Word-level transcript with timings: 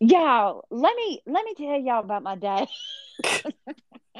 Y'all, 0.00 0.64
let 0.70 0.94
me 0.96 1.20
let 1.26 1.44
me 1.44 1.54
tell 1.54 1.78
y'all 1.80 2.00
about 2.00 2.22
my 2.22 2.36
day. 2.36 2.66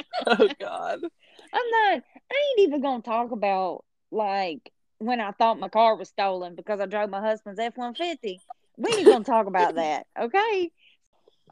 oh 0.26 0.48
God. 0.60 1.00
I'm 1.52 1.70
not. 1.70 2.02
I 2.32 2.34
ain't 2.58 2.68
even 2.68 2.80
gonna 2.82 3.02
talk 3.02 3.30
about 3.32 3.84
like 4.10 4.72
when 4.98 5.20
I 5.20 5.32
thought 5.32 5.58
my 5.58 5.68
car 5.68 5.96
was 5.96 6.08
stolen 6.08 6.54
because 6.54 6.80
I 6.80 6.86
drove 6.86 7.10
my 7.10 7.20
husband's 7.20 7.60
F 7.60 7.76
one 7.76 7.94
fifty. 7.94 8.42
We 8.76 8.90
ain't 8.98 9.08
gonna 9.08 9.24
talk 9.24 9.46
about 9.46 9.74
that, 9.76 10.06
okay? 10.18 10.70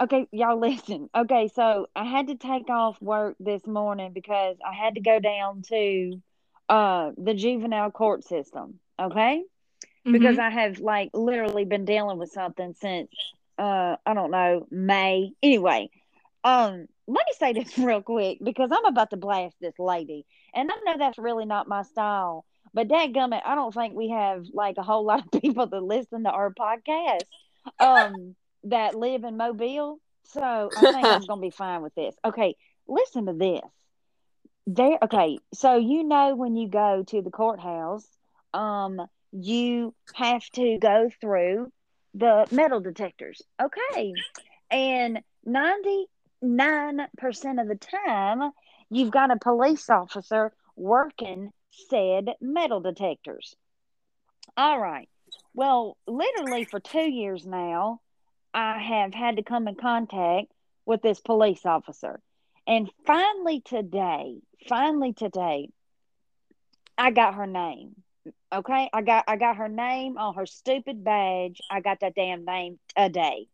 Okay, 0.00 0.26
y'all 0.32 0.58
listen. 0.58 1.08
Okay, 1.14 1.48
so 1.48 1.86
I 1.94 2.04
had 2.04 2.28
to 2.28 2.36
take 2.36 2.68
off 2.70 3.00
work 3.00 3.36
this 3.40 3.66
morning 3.66 4.12
because 4.12 4.56
I 4.66 4.74
had 4.74 4.94
to 4.94 5.00
go 5.00 5.18
down 5.20 5.62
to 5.68 6.22
uh 6.68 7.12
the 7.16 7.34
juvenile 7.34 7.90
court 7.90 8.24
system, 8.24 8.80
okay? 9.00 9.42
Because 10.10 10.38
Mhm. 10.38 10.38
I 10.38 10.50
have 10.50 10.78
like 10.80 11.10
literally 11.14 11.64
been 11.64 11.84
dealing 11.84 12.18
with 12.18 12.30
something 12.32 12.74
since 12.74 13.10
uh 13.62 13.96
I 14.06 14.14
don't 14.14 14.32
know, 14.32 14.66
May. 14.70 15.32
Anyway, 15.42 15.90
um 16.44 16.86
let 17.06 17.26
me 17.26 17.32
say 17.38 17.52
this 17.54 17.78
real 17.78 18.02
quick 18.02 18.38
because 18.42 18.70
I'm 18.72 18.86
about 18.86 19.10
to 19.10 19.16
blast 19.16 19.56
this 19.60 19.78
lady. 19.78 20.26
And 20.54 20.70
I 20.72 20.76
know 20.84 20.98
that's 20.98 21.18
really 21.18 21.46
not 21.46 21.68
my 21.68 21.82
style. 21.82 22.44
But 22.74 22.88
dadgummit, 22.88 23.42
I 23.44 23.54
don't 23.54 23.74
think 23.74 23.94
we 23.94 24.10
have 24.10 24.46
like 24.52 24.76
a 24.78 24.82
whole 24.82 25.04
lot 25.12 25.24
of 25.32 25.40
people 25.40 25.66
that 25.66 25.82
listen 25.82 26.24
to 26.24 26.30
our 26.30 26.52
podcast 26.54 27.24
um 27.80 28.36
that 28.64 28.94
live 28.94 29.24
in 29.24 29.36
Mobile. 29.36 29.98
So 30.24 30.72
I 30.76 30.86
think 30.86 31.10
I'm 31.10 31.26
gonna 31.26 31.40
be 31.42 31.50
fine 31.50 31.82
with 31.82 31.94
this. 31.94 32.14
Okay, 32.24 32.56
listen 32.88 33.26
to 33.26 33.34
this. 33.34 33.62
There 34.66 34.98
okay, 35.02 35.38
so 35.54 35.76
you 35.76 36.04
know 36.04 36.34
when 36.36 36.56
you 36.56 36.68
go 36.68 37.02
to 37.08 37.22
the 37.22 37.30
courthouse, 37.30 38.06
um, 38.54 39.00
you 39.32 39.94
have 40.12 40.44
to 40.54 40.78
go 40.78 41.10
through 41.20 41.72
the 42.14 42.46
metal 42.50 42.80
detectors. 42.80 43.42
Okay. 43.60 44.14
And 44.70 45.20
99% 45.46 46.06
of 46.42 47.68
the 47.68 47.78
time, 48.06 48.52
you've 48.90 49.10
got 49.10 49.30
a 49.30 49.38
police 49.38 49.88
officer 49.90 50.52
working 50.76 51.52
said 51.88 52.30
metal 52.40 52.80
detectors. 52.80 53.54
All 54.56 54.78
right. 54.78 55.08
Well, 55.54 55.96
literally 56.06 56.64
for 56.64 56.80
two 56.80 57.10
years 57.10 57.46
now, 57.46 58.00
I 58.54 58.78
have 58.78 59.14
had 59.14 59.36
to 59.36 59.42
come 59.42 59.68
in 59.68 59.74
contact 59.74 60.52
with 60.84 61.02
this 61.02 61.20
police 61.20 61.64
officer. 61.64 62.20
And 62.66 62.90
finally 63.06 63.60
today, 63.60 64.40
finally 64.68 65.12
today, 65.12 65.70
I 66.96 67.10
got 67.10 67.34
her 67.34 67.46
name. 67.46 68.01
Okay? 68.52 68.90
I 68.92 69.02
got 69.02 69.24
I 69.28 69.36
got 69.36 69.56
her 69.56 69.68
name 69.68 70.18
on 70.18 70.34
her 70.34 70.46
stupid 70.46 71.04
badge. 71.04 71.60
I 71.70 71.80
got 71.80 72.00
that 72.00 72.14
damn 72.14 72.44
name 72.44 72.78
today. 72.96 73.48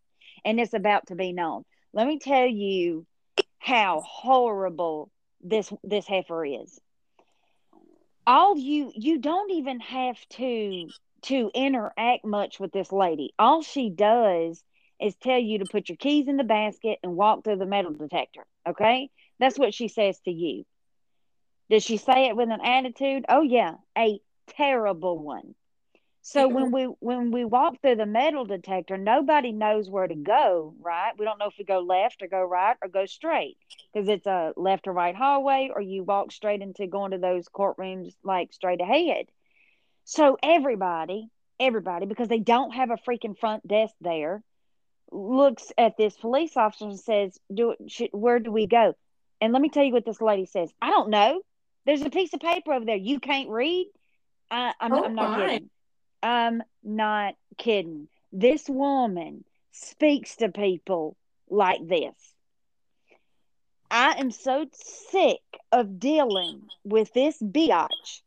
And 0.44 0.60
it's 0.60 0.74
about 0.74 1.08
to 1.08 1.14
be 1.14 1.32
known. 1.32 1.64
Let 1.92 2.06
me 2.06 2.18
tell 2.18 2.46
you 2.46 3.06
how 3.58 4.00
horrible 4.00 5.10
this 5.42 5.72
this 5.82 6.06
heifer 6.06 6.44
is. 6.44 6.78
All 8.26 8.58
you 8.58 8.92
you 8.94 9.18
don't 9.18 9.50
even 9.52 9.80
have 9.80 10.18
to 10.30 10.88
to 11.22 11.50
interact 11.54 12.24
much 12.24 12.60
with 12.60 12.72
this 12.72 12.92
lady. 12.92 13.32
All 13.38 13.62
she 13.62 13.90
does 13.90 14.62
is 15.00 15.14
tell 15.16 15.38
you 15.38 15.58
to 15.60 15.64
put 15.64 15.88
your 15.88 15.96
keys 15.96 16.28
in 16.28 16.36
the 16.36 16.44
basket 16.44 16.98
and 17.02 17.16
walk 17.16 17.44
through 17.44 17.56
the 17.56 17.66
metal 17.66 17.92
detector. 17.92 18.46
Okay? 18.68 19.10
That's 19.38 19.58
what 19.58 19.74
she 19.74 19.88
says 19.88 20.18
to 20.20 20.30
you. 20.30 20.64
Does 21.70 21.84
she 21.84 21.96
say 21.96 22.28
it 22.28 22.36
with 22.36 22.48
an 22.50 22.60
attitude? 22.64 23.26
Oh 23.28 23.42
yeah, 23.42 23.74
a 23.96 24.20
terrible 24.56 25.18
one. 25.18 25.54
So 26.22 26.46
mm-hmm. 26.46 26.54
when 26.54 26.72
we 26.72 26.84
when 27.00 27.30
we 27.30 27.44
walk 27.44 27.80
through 27.80 27.96
the 27.96 28.04
metal 28.04 28.44
detector, 28.44 28.98
nobody 28.98 29.52
knows 29.52 29.88
where 29.88 30.06
to 30.06 30.14
go, 30.14 30.74
right? 30.80 31.12
We 31.16 31.24
don't 31.24 31.38
know 31.38 31.46
if 31.46 31.54
we 31.58 31.64
go 31.64 31.78
left 31.78 32.22
or 32.22 32.26
go 32.26 32.42
right 32.42 32.76
or 32.82 32.88
go 32.88 33.06
straight 33.06 33.56
because 33.92 34.08
it's 34.08 34.26
a 34.26 34.52
left 34.56 34.86
or 34.88 34.92
right 34.92 35.14
hallway, 35.14 35.70
or 35.74 35.80
you 35.80 36.02
walk 36.02 36.32
straight 36.32 36.60
into 36.60 36.86
going 36.86 37.12
to 37.12 37.18
those 37.18 37.48
courtrooms 37.48 38.12
like 38.22 38.52
straight 38.52 38.80
ahead. 38.80 39.26
So 40.04 40.36
everybody, 40.42 41.30
everybody, 41.58 42.06
because 42.06 42.28
they 42.28 42.40
don't 42.40 42.72
have 42.72 42.90
a 42.90 42.96
freaking 42.96 43.38
front 43.38 43.66
desk 43.66 43.94
there, 44.00 44.42
looks 45.10 45.72
at 45.78 45.96
this 45.96 46.14
police 46.16 46.56
officer 46.56 46.86
and 46.86 47.00
says, 47.00 47.38
"Do 47.52 47.74
should, 47.86 48.10
where 48.12 48.38
do 48.38 48.52
we 48.52 48.66
go?" 48.66 48.94
And 49.40 49.52
let 49.52 49.62
me 49.62 49.70
tell 49.70 49.84
you 49.84 49.92
what 49.92 50.04
this 50.04 50.20
lady 50.20 50.46
says. 50.46 50.70
I 50.82 50.90
don't 50.90 51.10
know. 51.10 51.40
There's 51.86 52.02
a 52.02 52.10
piece 52.10 52.34
of 52.34 52.40
paper 52.40 52.72
over 52.74 52.84
there. 52.84 52.96
You 52.96 53.18
can't 53.18 53.48
read. 53.48 53.86
I, 54.50 54.72
I'm, 54.80 54.92
Oh 54.92 55.04
I'm 55.04 55.14
not 55.14 55.38
kidding. 55.38 55.70
I'm 56.22 56.62
not 56.82 57.34
kidding. 57.56 58.08
This 58.32 58.68
woman 58.68 59.44
speaks 59.72 60.36
to 60.36 60.48
people 60.48 61.16
like 61.48 61.86
this. 61.86 62.14
I 63.90 64.12
am 64.18 64.30
so 64.30 64.66
sick 64.72 65.40
of 65.72 65.98
dealing 65.98 66.62
with 66.84 67.12
this 67.14 67.40
biatch 67.40 68.20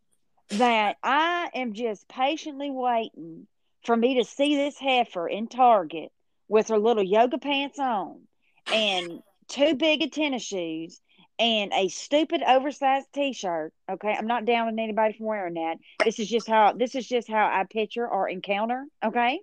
that 0.49 0.97
I 1.03 1.49
am 1.53 1.73
just 1.73 2.07
patiently 2.07 2.71
waiting 2.71 3.47
for 3.83 3.95
me 3.95 4.15
to 4.15 4.25
see 4.25 4.55
this 4.55 4.77
heifer 4.77 5.27
in 5.27 5.47
Target 5.47 6.11
with 6.47 6.69
her 6.69 6.79
little 6.79 7.03
yoga 7.03 7.37
pants 7.37 7.79
on 7.79 8.21
and 8.67 9.21
too 9.47 9.75
big 9.75 10.01
of 10.01 10.11
tennis 10.11 10.43
shoes 10.43 10.99
and 11.41 11.73
a 11.73 11.87
stupid 11.87 12.43
oversized 12.47 13.07
t-shirt. 13.13 13.73
Okay, 13.91 14.15
I'm 14.17 14.27
not 14.27 14.45
down 14.45 14.67
with 14.67 14.79
anybody 14.79 15.17
from 15.17 15.25
wearing 15.25 15.55
that. 15.55 15.77
This 16.05 16.19
is 16.19 16.29
just 16.29 16.47
how 16.47 16.73
this 16.73 16.93
is 16.93 17.07
just 17.07 17.27
how 17.27 17.47
I 17.47 17.63
picture 17.63 18.07
or 18.07 18.29
encounter. 18.29 18.85
Okay, 19.03 19.39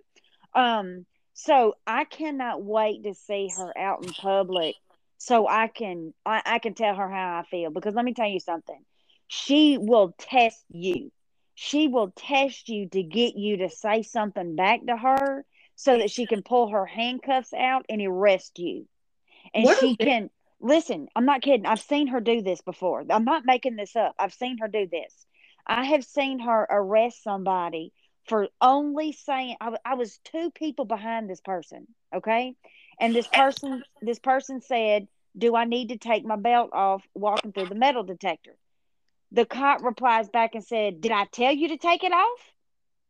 um, 0.55 1.05
so 1.33 1.75
I 1.85 2.05
cannot 2.05 2.63
wait 2.63 3.03
to 3.03 3.13
see 3.13 3.49
her 3.55 3.77
out 3.77 4.05
in 4.05 4.13
public 4.13 4.75
so 5.17 5.45
I 5.45 5.67
can 5.67 6.13
I, 6.25 6.41
I 6.45 6.59
can 6.59 6.73
tell 6.73 6.95
her 6.95 7.09
how 7.09 7.39
I 7.39 7.43
feel 7.51 7.69
because 7.69 7.93
let 7.95 8.05
me 8.05 8.13
tell 8.13 8.29
you 8.29 8.39
something. 8.39 8.79
She 9.27 9.77
will 9.77 10.15
test 10.17 10.63
you. 10.69 11.11
She 11.53 11.89
will 11.89 12.13
test 12.15 12.69
you 12.69 12.87
to 12.87 13.03
get 13.03 13.35
you 13.35 13.57
to 13.57 13.69
say 13.69 14.03
something 14.03 14.55
back 14.55 14.85
to 14.87 14.95
her 14.95 15.45
so 15.75 15.97
that 15.97 16.09
she 16.09 16.25
can 16.25 16.43
pull 16.43 16.69
her 16.69 16.85
handcuffs 16.85 17.53
out 17.53 17.85
and 17.89 18.01
arrest 18.01 18.57
you. 18.57 18.87
And 19.53 19.65
What 19.65 19.79
she 19.79 19.97
can 19.97 20.29
listen, 20.59 21.07
I'm 21.15 21.25
not 21.25 21.41
kidding. 21.41 21.65
I've 21.65 21.81
seen 21.81 22.07
her 22.07 22.19
do 22.19 22.41
this 22.41 22.61
before. 22.61 23.03
I'm 23.09 23.25
not 23.25 23.45
making 23.45 23.75
this 23.75 23.95
up. 23.95 24.15
I've 24.19 24.33
seen 24.33 24.57
her 24.59 24.67
do 24.67 24.87
this. 24.91 25.25
I 25.65 25.85
have 25.85 26.03
seen 26.03 26.39
her 26.39 26.67
arrest 26.69 27.23
somebody 27.23 27.93
for 28.27 28.49
only 28.61 29.11
saying 29.11 29.55
I, 29.61 29.75
I 29.85 29.95
was 29.95 30.19
two 30.23 30.51
people 30.51 30.85
behind 30.85 31.29
this 31.29 31.41
person, 31.41 31.87
okay? 32.13 32.55
And 32.99 33.15
this 33.15 33.27
person 33.27 33.83
this 34.01 34.19
person 34.19 34.61
said, 34.61 35.07
"Do 35.37 35.55
I 35.55 35.65
need 35.65 35.89
to 35.89 35.97
take 35.97 36.25
my 36.25 36.35
belt 36.35 36.71
off 36.73 37.03
walking 37.13 37.51
through 37.51 37.67
the 37.67 37.75
metal 37.75 38.03
detector?" 38.03 38.55
The 39.31 39.45
cop 39.45 39.83
replies 39.83 40.29
back 40.29 40.55
and 40.55 40.63
said, 40.63 41.01
"Did 41.01 41.11
I 41.11 41.25
tell 41.25 41.53
you 41.53 41.69
to 41.69 41.77
take 41.77 42.03
it 42.03 42.11
off?" 42.11 42.53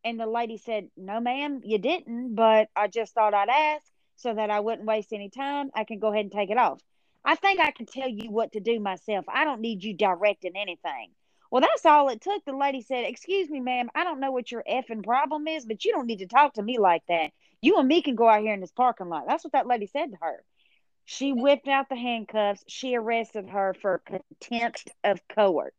And 0.04 0.18
the 0.18 0.26
lady 0.26 0.56
said, 0.56 0.88
No, 0.96 1.20
ma'am, 1.20 1.60
you 1.64 1.78
didn't, 1.78 2.34
but 2.34 2.68
I 2.74 2.88
just 2.88 3.14
thought 3.14 3.34
I'd 3.34 3.48
ask 3.48 3.84
so 4.16 4.34
that 4.34 4.50
I 4.50 4.60
wouldn't 4.60 4.86
waste 4.86 5.12
any 5.12 5.30
time. 5.30 5.70
I 5.74 5.84
can 5.84 5.98
go 5.98 6.12
ahead 6.12 6.24
and 6.26 6.32
take 6.32 6.50
it 6.50 6.58
off. 6.58 6.80
I 7.24 7.34
think 7.34 7.60
I 7.60 7.70
can 7.70 7.86
tell 7.86 8.08
you 8.08 8.30
what 8.30 8.52
to 8.52 8.60
do 8.60 8.80
myself. 8.80 9.24
I 9.28 9.44
don't 9.44 9.60
need 9.60 9.84
you 9.84 9.94
directing 9.94 10.56
anything. 10.56 11.10
Well, 11.50 11.60
that's 11.60 11.84
all 11.84 12.08
it 12.08 12.20
took. 12.20 12.44
The 12.44 12.56
lady 12.56 12.80
said, 12.80 13.04
Excuse 13.04 13.50
me, 13.50 13.60
ma'am, 13.60 13.90
I 13.94 14.04
don't 14.04 14.20
know 14.20 14.30
what 14.30 14.50
your 14.50 14.62
effing 14.70 15.04
problem 15.04 15.48
is, 15.48 15.66
but 15.66 15.84
you 15.84 15.92
don't 15.92 16.06
need 16.06 16.20
to 16.20 16.26
talk 16.26 16.54
to 16.54 16.62
me 16.62 16.78
like 16.78 17.02
that. 17.08 17.32
You 17.60 17.78
and 17.78 17.88
me 17.88 18.02
can 18.02 18.14
go 18.14 18.28
out 18.28 18.42
here 18.42 18.54
in 18.54 18.60
this 18.60 18.70
parking 18.70 19.08
lot. 19.08 19.24
That's 19.26 19.44
what 19.44 19.52
that 19.52 19.66
lady 19.66 19.86
said 19.86 20.12
to 20.12 20.18
her. 20.22 20.44
She 21.04 21.32
whipped 21.32 21.66
out 21.66 21.88
the 21.88 21.96
handcuffs. 21.96 22.62
She 22.68 22.94
arrested 22.94 23.48
her 23.50 23.74
for 23.74 24.00
contempt 24.06 24.90
of 25.02 25.20
court. 25.28 25.74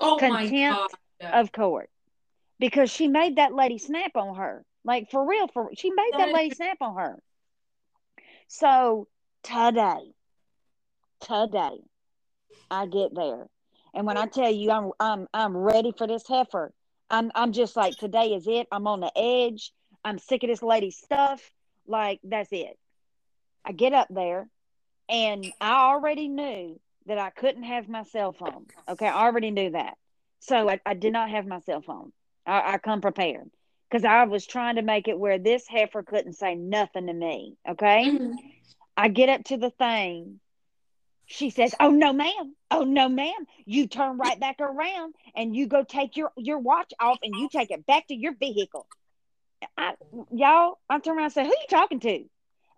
Oh 0.00 0.16
my 0.16 0.42
Contempt 0.42 0.96
god. 1.20 1.32
of 1.32 1.52
court 1.52 1.90
because 2.58 2.90
she 2.90 3.06
made 3.06 3.36
that 3.36 3.54
lady 3.54 3.78
snap 3.78 4.16
on 4.16 4.36
her. 4.36 4.64
Like 4.84 5.10
for 5.10 5.24
real, 5.24 5.46
for 5.46 5.70
she 5.76 5.90
made 5.90 6.12
That 6.18 6.32
lady 6.32 6.54
snap 6.54 6.78
on 6.80 6.96
her. 6.96 7.22
So 8.48 9.06
today, 9.44 10.12
today, 11.22 11.78
I 12.70 12.86
get 12.86 13.14
there, 13.14 13.46
and 13.94 14.06
when 14.06 14.16
I 14.16 14.26
tell 14.26 14.50
you 14.50 14.70
I'm 14.70 14.90
I'm 15.00 15.28
I'm 15.32 15.56
ready 15.56 15.92
for 15.96 16.06
this 16.06 16.26
heifer, 16.26 16.72
I'm 17.10 17.30
I'm 17.34 17.52
just 17.52 17.76
like 17.76 17.96
today 17.96 18.34
is 18.34 18.46
it. 18.46 18.66
I'm 18.72 18.86
on 18.86 19.00
the 19.00 19.12
edge. 19.16 19.72
I'm 20.04 20.18
sick 20.18 20.42
of 20.42 20.50
this 20.50 20.62
lady's 20.62 20.96
stuff. 20.98 21.40
Like 21.86 22.20
that's 22.24 22.48
it. 22.52 22.78
I 23.64 23.72
get 23.72 23.92
up 23.92 24.08
there, 24.10 24.48
and 25.08 25.52
I 25.60 25.90
already 25.90 26.28
knew 26.28 26.80
that 27.06 27.18
I 27.18 27.30
couldn't 27.30 27.64
have 27.64 27.88
my 27.88 28.04
cell 28.04 28.32
phone. 28.32 28.66
Okay, 28.88 29.06
I 29.06 29.26
already 29.26 29.50
knew 29.50 29.70
that. 29.70 29.96
So 30.40 30.68
I, 30.68 30.80
I 30.84 30.94
did 30.94 31.12
not 31.12 31.30
have 31.30 31.46
my 31.46 31.60
cell 31.60 31.82
phone. 31.82 32.12
I, 32.46 32.74
I 32.74 32.78
come 32.78 33.00
prepared 33.00 33.50
because 33.90 34.04
I 34.04 34.24
was 34.24 34.46
trying 34.46 34.76
to 34.76 34.82
make 34.82 35.06
it 35.08 35.18
where 35.18 35.38
this 35.38 35.66
heifer 35.68 36.02
couldn't 36.02 36.32
say 36.34 36.54
nothing 36.54 37.06
to 37.06 37.12
me. 37.12 37.56
Okay, 37.68 38.04
Mhm. 38.10 38.34
I 38.96 39.08
get 39.08 39.28
up 39.28 39.44
to 39.44 39.56
the 39.56 39.70
thing. 39.70 40.40
She 41.26 41.50
says, 41.50 41.74
"Oh 41.80 41.90
no, 41.90 42.12
ma'am. 42.12 42.54
Oh 42.70 42.84
no, 42.84 43.08
ma'am. 43.08 43.46
You 43.64 43.86
turn 43.86 44.18
right 44.18 44.38
back 44.38 44.60
around 44.60 45.14
and 45.34 45.56
you 45.56 45.66
go 45.66 45.84
take 45.84 46.16
your 46.16 46.32
your 46.36 46.58
watch 46.58 46.92
off 47.00 47.18
and 47.22 47.38
you 47.38 47.48
take 47.48 47.70
it 47.70 47.86
back 47.86 48.08
to 48.08 48.14
your 48.14 48.34
vehicle." 48.34 48.86
I, 49.76 49.94
y'all, 50.32 50.78
I 50.90 50.98
turn 50.98 51.16
around 51.16 51.26
and 51.26 51.32
say, 51.32 51.44
"Who 51.44 51.50
you 51.50 51.66
talking 51.68 52.00
to?" 52.00 52.24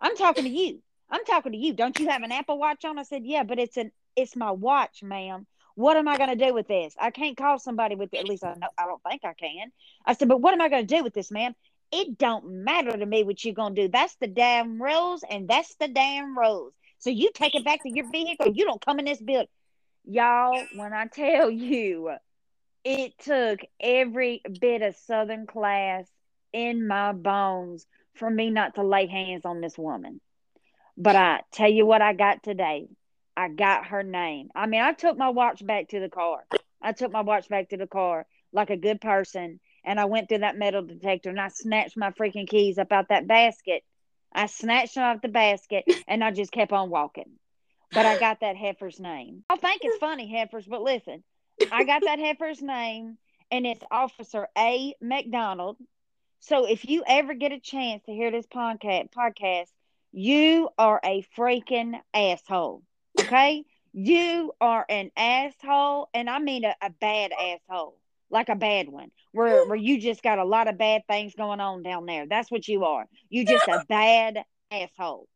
I'm 0.01 0.17
talking 0.17 0.45
to 0.45 0.51
you. 0.51 0.83
I'm 1.11 1.25
talking 1.25 1.53
to 1.53 1.59
you. 1.59 1.73
Don't 1.75 1.99
you 1.99 2.09
have 2.09 2.23
an 2.23 2.33
Apple 2.33 2.59
Watch 2.59 2.85
on? 2.85 2.99
I 2.99 3.05
said, 3.05 3.23
Yeah, 3.25 3.45
but 3.45 3.59
it's 3.59 3.77
an 3.77 3.91
it's 4.17 4.37
my 4.37 4.51
watch, 4.51 5.03
ma'am. 5.03 5.47
What 5.77 5.97
am 5.97 6.09
I 6.09 6.19
going 6.19 6.37
to 6.37 6.45
do 6.47 6.55
with 6.55 6.69
this? 6.69 6.95
I 7.01 7.11
can't 7.11 7.37
call 7.37 7.59
somebody 7.59 7.97
with 7.97 8.13
it. 8.15 8.19
At 8.19 8.27
least 8.29 8.45
I 8.45 8.55
know 8.55 8.69
I 8.79 8.87
don't 8.87 9.03
think 9.03 9.25
I 9.25 9.33
can. 9.35 9.73
I 10.07 10.15
said, 10.15 10.29
but 10.29 10.41
what 10.41 10.55
am 10.55 10.61
I 10.61 10.69
going 10.69 10.87
to 10.87 10.97
do 10.97 11.03
with 11.03 11.15
this, 11.15 11.33
ma'am? 11.33 11.55
It 11.91 12.17
don't 12.19 12.65
matter 12.65 12.97
to 12.97 13.07
me 13.07 13.25
what 13.25 13.45
you're 13.45 13.55
going 13.55 13.75
to 13.75 13.83
do. 13.83 13.89
That's 13.89 14.15
the 14.17 14.29
damn 14.29 14.81
rules, 14.81 15.25
and 15.29 15.49
that's 15.49 15.75
the 15.77 15.89
damn 15.89 16.39
rules. 16.39 16.73
So 17.05 17.11
you 17.11 17.31
take 17.35 17.55
it 17.55 17.67
back 17.67 17.83
to 17.83 17.91
your 17.91 18.11
vehicle. 18.11 18.55
You 18.55 18.65
don't 18.65 18.83
come 18.83 18.99
in 18.99 19.05
this 19.05 19.21
building, 19.21 19.47
y'all. 20.07 20.65
When 20.75 20.95
I 20.95 21.05
tell 21.05 21.51
you, 21.51 22.13
it 22.83 23.19
took 23.19 23.61
every 23.79 24.41
bit 24.59 24.81
of 24.81 24.97
Southern 24.97 25.47
class 25.47 26.07
in 26.55 26.87
my 26.87 27.13
bones 27.13 27.87
for 28.15 28.31
me 28.31 28.49
not 28.49 28.77
to 28.77 28.83
lay 28.83 29.07
hands 29.07 29.45
on 29.45 29.61
this 29.61 29.77
woman. 29.77 30.19
But 30.97 31.15
I 31.15 31.43
tell 31.53 31.71
you 31.71 31.85
what, 31.85 32.01
I 32.01 32.15
got 32.15 32.43
today. 32.43 32.89
I 33.37 33.51
got 33.51 33.89
her 33.89 34.03
name. 34.03 34.49
I 34.55 34.67
mean, 34.67 34.81
I 34.81 34.95
took 34.95 35.19
my 35.19 35.29
watch 35.29 35.67
back 35.67 35.89
to 35.89 36.01
the 36.01 36.09
car. 36.09 36.47
I 36.81 36.93
took 36.93 37.13
my 37.13 37.21
watch 37.21 37.51
back 37.51 37.69
to 37.69 37.77
the 37.77 37.87
car 37.87 38.25
like 38.51 38.71
a 38.71 38.79
good 38.79 39.03
person. 39.03 39.61
And 39.85 40.01
I 40.01 40.07
went 40.07 40.31
through 40.31 40.39
that 40.39 40.57
metal 40.57 40.81
detector 40.81 41.29
and 41.29 41.41
I 41.41 41.49
snatched 41.49 41.99
my 41.99 42.13
freaking 42.13 42.49
keys 42.49 42.79
up 42.79 42.93
out 42.93 43.11
that 43.11 43.27
basket. 43.27 43.83
I 44.35 44.47
snatched 44.47 44.95
them 44.95 45.05
off 45.05 45.23
the 45.23 45.29
basket 45.29 45.85
and 46.09 46.23
I 46.25 46.31
just 46.31 46.53
kept 46.53 46.73
on 46.73 46.91
walking. 46.91 47.31
But 47.93 48.07
I 48.07 48.19
got 48.19 48.41
that 48.41 48.57
heifer's 48.57 48.99
name. 48.99 49.45
I 49.49 49.57
think 49.57 49.83
it's 49.85 49.99
funny, 49.99 50.29
heifers, 50.31 50.67
but 50.67 50.83
listen, 50.83 51.23
I 51.71 51.85
got 51.85 52.03
that 52.05 52.19
heifer's 52.19 52.61
name 52.61 53.19
and 53.51 53.67
it's 53.67 53.85
Officer 53.91 54.49
A. 54.59 54.95
McDonald. 55.01 55.77
So 56.41 56.67
if 56.67 56.89
you 56.89 57.05
ever 57.07 57.35
get 57.35 57.53
a 57.53 57.61
chance 57.61 58.03
to 58.05 58.13
hear 58.13 58.31
this 58.31 58.47
podcast, 58.47 59.11
podcast, 59.13 59.69
you 60.13 60.69
are 60.77 61.01
a 61.05 61.25
freaking 61.37 62.01
asshole. 62.13 62.83
Okay? 63.21 63.65
You 63.93 64.53
are 64.61 64.85
an 64.89 65.11
asshole, 65.17 66.09
and 66.13 66.29
I 66.29 66.41
mean 66.41 66.65
a, 66.65 66.75
a 66.83 66.91
bad 66.91 67.31
asshole, 67.33 67.97
like 68.31 68.49
a 68.49 68.57
bad 68.57 68.89
one, 68.89 69.11
where 69.33 69.67
where 69.67 69.77
you 69.77 70.01
just 70.01 70.23
got 70.23 70.39
a 70.39 70.45
lot 70.45 70.69
of 70.69 70.79
bad 70.79 71.03
things 71.09 71.35
going 71.35 71.61
on 71.61 71.83
down 71.83 72.07
there. 72.07 72.27
That's 72.29 72.51
what 72.51 72.67
you 72.69 72.85
are. 72.85 73.07
You 73.29 73.45
just 73.47 73.69
a 73.69 73.85
bad 73.89 74.45
asshole. 74.71 75.29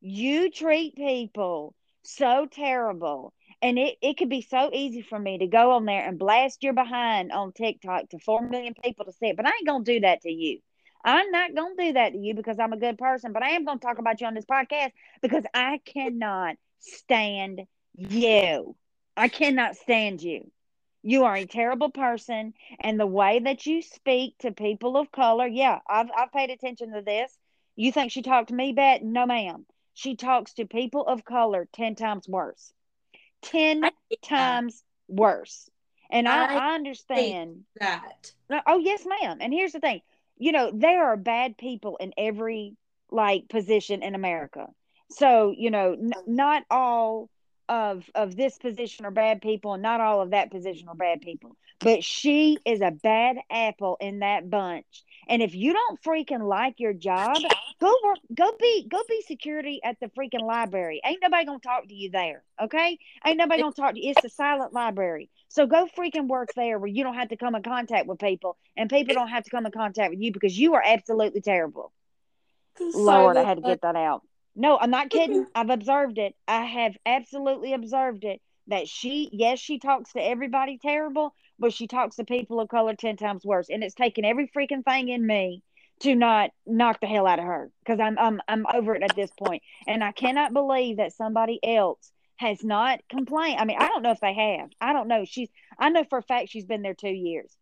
You 0.00 0.50
treat 0.50 0.96
people 0.96 1.74
so 2.02 2.46
terrible. 2.50 3.32
And 3.60 3.78
it, 3.78 3.96
it 4.02 4.16
could 4.16 4.28
be 4.28 4.42
so 4.42 4.70
easy 4.72 5.02
for 5.02 5.18
me 5.18 5.38
to 5.38 5.46
go 5.46 5.72
on 5.72 5.84
there 5.84 6.06
and 6.06 6.18
blast 6.18 6.62
your 6.62 6.72
behind 6.72 7.30
on 7.30 7.52
TikTok 7.52 8.08
to 8.08 8.18
4 8.18 8.48
million 8.48 8.74
people 8.82 9.04
to 9.04 9.12
see 9.12 9.26
it. 9.26 9.36
But 9.36 9.46
I 9.46 9.50
ain't 9.50 9.66
going 9.66 9.84
to 9.84 9.94
do 9.94 10.00
that 10.00 10.22
to 10.22 10.30
you. 10.30 10.58
I'm 11.04 11.30
not 11.30 11.54
going 11.54 11.76
to 11.76 11.84
do 11.84 11.92
that 11.94 12.12
to 12.12 12.18
you 12.18 12.34
because 12.34 12.58
I'm 12.58 12.72
a 12.72 12.78
good 12.78 12.98
person. 12.98 13.32
But 13.32 13.42
I 13.42 13.50
am 13.50 13.64
going 13.64 13.78
to 13.78 13.86
talk 13.86 13.98
about 13.98 14.20
you 14.20 14.26
on 14.26 14.34
this 14.34 14.44
podcast 14.44 14.90
because 15.20 15.44
I 15.54 15.80
cannot 15.84 16.56
stand 16.80 17.62
you. 17.94 18.76
I 19.16 19.28
cannot 19.28 19.76
stand 19.76 20.22
you. 20.22 20.50
You 21.02 21.24
are 21.24 21.36
a 21.36 21.46
terrible 21.46 21.90
person. 21.90 22.54
And 22.80 22.98
the 22.98 23.06
way 23.06 23.40
that 23.40 23.66
you 23.66 23.82
speak 23.82 24.38
to 24.38 24.52
people 24.52 24.96
of 24.96 25.10
color, 25.10 25.46
yeah, 25.46 25.80
I've, 25.88 26.10
I've 26.16 26.32
paid 26.32 26.50
attention 26.50 26.92
to 26.92 27.02
this. 27.02 27.36
You 27.76 27.92
think 27.92 28.12
she 28.12 28.22
talked 28.22 28.48
to 28.48 28.54
me 28.54 28.72
bad? 28.72 29.02
No, 29.02 29.26
ma'am. 29.26 29.66
She 29.94 30.16
talks 30.16 30.54
to 30.54 30.66
people 30.66 31.06
of 31.06 31.24
color 31.24 31.68
10 31.72 31.94
times 31.94 32.28
worse. 32.28 32.72
10 33.42 33.82
times 34.22 34.82
worse. 35.08 35.68
And 36.10 36.28
I, 36.28 36.44
I, 36.44 36.58
I 36.70 36.74
understand 36.74 37.64
that. 37.80 38.32
Oh, 38.66 38.78
yes, 38.78 39.04
ma'am. 39.06 39.38
And 39.40 39.52
here's 39.52 39.72
the 39.72 39.80
thing 39.80 40.02
you 40.38 40.52
know, 40.52 40.70
there 40.74 41.06
are 41.06 41.16
bad 41.16 41.56
people 41.56 41.96
in 41.98 42.12
every 42.16 42.76
like 43.10 43.48
position 43.48 44.02
in 44.02 44.14
America. 44.14 44.66
So, 45.10 45.54
you 45.56 45.70
know, 45.70 45.92
n- 45.92 46.12
not 46.26 46.64
all 46.70 47.28
of 47.68 48.04
of 48.14 48.36
this 48.36 48.58
position 48.58 49.04
are 49.04 49.10
bad 49.10 49.40
people 49.40 49.74
and 49.74 49.82
not 49.82 50.00
all 50.00 50.20
of 50.20 50.30
that 50.30 50.50
position 50.50 50.88
are 50.88 50.94
bad 50.94 51.20
people. 51.20 51.56
But 51.80 52.04
she 52.04 52.58
is 52.64 52.80
a 52.80 52.90
bad 52.90 53.36
apple 53.50 53.96
in 54.00 54.20
that 54.20 54.48
bunch. 54.48 55.04
And 55.28 55.42
if 55.42 55.54
you 55.54 55.72
don't 55.72 56.00
freaking 56.02 56.46
like 56.46 56.78
your 56.78 56.92
job, 56.92 57.36
go 57.80 57.94
work 58.04 58.18
go 58.34 58.52
be 58.60 58.86
go 58.88 59.02
be 59.08 59.22
security 59.22 59.80
at 59.82 59.98
the 60.00 60.06
freaking 60.08 60.46
library. 60.46 61.00
Ain't 61.04 61.22
nobody 61.22 61.44
gonna 61.44 61.58
talk 61.58 61.88
to 61.88 61.94
you 61.94 62.10
there. 62.10 62.42
Okay? 62.60 62.98
Ain't 63.26 63.38
nobody 63.38 63.62
gonna 63.62 63.74
talk 63.74 63.94
to 63.94 64.00
you. 64.04 64.12
It's 64.14 64.24
a 64.24 64.28
silent 64.28 64.72
library. 64.72 65.30
So 65.48 65.66
go 65.66 65.88
freaking 65.98 66.28
work 66.28 66.50
there 66.54 66.78
where 66.78 66.88
you 66.88 67.04
don't 67.04 67.14
have 67.14 67.28
to 67.28 67.36
come 67.36 67.54
in 67.54 67.62
contact 67.62 68.06
with 68.06 68.18
people 68.18 68.56
and 68.76 68.88
people 68.88 69.14
don't 69.14 69.28
have 69.28 69.44
to 69.44 69.50
come 69.50 69.66
in 69.66 69.72
contact 69.72 70.10
with 70.10 70.20
you 70.20 70.32
because 70.32 70.58
you 70.58 70.74
are 70.74 70.82
absolutely 70.84 71.40
terrible. 71.40 71.92
Lord, 72.80 73.36
I 73.36 73.44
had 73.44 73.58
to 73.58 73.62
get 73.62 73.82
that 73.82 73.96
out. 73.96 74.22
No, 74.54 74.78
I'm 74.78 74.90
not 74.90 75.10
kidding. 75.10 75.46
I've 75.54 75.70
observed 75.70 76.18
it. 76.18 76.34
I 76.46 76.64
have 76.64 76.96
absolutely 77.06 77.72
observed 77.72 78.24
it 78.24 78.40
that 78.68 78.86
she, 78.88 79.30
yes, 79.32 79.58
she 79.58 79.78
talks 79.78 80.12
to 80.12 80.20
everybody 80.20 80.78
terrible, 80.78 81.34
but 81.58 81.72
she 81.72 81.86
talks 81.86 82.16
to 82.16 82.24
people 82.24 82.60
of 82.60 82.68
color 82.68 82.94
10 82.94 83.16
times 83.16 83.44
worse. 83.44 83.68
And 83.70 83.82
it's 83.82 83.94
taken 83.94 84.24
every 84.24 84.48
freaking 84.48 84.84
thing 84.84 85.08
in 85.08 85.26
me 85.26 85.62
to 86.00 86.14
not 86.14 86.50
knock 86.66 87.00
the 87.00 87.06
hell 87.06 87.26
out 87.26 87.38
of 87.38 87.44
her 87.44 87.70
because 87.84 87.98
I'm, 88.00 88.18
I'm, 88.18 88.40
I'm 88.46 88.66
over 88.72 88.94
it 88.94 89.02
at 89.02 89.16
this 89.16 89.30
point. 89.38 89.62
And 89.86 90.04
I 90.04 90.12
cannot 90.12 90.52
believe 90.52 90.98
that 90.98 91.12
somebody 91.12 91.58
else 91.62 92.12
has 92.36 92.62
not 92.62 93.00
complained. 93.08 93.58
I 93.60 93.64
mean, 93.64 93.78
I 93.78 93.88
don't 93.88 94.02
know 94.02 94.10
if 94.10 94.20
they 94.20 94.34
have. 94.34 94.70
I 94.80 94.92
don't 94.92 95.08
know. 95.08 95.24
She's, 95.24 95.48
I 95.78 95.90
know 95.90 96.04
for 96.04 96.18
a 96.18 96.22
fact 96.22 96.50
she's 96.50 96.66
been 96.66 96.82
there 96.82 96.94
two 96.94 97.08
years. 97.08 97.56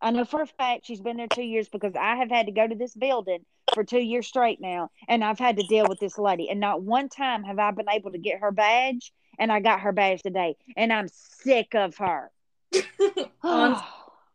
I 0.00 0.10
know 0.10 0.24
for 0.24 0.42
a 0.42 0.46
fact 0.46 0.86
she's 0.86 1.00
been 1.00 1.16
there 1.16 1.26
two 1.26 1.42
years 1.42 1.68
because 1.68 1.94
I 1.98 2.16
have 2.16 2.30
had 2.30 2.46
to 2.46 2.52
go 2.52 2.66
to 2.66 2.74
this 2.74 2.94
building 2.94 3.44
for 3.74 3.84
two 3.84 4.00
years 4.00 4.26
straight 4.26 4.60
now, 4.60 4.90
and 5.08 5.24
I've 5.24 5.38
had 5.38 5.56
to 5.56 5.66
deal 5.66 5.86
with 5.88 5.98
this 6.00 6.18
lady. 6.18 6.50
And 6.50 6.60
not 6.60 6.82
one 6.82 7.08
time 7.08 7.44
have 7.44 7.58
I 7.58 7.70
been 7.70 7.88
able 7.88 8.12
to 8.12 8.18
get 8.18 8.40
her 8.40 8.52
badge, 8.52 9.12
and 9.38 9.50
I 9.50 9.60
got 9.60 9.80
her 9.80 9.92
badge 9.92 10.22
today, 10.22 10.56
and 10.76 10.92
I'm 10.92 11.08
sick 11.08 11.74
of 11.74 11.96
her. 11.96 12.30
On 13.42 13.76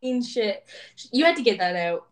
shit, 0.22 0.64
you 1.12 1.24
had 1.24 1.36
to 1.36 1.42
get 1.42 1.58
that 1.58 1.76
out. 1.76 2.06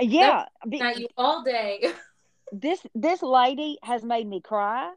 Yeah, 0.00 0.46
at 0.80 0.98
you 0.98 1.08
all 1.16 1.42
day. 1.42 1.92
this 2.52 2.80
this 2.94 3.22
lady 3.22 3.78
has 3.82 4.02
made 4.04 4.26
me 4.26 4.40
cry. 4.40 4.92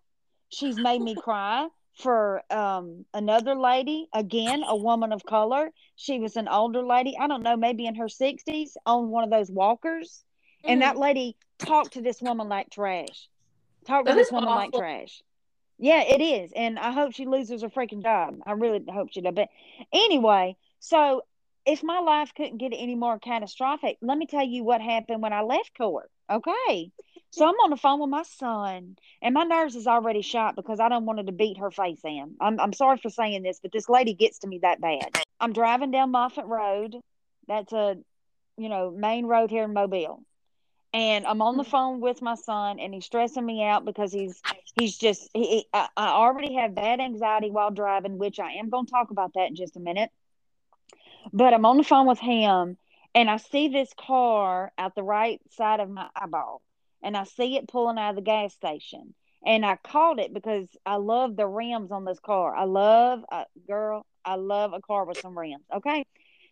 She's 0.49 0.77
made 0.77 1.01
me 1.01 1.13
cry 1.15 1.67
for 1.97 2.43
um, 2.51 3.05
another 3.13 3.55
lady, 3.55 4.07
again, 4.13 4.63
a 4.67 4.75
woman 4.75 5.11
of 5.11 5.25
color. 5.25 5.71
She 5.95 6.19
was 6.19 6.35
an 6.35 6.47
older 6.47 6.83
lady, 6.83 7.17
I 7.19 7.27
don't 7.27 7.43
know, 7.43 7.57
maybe 7.57 7.85
in 7.85 7.95
her 7.95 8.05
60s, 8.05 8.71
on 8.85 9.09
one 9.09 9.23
of 9.23 9.29
those 9.29 9.49
walkers. 9.49 10.23
Mm. 10.63 10.73
And 10.73 10.81
that 10.81 10.95
mm. 10.95 10.99
lady 10.99 11.37
talked 11.57 11.93
to 11.93 12.01
this 12.01 12.21
woman 12.21 12.49
like 12.49 12.69
trash. 12.69 13.27
Talked 13.85 14.07
to 14.07 14.13
this 14.13 14.31
woman 14.31 14.49
awful. 14.49 14.61
like 14.61 14.73
trash. 14.73 15.23
Yeah, 15.79 16.01
it 16.01 16.21
is. 16.21 16.51
And 16.55 16.77
I 16.77 16.91
hope 16.91 17.13
she 17.13 17.25
loses 17.25 17.61
her 17.61 17.69
freaking 17.69 18.03
job. 18.03 18.35
I 18.45 18.51
really 18.53 18.83
hope 18.87 19.09
she 19.11 19.21
does. 19.21 19.33
But 19.33 19.49
anyway, 19.93 20.55
so 20.79 21.21
if 21.65 21.83
my 21.83 21.99
life 21.99 22.31
couldn't 22.35 22.57
get 22.57 22.73
any 22.75 22.95
more 22.95 23.19
catastrophic, 23.19 23.97
let 24.01 24.17
me 24.17 24.25
tell 24.25 24.45
you 24.45 24.63
what 24.63 24.81
happened 24.81 25.21
when 25.21 25.33
I 25.33 25.41
left 25.41 25.77
court. 25.77 26.09
Okay. 26.31 26.91
So 27.31 27.45
I'm 27.45 27.55
on 27.55 27.69
the 27.69 27.77
phone 27.77 27.99
with 27.99 28.09
my 28.09 28.23
son, 28.23 28.97
and 29.21 29.33
my 29.33 29.43
nerves 29.43 29.75
is 29.75 29.85
already 29.85 30.21
shot 30.21 30.55
because 30.55 30.79
I 30.79 30.89
don't 30.89 31.05
wanted 31.05 31.27
to 31.27 31.33
beat 31.33 31.57
her 31.57 31.71
face 31.71 31.99
in. 32.03 32.35
I'm 32.39 32.59
I'm 32.59 32.73
sorry 32.73 32.97
for 32.97 33.09
saying 33.09 33.43
this, 33.43 33.59
but 33.61 33.71
this 33.71 33.89
lady 33.89 34.13
gets 34.13 34.39
to 34.39 34.47
me 34.47 34.59
that 34.61 34.79
bad. 34.79 35.17
I'm 35.39 35.53
driving 35.53 35.91
down 35.91 36.11
Moffett 36.11 36.47
Road. 36.47 36.95
That's 37.47 37.73
a 37.73 37.97
you 38.57 38.69
know 38.69 38.91
main 38.91 39.25
road 39.25 39.49
here 39.49 39.65
in 39.65 39.73
Mobile, 39.73 40.23
and 40.93 41.27
I'm 41.27 41.41
on 41.41 41.57
the 41.57 41.63
mm. 41.63 41.69
phone 41.69 41.99
with 41.99 42.21
my 42.21 42.35
son, 42.35 42.79
and 42.79 42.93
he's 42.93 43.05
stressing 43.05 43.45
me 43.45 43.63
out 43.63 43.83
because 43.83 44.13
he's 44.13 44.41
he's 44.79 44.97
just 44.97 45.29
he. 45.33 45.67
I, 45.73 45.89
I 45.97 46.07
already 46.07 46.55
have 46.55 46.75
bad 46.75 47.01
anxiety 47.01 47.51
while 47.51 47.71
driving, 47.71 48.17
which 48.17 48.39
I 48.39 48.53
am 48.53 48.69
going 48.69 48.85
to 48.85 48.91
talk 48.91 49.11
about 49.11 49.33
that 49.35 49.49
in 49.49 49.55
just 49.55 49.75
a 49.75 49.81
minute. 49.81 50.11
But 51.33 51.53
I'm 51.53 51.65
on 51.65 51.75
the 51.75 51.83
phone 51.83 52.07
with 52.07 52.19
him, 52.19 52.77
and 53.13 53.29
I 53.29 53.35
see 53.35 53.67
this 53.67 53.89
car 53.99 54.71
out 54.77 54.95
the 54.95 55.03
right 55.03 55.41
side 55.51 55.81
of 55.81 55.89
my 55.89 56.07
eyeball 56.15 56.61
and 57.03 57.15
I 57.15 57.23
see 57.23 57.57
it 57.57 57.67
pulling 57.67 57.97
out 57.97 58.11
of 58.11 58.15
the 58.15 58.21
gas 58.21 58.53
station. 58.53 59.13
And 59.45 59.65
I 59.65 59.77
caught 59.77 60.19
it 60.19 60.33
because 60.33 60.67
I 60.85 60.95
love 60.95 61.35
the 61.35 61.47
rims 61.47 61.91
on 61.91 62.05
this 62.05 62.19
car. 62.19 62.55
I 62.55 62.63
love 62.63 63.23
a 63.31 63.45
girl. 63.67 64.05
I 64.25 64.35
love 64.35 64.73
a 64.73 64.81
car 64.81 65.05
with 65.05 65.19
some 65.19 65.37
rims. 65.37 65.63
Okay. 65.73 66.03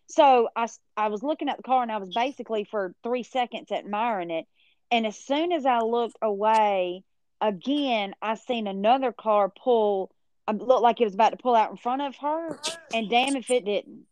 So 0.06 0.48
I, 0.54 0.68
I 0.96 1.08
was 1.08 1.22
looking 1.22 1.48
at 1.48 1.56
the 1.56 1.62
car 1.62 1.82
and 1.82 1.92
I 1.92 1.98
was 1.98 2.14
basically 2.14 2.64
for 2.64 2.94
three 3.02 3.24
seconds 3.24 3.72
admiring 3.72 4.30
it. 4.30 4.46
And 4.90 5.06
as 5.06 5.18
soon 5.18 5.52
as 5.52 5.66
I 5.66 5.80
looked 5.80 6.16
away, 6.22 7.02
again, 7.40 8.14
I 8.22 8.36
seen 8.36 8.66
another 8.66 9.12
car 9.12 9.52
pull, 9.62 10.12
um, 10.46 10.58
looked 10.58 10.82
like 10.82 11.00
it 11.00 11.04
was 11.04 11.14
about 11.14 11.30
to 11.30 11.36
pull 11.36 11.56
out 11.56 11.70
in 11.70 11.76
front 11.76 12.02
of 12.02 12.16
her. 12.18 12.58
And 12.94 13.10
damn 13.10 13.36
if 13.36 13.50
it 13.50 13.64
didn't. 13.64 14.06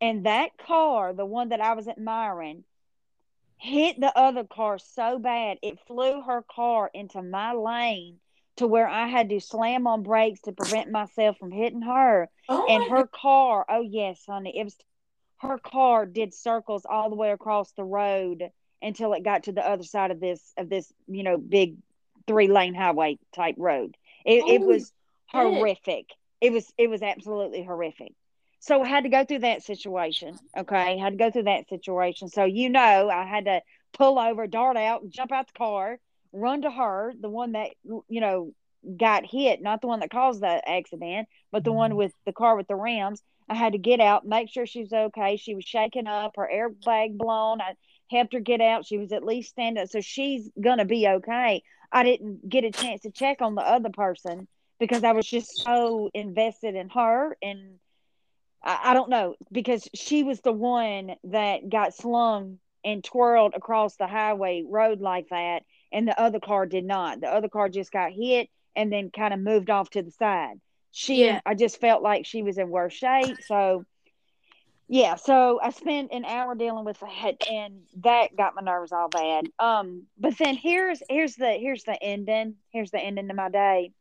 And 0.00 0.26
that 0.26 0.50
car, 0.58 1.12
the 1.12 1.26
one 1.26 1.48
that 1.48 1.60
I 1.60 1.72
was 1.72 1.88
admiring, 1.88 2.62
hit 3.58 4.00
the 4.00 4.16
other 4.16 4.44
car 4.44 4.78
so 4.78 5.18
bad 5.18 5.58
it 5.62 5.78
flew 5.86 6.22
her 6.22 6.42
car 6.48 6.90
into 6.94 7.22
my 7.22 7.52
lane 7.52 8.18
to 8.56 8.66
where 8.66 8.88
I 8.88 9.06
had 9.06 9.28
to 9.30 9.40
slam 9.40 9.86
on 9.86 10.02
brakes 10.02 10.40
to 10.42 10.52
prevent 10.52 10.90
myself 10.90 11.38
from 11.38 11.50
hitting 11.50 11.82
her. 11.82 12.28
Oh 12.48 12.66
and 12.68 12.82
her 12.84 13.04
God. 13.04 13.12
car, 13.12 13.66
oh 13.68 13.82
yes, 13.82 14.22
honey, 14.26 14.58
it 14.58 14.64
was 14.64 14.76
her 15.38 15.58
car 15.58 16.06
did 16.06 16.34
circles 16.34 16.84
all 16.88 17.08
the 17.08 17.16
way 17.16 17.30
across 17.30 17.72
the 17.72 17.84
road 17.84 18.50
until 18.82 19.12
it 19.12 19.24
got 19.24 19.44
to 19.44 19.52
the 19.52 19.66
other 19.66 19.84
side 19.84 20.10
of 20.10 20.20
this 20.20 20.52
of 20.56 20.68
this, 20.68 20.92
you 21.06 21.22
know, 21.22 21.38
big 21.38 21.76
three 22.26 22.48
lane 22.48 22.74
highway 22.74 23.18
type 23.34 23.54
road. 23.58 23.96
It, 24.24 24.44
it 24.48 24.60
was 24.60 24.92
horrific. 25.26 26.06
It 26.40 26.52
was 26.52 26.70
it 26.76 26.90
was 26.90 27.02
absolutely 27.02 27.62
horrific. 27.62 28.12
So 28.60 28.82
I 28.82 28.88
had 28.88 29.04
to 29.04 29.10
go 29.10 29.24
through 29.24 29.40
that 29.40 29.62
situation. 29.62 30.38
Okay, 30.56 30.98
had 30.98 31.10
to 31.10 31.16
go 31.16 31.30
through 31.30 31.44
that 31.44 31.68
situation. 31.68 32.28
So 32.28 32.44
you 32.44 32.70
know, 32.70 33.08
I 33.08 33.24
had 33.24 33.44
to 33.44 33.62
pull 33.92 34.18
over, 34.18 34.46
dart 34.46 34.76
out, 34.76 35.08
jump 35.08 35.32
out 35.32 35.46
the 35.46 35.58
car, 35.58 35.98
run 36.32 36.62
to 36.62 36.70
her, 36.70 37.12
the 37.18 37.28
one 37.28 37.52
that 37.52 37.70
you 37.84 38.20
know 38.20 38.52
got 38.96 39.26
hit, 39.26 39.62
not 39.62 39.80
the 39.80 39.86
one 39.86 40.00
that 40.00 40.10
caused 40.10 40.40
the 40.40 40.68
accident, 40.68 41.28
but 41.50 41.64
the 41.64 41.72
one 41.72 41.90
mm-hmm. 41.90 41.98
with 41.98 42.12
the 42.26 42.32
car 42.32 42.56
with 42.56 42.68
the 42.68 42.76
rims. 42.76 43.22
I 43.48 43.54
had 43.54 43.72
to 43.72 43.78
get 43.78 44.00
out, 44.00 44.26
make 44.26 44.50
sure 44.50 44.66
she 44.66 44.80
was 44.80 44.92
okay. 44.92 45.36
She 45.36 45.54
was 45.54 45.64
shaking 45.64 46.06
up, 46.06 46.32
her 46.36 46.48
airbag 46.52 47.16
blown. 47.16 47.62
I 47.62 47.74
helped 48.10 48.34
her 48.34 48.40
get 48.40 48.60
out. 48.60 48.84
She 48.84 48.98
was 48.98 49.10
at 49.12 49.24
least 49.24 49.50
standing, 49.50 49.86
so 49.86 50.00
she's 50.00 50.50
gonna 50.60 50.84
be 50.84 51.08
okay. 51.08 51.62
I 51.90 52.02
didn't 52.02 52.48
get 52.48 52.64
a 52.64 52.70
chance 52.70 53.02
to 53.02 53.10
check 53.10 53.40
on 53.40 53.54
the 53.54 53.62
other 53.62 53.88
person 53.88 54.46
because 54.78 55.02
I 55.02 55.12
was 55.12 55.26
just 55.26 55.62
so 55.62 56.10
invested 56.12 56.74
in 56.74 56.90
her 56.90 57.36
and 57.42 57.78
I, 58.68 58.90
I 58.90 58.94
don't 58.94 59.08
know 59.08 59.34
because 59.50 59.88
she 59.94 60.22
was 60.22 60.40
the 60.40 60.52
one 60.52 61.14
that 61.24 61.68
got 61.68 61.94
slung 61.94 62.58
and 62.84 63.02
twirled 63.02 63.54
across 63.54 63.96
the 63.96 64.06
highway 64.06 64.62
road 64.68 65.00
like 65.00 65.30
that, 65.30 65.64
and 65.90 66.06
the 66.06 66.20
other 66.20 66.38
car 66.38 66.66
did 66.66 66.84
not. 66.84 67.20
The 67.20 67.28
other 67.28 67.48
car 67.48 67.68
just 67.68 67.90
got 67.90 68.12
hit 68.12 68.48
and 68.76 68.92
then 68.92 69.10
kind 69.10 69.34
of 69.34 69.40
moved 69.40 69.70
off 69.70 69.90
to 69.90 70.02
the 70.02 70.10
side. 70.12 70.60
She, 70.92 71.24
Yeah. 71.24 71.40
I 71.44 71.54
just 71.54 71.80
felt 71.80 72.02
like 72.02 72.26
she 72.26 72.42
was 72.42 72.58
in 72.58 72.68
worse 72.68 72.92
shape. 72.92 73.38
So, 73.46 73.84
yeah, 74.86 75.16
so 75.16 75.58
I 75.62 75.70
spent 75.70 76.12
an 76.12 76.24
hour 76.24 76.54
dealing 76.54 76.84
with 76.84 77.00
that, 77.00 77.48
and 77.50 77.80
that 78.02 78.36
got 78.36 78.54
my 78.54 78.62
nerves 78.62 78.92
all 78.92 79.08
bad. 79.08 79.46
Um, 79.58 80.04
but 80.18 80.38
then 80.38 80.56
here's 80.56 81.02
here's 81.08 81.36
the 81.36 81.52
here's 81.52 81.84
the 81.84 82.00
ending. 82.02 82.56
Here's 82.70 82.90
the 82.90 83.00
ending 83.00 83.28
to 83.28 83.34
my 83.34 83.50
day. 83.50 83.92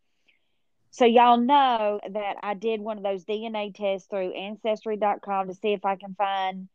So 0.97 1.05
y'all 1.05 1.37
know 1.37 1.99
that 2.11 2.37
I 2.41 2.55
did 2.55 2.81
one 2.81 2.97
of 2.97 3.03
those 3.03 3.23
DNA 3.23 3.71
tests 3.71 4.07
through 4.07 4.31
ancestry.com 4.31 5.47
to 5.47 5.53
see 5.53 5.73
if 5.73 5.85
I 5.85 5.95
can 5.95 6.15
find 6.15 6.69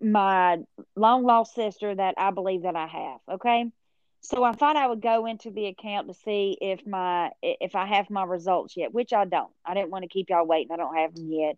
my 0.00 0.58
long 0.94 1.24
lost 1.24 1.56
sister 1.56 1.92
that 1.92 2.14
I 2.16 2.30
believe 2.30 2.62
that 2.62 2.76
I 2.76 2.86
have. 2.86 3.20
Okay. 3.28 3.72
So 4.20 4.44
I 4.44 4.52
thought 4.52 4.76
I 4.76 4.86
would 4.86 5.02
go 5.02 5.26
into 5.26 5.50
the 5.50 5.66
account 5.66 6.06
to 6.06 6.14
see 6.14 6.56
if 6.60 6.86
my 6.86 7.32
if 7.42 7.74
I 7.74 7.86
have 7.86 8.10
my 8.10 8.22
results 8.22 8.76
yet, 8.76 8.94
which 8.94 9.12
I 9.12 9.24
don't. 9.24 9.50
I 9.66 9.74
didn't 9.74 9.90
want 9.90 10.04
to 10.04 10.08
keep 10.08 10.30
y'all 10.30 10.46
waiting. 10.46 10.70
I 10.70 10.76
don't 10.76 10.96
have 10.96 11.12
them 11.12 11.32
yet. 11.32 11.56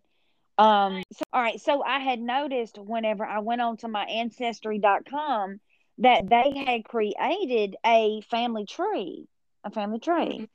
Um 0.57 1.03
so, 1.13 1.23
all 1.31 1.41
right, 1.41 1.61
so 1.61 1.83
I 1.83 1.99
had 1.99 2.19
noticed 2.19 2.79
whenever 2.79 3.27
I 3.27 3.39
went 3.39 3.61
on 3.61 3.77
to 3.77 3.87
my 3.87 4.05
ancestry.com 4.05 5.59
that 5.99 6.27
they 6.27 6.65
had 6.65 6.83
created 6.83 7.75
a 7.85 8.21
family 8.21 8.65
tree, 8.65 9.27
a 9.63 9.69
family 9.69 9.99
tree. 9.99 10.49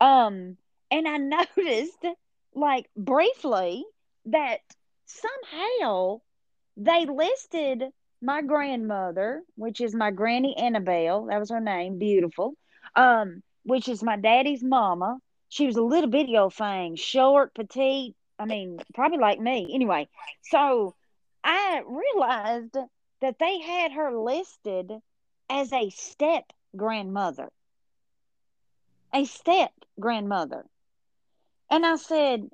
Um 0.00 0.56
and 0.96 1.06
I 1.06 1.16
noticed 1.56 2.04
like 2.54 2.88
briefly 2.96 3.84
that 4.26 4.60
somehow 5.04 6.20
they 6.76 7.06
listed 7.06 7.84
my 8.22 8.42
grandmother, 8.42 9.42
which 9.56 9.80
is 9.80 9.94
my 9.94 10.10
granny 10.10 10.56
Annabelle, 10.56 11.26
that 11.26 11.38
was 11.38 11.50
her 11.50 11.60
name, 11.60 11.98
beautiful. 11.98 12.54
Um, 12.94 13.42
which 13.64 13.88
is 13.88 14.02
my 14.02 14.16
daddy's 14.16 14.62
mama. 14.62 15.18
She 15.48 15.66
was 15.66 15.76
a 15.76 15.82
little 15.82 16.08
bitty 16.08 16.36
old 16.36 16.54
thing, 16.54 16.96
short, 16.96 17.54
petite. 17.54 18.14
I 18.38 18.46
mean, 18.46 18.78
probably 18.94 19.18
like 19.18 19.40
me. 19.40 19.68
Anyway, 19.72 20.08
so 20.42 20.94
I 21.44 21.82
realized 21.86 22.76
that 23.20 23.38
they 23.38 23.60
had 23.60 23.92
her 23.92 24.16
listed 24.16 24.92
as 25.50 25.72
a 25.72 25.90
step 25.90 26.52
grandmother. 26.76 27.48
A 29.12 29.24
step 29.24 29.72
grandmother. 29.98 30.64
And 31.70 31.84
I 31.84 31.96
said, 31.96 32.48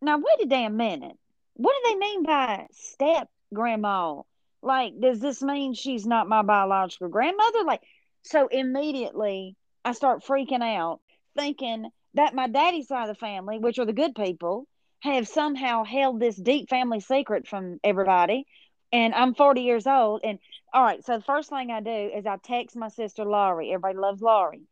now 0.00 0.18
wait 0.18 0.44
a 0.44 0.46
damn 0.46 0.76
minute. 0.76 1.16
What 1.54 1.74
do 1.82 1.90
they 1.90 1.98
mean 1.98 2.22
by 2.24 2.66
step 2.72 3.28
grandma? 3.52 4.22
Like, 4.62 4.98
does 4.98 5.20
this 5.20 5.42
mean 5.42 5.74
she's 5.74 6.06
not 6.06 6.28
my 6.28 6.42
biological 6.42 7.08
grandmother? 7.08 7.64
Like, 7.64 7.82
so 8.22 8.48
immediately 8.48 9.56
I 9.84 9.92
start 9.92 10.24
freaking 10.24 10.62
out, 10.62 11.00
thinking 11.36 11.90
that 12.14 12.34
my 12.34 12.48
daddy's 12.48 12.88
side 12.88 13.08
of 13.08 13.14
the 13.14 13.20
family, 13.20 13.58
which 13.58 13.78
are 13.78 13.84
the 13.84 13.92
good 13.92 14.14
people, 14.14 14.66
have 15.00 15.28
somehow 15.28 15.84
held 15.84 16.18
this 16.18 16.36
deep 16.36 16.70
family 16.70 17.00
secret 17.00 17.46
from 17.46 17.78
everybody. 17.84 18.46
And 18.90 19.14
I'm 19.14 19.34
40 19.34 19.60
years 19.60 19.86
old. 19.86 20.22
And 20.24 20.38
all 20.72 20.82
right, 20.82 21.04
so 21.04 21.18
the 21.18 21.24
first 21.24 21.50
thing 21.50 21.70
I 21.70 21.80
do 21.80 21.90
is 21.90 22.24
I 22.24 22.38
text 22.42 22.76
my 22.76 22.88
sister 22.88 23.24
Laurie. 23.24 23.70
Everybody 23.70 23.98
loves 23.98 24.22
Laurie. 24.22 24.62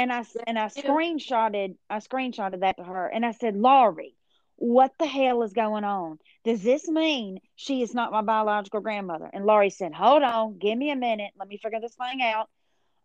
And 0.00 0.10
I 0.10 0.24
and 0.46 0.58
I 0.58 0.68
screenshotted 0.68 1.76
I 1.90 1.98
screenshotted 1.98 2.60
that 2.60 2.78
to 2.78 2.84
her 2.84 3.06
and 3.06 3.26
I 3.26 3.32
said, 3.32 3.54
Laurie, 3.54 4.16
what 4.56 4.92
the 4.98 5.06
hell 5.06 5.42
is 5.42 5.52
going 5.52 5.84
on? 5.84 6.18
Does 6.42 6.62
this 6.62 6.88
mean 6.88 7.40
she 7.54 7.82
is 7.82 7.92
not 7.92 8.10
my 8.10 8.22
biological 8.22 8.80
grandmother? 8.80 9.28
And 9.30 9.44
Laurie 9.44 9.68
said, 9.68 9.92
Hold 9.92 10.22
on, 10.22 10.56
give 10.58 10.78
me 10.78 10.90
a 10.90 10.96
minute. 10.96 11.32
Let 11.38 11.48
me 11.48 11.58
figure 11.58 11.80
this 11.80 11.96
thing 11.96 12.22
out. 12.22 12.48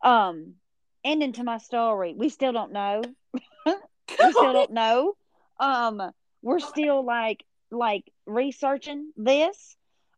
Um, 0.02 0.54
ending 1.04 1.34
to 1.34 1.44
my 1.44 1.58
story. 1.58 2.16
We 2.18 2.30
still 2.30 2.54
don't 2.54 2.72
know. 2.72 3.02
we 3.66 4.32
still 4.32 4.54
don't 4.54 4.72
know. 4.72 5.16
Um, 5.60 6.02
we're 6.42 6.60
still 6.60 7.06
like 7.06 7.44
like 7.72 8.10
researching 8.25 9.12
this. 9.18 9.75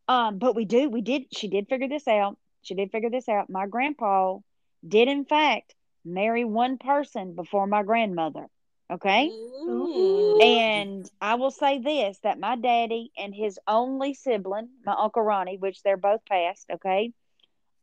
Um, 0.08 0.38
but 0.38 0.56
we 0.56 0.66
do, 0.66 0.92
we 0.92 1.02
did, 1.02 1.24
she 1.36 1.48
did 1.48 1.68
figure 1.68 1.90
this 1.90 2.08
out. 2.08 2.38
She 2.62 2.76
did 2.76 2.92
figure 2.92 3.10
this 3.10 3.28
out. 3.28 3.50
My 3.50 3.66
grandpa 3.66 4.38
did, 4.88 5.08
in 5.08 5.26
fact, 5.26 5.74
marry 6.06 6.46
one 6.46 6.78
person 6.78 7.36
before 7.36 7.68
my 7.68 7.84
grandmother. 7.84 8.48
Okay. 8.90 9.28
Ooh. 9.28 10.38
And 10.42 11.10
I 11.22 11.36
will 11.36 11.52
say 11.52 11.80
this 11.80 12.20
that 12.24 12.40
my 12.40 12.56
daddy 12.56 13.12
and 13.18 13.34
his 13.34 13.60
only 13.68 14.14
sibling, 14.14 14.70
my 14.86 14.96
Uncle 14.98 15.24
Ronnie, 15.24 15.58
which 15.58 15.82
they're 15.84 15.98
both 15.98 16.26
passed, 16.26 16.68
okay? 16.72 17.12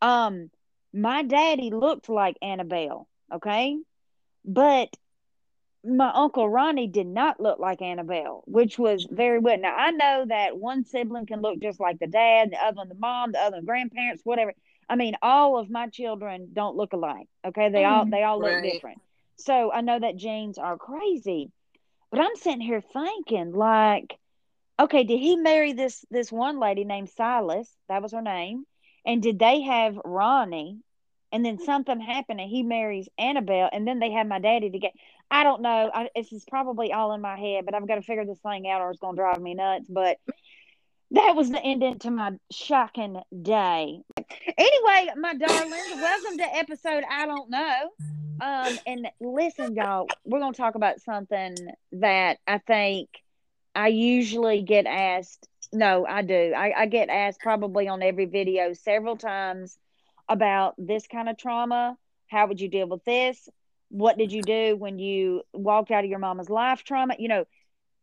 Um, 0.00 0.50
my 0.92 1.22
daddy 1.22 1.70
looked 1.70 2.08
like 2.08 2.36
Annabelle, 2.40 3.08
okay? 3.32 3.76
But 4.44 4.94
my 5.84 6.10
Uncle 6.14 6.48
Ronnie 6.48 6.86
did 6.86 7.06
not 7.06 7.40
look 7.40 7.58
like 7.58 7.82
Annabelle, 7.82 8.42
which 8.46 8.78
was 8.78 9.06
very 9.10 9.38
weird. 9.38 9.60
Now 9.60 9.74
I 9.76 9.90
know 9.90 10.24
that 10.28 10.56
one 10.56 10.84
sibling 10.84 11.26
can 11.26 11.42
look 11.42 11.60
just 11.60 11.80
like 11.80 11.98
the 11.98 12.06
dad, 12.06 12.52
the 12.52 12.64
other 12.64 12.76
one 12.76 12.88
the 12.88 12.94
mom, 12.94 13.32
the 13.32 13.40
other 13.40 13.60
grandparents, 13.60 14.22
whatever. 14.24 14.54
I 14.88 14.96
mean, 14.96 15.14
all 15.22 15.58
of 15.58 15.70
my 15.70 15.88
children 15.88 16.50
don't 16.52 16.76
look 16.76 16.92
alike. 16.92 17.28
Okay, 17.46 17.70
they 17.70 17.84
all 17.84 18.06
Mhm. 18.06 18.10
they 18.10 18.22
all 18.22 18.40
look 18.40 18.62
different. 18.62 19.00
So 19.36 19.72
I 19.72 19.80
know 19.80 19.98
that 19.98 20.16
genes 20.16 20.58
are 20.58 20.76
crazy. 20.76 21.50
But 22.10 22.20
I'm 22.20 22.36
sitting 22.36 22.60
here 22.60 22.80
thinking, 22.80 23.52
like, 23.52 24.18
okay, 24.78 25.04
did 25.04 25.18
he 25.18 25.36
marry 25.36 25.72
this 25.72 26.04
this 26.10 26.32
one 26.32 26.58
lady 26.60 26.84
named 26.84 27.10
Silas? 27.10 27.74
That 27.88 28.02
was 28.02 28.12
her 28.12 28.22
name. 28.22 28.66
And 29.04 29.22
did 29.22 29.38
they 29.38 29.62
have 29.62 29.98
Ronnie? 30.04 30.78
And 31.32 31.44
then 31.44 31.58
something 31.58 32.00
happened, 32.00 32.40
and 32.40 32.48
he 32.48 32.62
marries 32.62 33.08
Annabelle, 33.18 33.68
and 33.72 33.86
then 33.86 33.98
they 33.98 34.12
have 34.12 34.26
my 34.28 34.38
daddy 34.38 34.70
to 34.70 34.78
get. 34.78 34.92
I 35.30 35.42
don't 35.42 35.62
know. 35.62 35.90
I, 35.92 36.08
this 36.14 36.32
is 36.32 36.44
probably 36.44 36.92
all 36.92 37.12
in 37.12 37.20
my 37.20 37.36
head, 37.36 37.64
but 37.64 37.74
I've 37.74 37.88
got 37.88 37.96
to 37.96 38.02
figure 38.02 38.24
this 38.24 38.38
thing 38.40 38.68
out, 38.68 38.80
or 38.80 38.90
it's 38.90 39.00
going 39.00 39.16
to 39.16 39.20
drive 39.20 39.40
me 39.40 39.54
nuts. 39.54 39.88
But 39.88 40.18
that 41.10 41.36
was 41.36 41.50
the 41.50 41.62
ending 41.62 41.98
to 42.00 42.10
my 42.10 42.32
shocking 42.50 43.20
day. 43.42 44.00
Anyway, 44.58 45.12
my 45.16 45.34
darlings, 45.34 45.94
welcome 45.94 46.38
to 46.38 46.56
episode 46.56 47.04
I 47.08 47.26
don't 47.26 47.50
know. 47.50 47.90
Um, 48.40 48.78
and 48.86 49.08
listen, 49.20 49.74
y'all, 49.74 50.08
we're 50.24 50.40
gonna 50.40 50.54
talk 50.54 50.74
about 50.74 51.00
something 51.00 51.56
that 51.92 52.38
I 52.46 52.58
think 52.58 53.08
I 53.74 53.88
usually 53.88 54.62
get 54.62 54.86
asked. 54.86 55.48
No, 55.72 56.06
I 56.06 56.22
do. 56.22 56.52
I, 56.56 56.82
I 56.82 56.86
get 56.86 57.08
asked 57.08 57.40
probably 57.40 57.88
on 57.88 58.02
every 58.02 58.26
video 58.26 58.72
several 58.72 59.16
times 59.16 59.78
about 60.28 60.74
this 60.78 61.06
kind 61.06 61.28
of 61.28 61.36
trauma. 61.36 61.96
How 62.28 62.46
would 62.46 62.60
you 62.60 62.68
deal 62.68 62.88
with 62.88 63.04
this? 63.04 63.48
What 63.90 64.18
did 64.18 64.32
you 64.32 64.42
do 64.42 64.76
when 64.76 64.98
you 64.98 65.42
walked 65.52 65.90
out 65.90 66.04
of 66.04 66.10
your 66.10 66.18
mama's 66.18 66.50
life 66.50 66.82
trauma? 66.82 67.14
You 67.18 67.28
know, 67.28 67.44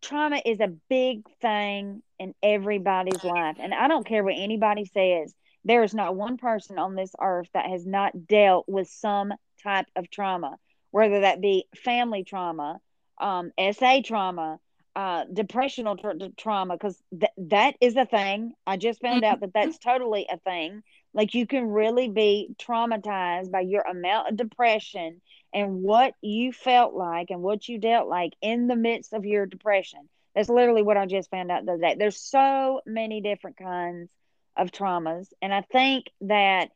trauma 0.02 0.42
is 0.46 0.60
a 0.60 0.74
big 0.90 1.24
thing 1.42 2.02
in 2.20 2.34
everybody's 2.42 3.24
life. 3.24 3.58
And 3.60 3.74
I 3.74 3.88
don't 3.88 4.06
care 4.06 4.24
what 4.24 4.36
anybody 4.36 4.86
says, 4.86 5.34
there 5.64 5.84
is 5.84 5.94
not 5.94 6.16
one 6.16 6.38
person 6.38 6.80
on 6.80 6.96
this 6.96 7.12
earth 7.22 7.48
that 7.54 7.70
has 7.70 7.86
not 7.86 8.28
dealt 8.28 8.68
with 8.68 8.88
some 8.90 9.34
type 9.64 9.86
of 9.96 10.10
trauma, 10.10 10.58
whether 10.92 11.22
that 11.22 11.42
be 11.42 11.66
family 11.76 12.24
trauma, 12.24 12.80
um, 13.20 13.52
SA 13.72 14.02
trauma, 14.04 14.60
uh, 14.96 15.26
depressional 15.32 15.96
tra- 15.98 16.18
trauma, 16.38 16.76
because 16.76 17.02
th- 17.12 17.32
that 17.38 17.76
is 17.80 17.96
a 17.96 18.06
thing. 18.06 18.54
I 18.66 18.78
just 18.78 19.02
found 19.02 19.24
out 19.24 19.40
that 19.42 19.54
that's 19.54 19.78
totally 19.78 20.28
a 20.30 20.38
thing. 20.40 20.82
Like 21.14 21.34
you 21.34 21.46
can 21.46 21.68
really 21.68 22.10
be 22.10 22.56
traumatized 22.60 23.52
by 23.52 23.62
your 23.62 23.84
amount 23.84 24.30
of 24.30 24.38
depression 24.38 25.22
and 25.54 25.82
what 25.82 26.14
you 26.22 26.54
felt 26.54 26.94
like 26.94 27.30
and 27.30 27.42
what 27.42 27.68
you 27.68 27.78
dealt 27.78 28.08
like 28.08 28.34
in 28.42 28.68
the 28.68 28.76
midst 28.76 29.14
of 29.14 29.26
your 29.26 29.46
depression. 29.46 30.08
That's 30.36 30.50
literally 30.50 30.82
what 30.82 30.98
I 30.98 31.06
just 31.06 31.30
found 31.30 31.52
out 31.52 31.66
the 31.66 31.74
other 31.74 31.82
day. 31.82 31.96
There's 31.98 32.22
so 32.22 32.82
many 32.86 33.22
different 33.22 33.58
kinds 33.58 34.10
of 34.56 34.72
traumas. 34.72 35.28
And 35.42 35.54
I 35.54 35.62
think 35.62 36.06
that 36.22 36.70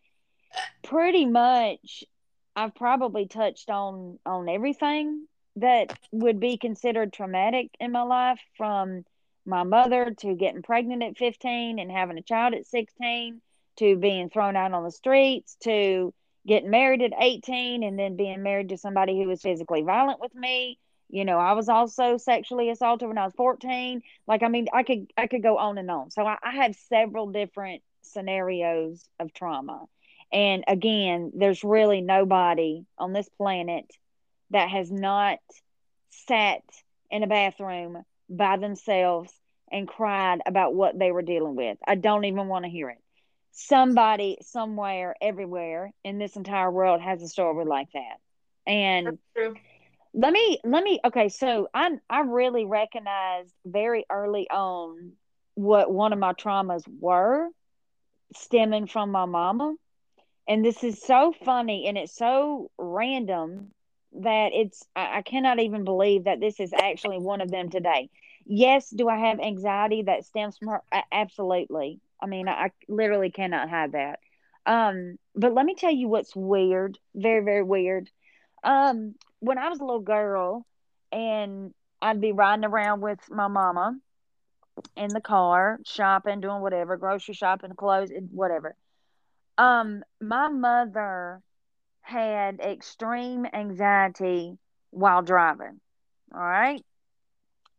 pretty 0.84 1.26
much 1.26 2.04
I've 2.56 2.76
probably 2.76 3.28
touched 3.28 3.70
on 3.70 4.20
on 4.26 4.50
everything 4.50 5.28
that 5.58 5.98
would 6.12 6.40
be 6.40 6.58
considered 6.58 7.14
traumatic 7.14 7.70
in 7.80 7.92
my 7.92 8.04
life 8.04 8.40
from 8.58 9.06
my 9.46 9.64
mother 9.64 10.14
to 10.20 10.36
getting 10.36 10.64
pregnant 10.64 11.04
at 11.04 11.18
15 11.18 11.80
and 11.80 11.92
having 11.92 12.18
a 12.18 12.22
child 12.22 12.54
at 12.54 12.66
16 12.66 13.42
to 13.78 13.96
being 13.98 14.30
thrown 14.30 14.56
out 14.56 14.74
on 14.74 14.84
the 14.84 14.92
streets 14.92 15.56
to 15.64 16.14
getting 16.48 16.70
married 16.70 17.02
at 17.02 17.14
18 17.18 17.84
and 17.84 17.98
then 17.98 18.16
being 18.16 18.44
married 18.44 18.70
to 18.70 18.78
somebody 18.78 19.22
who 19.22 19.28
was 19.28 19.42
physically 19.42 19.82
violent 19.82 20.20
with 20.20 20.34
me. 20.36 20.80
You 21.10 21.24
know 21.24 21.38
i 21.38 21.54
was 21.54 21.70
also 21.70 22.18
sexually 22.18 22.70
assaulted 22.72 23.08
when 23.08 23.20
i 23.20 23.26
was 23.26 23.34
14 23.36 24.02
like 24.28 24.42
i 24.42 24.48
mean 24.48 24.68
i 24.74 24.82
could 24.82 25.12
i 25.16 25.28
could 25.28 25.44
go 25.44 25.58
on 25.58 25.78
and 25.78 25.90
on. 25.90 26.10
So 26.10 26.26
i, 26.26 26.38
I 26.42 26.56
have 26.56 26.76
several 26.76 27.28
different 27.28 27.84
scenarios 28.02 29.08
of 29.20 29.34
trauma. 29.34 29.86
And 30.32 30.64
again 30.68 31.32
there's 31.36 31.64
really 31.64 32.02
nobody 32.02 32.86
on 32.98 33.14
this 33.14 33.30
planet 33.30 33.86
that 34.50 34.70
has 34.70 34.92
not 34.92 35.40
sat 36.10 36.64
in 37.12 37.24
a 37.24 37.28
bathroom 37.28 38.04
by 38.30 38.58
themselves 38.58 39.32
and 39.72 39.88
cried 39.88 40.42
about 40.46 40.74
what 40.74 40.98
they 40.98 41.12
were 41.12 41.22
dealing 41.22 41.56
with. 41.56 41.78
I 41.88 41.96
don't 41.96 42.26
even 42.26 42.48
want 42.48 42.66
to 42.66 42.72
hear 42.72 42.90
it 42.90 42.98
somebody 43.56 44.38
somewhere 44.42 45.16
everywhere 45.22 45.92
in 46.04 46.20
this 46.20 46.36
entire 46.36 46.70
world 46.70 47.02
has 47.02 47.24
a 47.24 47.28
story 47.28 47.66
like 47.66 47.88
that. 47.94 48.18
And 48.68 49.18
let 50.14 50.34
me 50.34 50.60
let 50.64 50.84
me 50.84 51.00
okay 51.06 51.30
so 51.30 51.68
i 51.74 51.90
i 52.10 52.22
really 52.22 52.66
recognized 52.66 53.54
very 53.66 54.06
early 54.10 54.48
on 54.50 55.12
what 55.56 55.92
one 55.92 56.14
of 56.14 56.20
my 56.20 56.34
traumas 56.34 56.84
were 57.00 57.50
stemming 58.36 58.88
from 58.88 59.12
my 59.12 59.26
mama. 59.26 59.76
And 60.48 60.64
this 60.64 60.84
is 60.84 61.02
so 61.02 61.34
funny 61.46 61.88
and 61.88 61.98
it's 61.98 62.16
so 62.16 62.70
random 62.78 63.72
that 64.22 64.52
it's 64.54 64.86
I, 64.96 65.18
I 65.18 65.22
cannot 65.22 65.60
even 65.60 65.86
believe 65.86 66.26
that 66.26 66.40
this 66.40 66.60
is 66.60 66.74
actually 66.74 67.20
one 67.20 67.42
of 67.42 67.50
them 67.50 67.70
today. 67.70 68.10
Yes 68.46 68.90
do 68.90 69.08
i 69.08 69.18
have 69.18 69.40
anxiety 69.40 70.04
that 70.04 70.26
stems 70.26 70.58
from 70.58 70.68
her? 70.70 70.82
Absolutely 71.12 72.00
i 72.22 72.26
mean 72.28 72.48
I, 72.48 72.72
literally 72.88 73.32
cannot 73.32 73.70
hide 73.70 73.94
that. 73.94 74.20
Um 74.66 75.18
but 75.36 75.54
let 75.54 75.66
me 75.66 75.76
tell 75.76 75.92
you 75.92 76.08
what's 76.08 76.36
weird 76.36 76.98
very 77.16 77.44
very 77.44 77.64
weird. 77.64 78.10
Um 78.64 79.16
when 79.40 79.58
i 79.58 79.70
was 79.70 79.80
a 79.80 79.86
little 79.86 80.02
girl 80.02 80.66
and 81.12 81.74
i'd 82.02 82.22
be 82.22 82.32
riding 82.32 82.66
around 82.66 83.02
with 83.02 83.20
my 83.30 83.48
mama 83.48 83.98
in 84.96 85.10
the 85.10 85.22
car 85.22 85.80
shopping 85.86 86.42
doing 86.42 86.62
whatever 86.62 86.98
grocery 86.98 87.34
shopping 87.34 87.74
clothes 87.76 88.12
whatever. 88.32 88.76
Um 89.58 90.04
my 90.22 90.50
mother 90.50 91.42
had 92.02 92.60
extreme 92.60 93.46
anxiety 93.54 94.58
while 94.92 95.22
driving 95.22 95.80
all 96.34 96.42
right? 96.42 96.84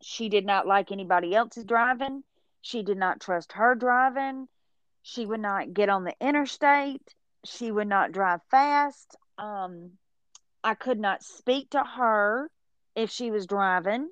She 0.02 0.28
did 0.28 0.47
not 0.47 0.66
like 0.66 0.93
anybody 0.93 1.35
else's 1.35 1.64
driving 1.64 2.23
she 2.66 2.82
did 2.82 2.99
not 2.99 3.20
trust 3.20 3.52
her 3.52 3.76
driving. 3.76 4.49
She 5.00 5.25
would 5.25 5.38
not 5.38 5.73
get 5.73 5.88
on 5.88 6.02
the 6.02 6.16
interstate. 6.20 7.14
She 7.44 7.70
would 7.70 7.87
not 7.87 8.11
drive 8.11 8.40
fast. 8.50 9.16
Um 9.38 9.92
i 10.64 10.75
could 10.75 10.99
not 10.99 11.23
speak 11.23 11.70
to 11.70 11.85
her 11.85 12.50
if 12.96 13.08
she 13.08 13.30
was 13.30 13.46
driving 13.46 14.11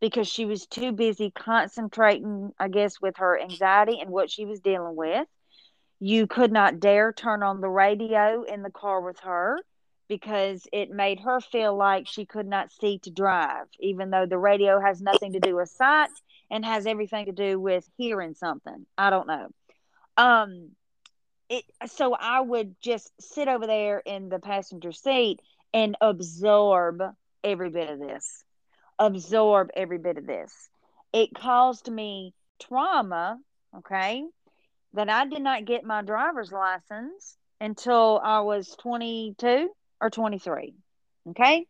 because 0.00 0.26
she 0.26 0.44
was 0.44 0.66
too 0.66 0.90
busy 0.90 1.30
concentrating 1.30 2.52
i 2.58 2.66
guess 2.66 3.00
with 3.00 3.16
her 3.18 3.40
anxiety 3.40 4.00
and 4.00 4.10
what 4.10 4.28
she 4.28 4.44
was 4.44 4.58
dealing 4.58 4.96
with. 4.96 5.28
You 6.00 6.26
could 6.26 6.50
not 6.50 6.80
dare 6.80 7.12
turn 7.12 7.44
on 7.44 7.60
the 7.60 7.68
radio 7.68 8.42
in 8.42 8.62
the 8.62 8.72
car 8.72 9.00
with 9.02 9.20
her 9.20 9.60
because 10.08 10.66
it 10.72 10.90
made 10.90 11.20
her 11.20 11.40
feel 11.40 11.76
like 11.76 12.08
she 12.08 12.26
could 12.26 12.48
not 12.48 12.72
see 12.72 12.98
to 12.98 13.10
drive, 13.10 13.68
even 13.78 14.10
though 14.10 14.26
the 14.26 14.36
radio 14.36 14.80
has 14.80 15.00
nothing 15.00 15.32
to 15.34 15.40
do 15.40 15.54
with 15.54 15.70
sight 15.70 16.10
and 16.50 16.64
has 16.64 16.86
everything 16.86 17.26
to 17.26 17.32
do 17.32 17.58
with 17.58 17.88
hearing 17.96 18.34
something. 18.34 18.86
I 18.96 19.10
don't 19.10 19.26
know. 19.26 19.48
Um, 20.16 20.70
it 21.48 21.64
so 21.86 22.14
I 22.14 22.40
would 22.40 22.76
just 22.80 23.10
sit 23.20 23.48
over 23.48 23.66
there 23.66 23.98
in 23.98 24.28
the 24.28 24.38
passenger 24.38 24.92
seat 24.92 25.40
and 25.72 25.96
absorb 26.00 27.02
every 27.42 27.70
bit 27.70 27.90
of 27.90 27.98
this, 27.98 28.44
absorb 28.98 29.70
every 29.76 29.98
bit 29.98 30.18
of 30.18 30.26
this. 30.26 30.52
It 31.12 31.34
caused 31.34 31.90
me 31.90 32.34
trauma. 32.60 33.38
Okay 33.78 34.24
that 34.94 35.10
I 35.10 35.26
did 35.26 35.42
not 35.42 35.64
get 35.64 35.84
my 35.84 36.02
driver's 36.02 36.52
license 36.52 37.36
until 37.60 38.20
I 38.22 38.40
was 38.40 38.74
22 38.80 39.68
or 40.00 40.10
23. 40.10 40.74
Okay. 41.30 41.66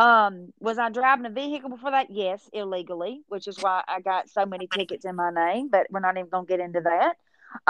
Um, 0.00 0.54
was 0.60 0.78
I 0.78 0.88
driving 0.88 1.26
a 1.26 1.30
vehicle 1.30 1.68
before 1.68 1.90
that? 1.90 2.10
Yes, 2.10 2.48
illegally, 2.54 3.22
which 3.28 3.46
is 3.46 3.58
why 3.58 3.84
I 3.86 4.00
got 4.00 4.30
so 4.30 4.46
many 4.46 4.66
tickets 4.66 5.04
in 5.04 5.14
my 5.14 5.30
name, 5.30 5.68
but 5.70 5.88
we're 5.90 6.00
not 6.00 6.16
even 6.16 6.30
to 6.30 6.44
get 6.48 6.58
into 6.58 6.80
that. 6.80 7.16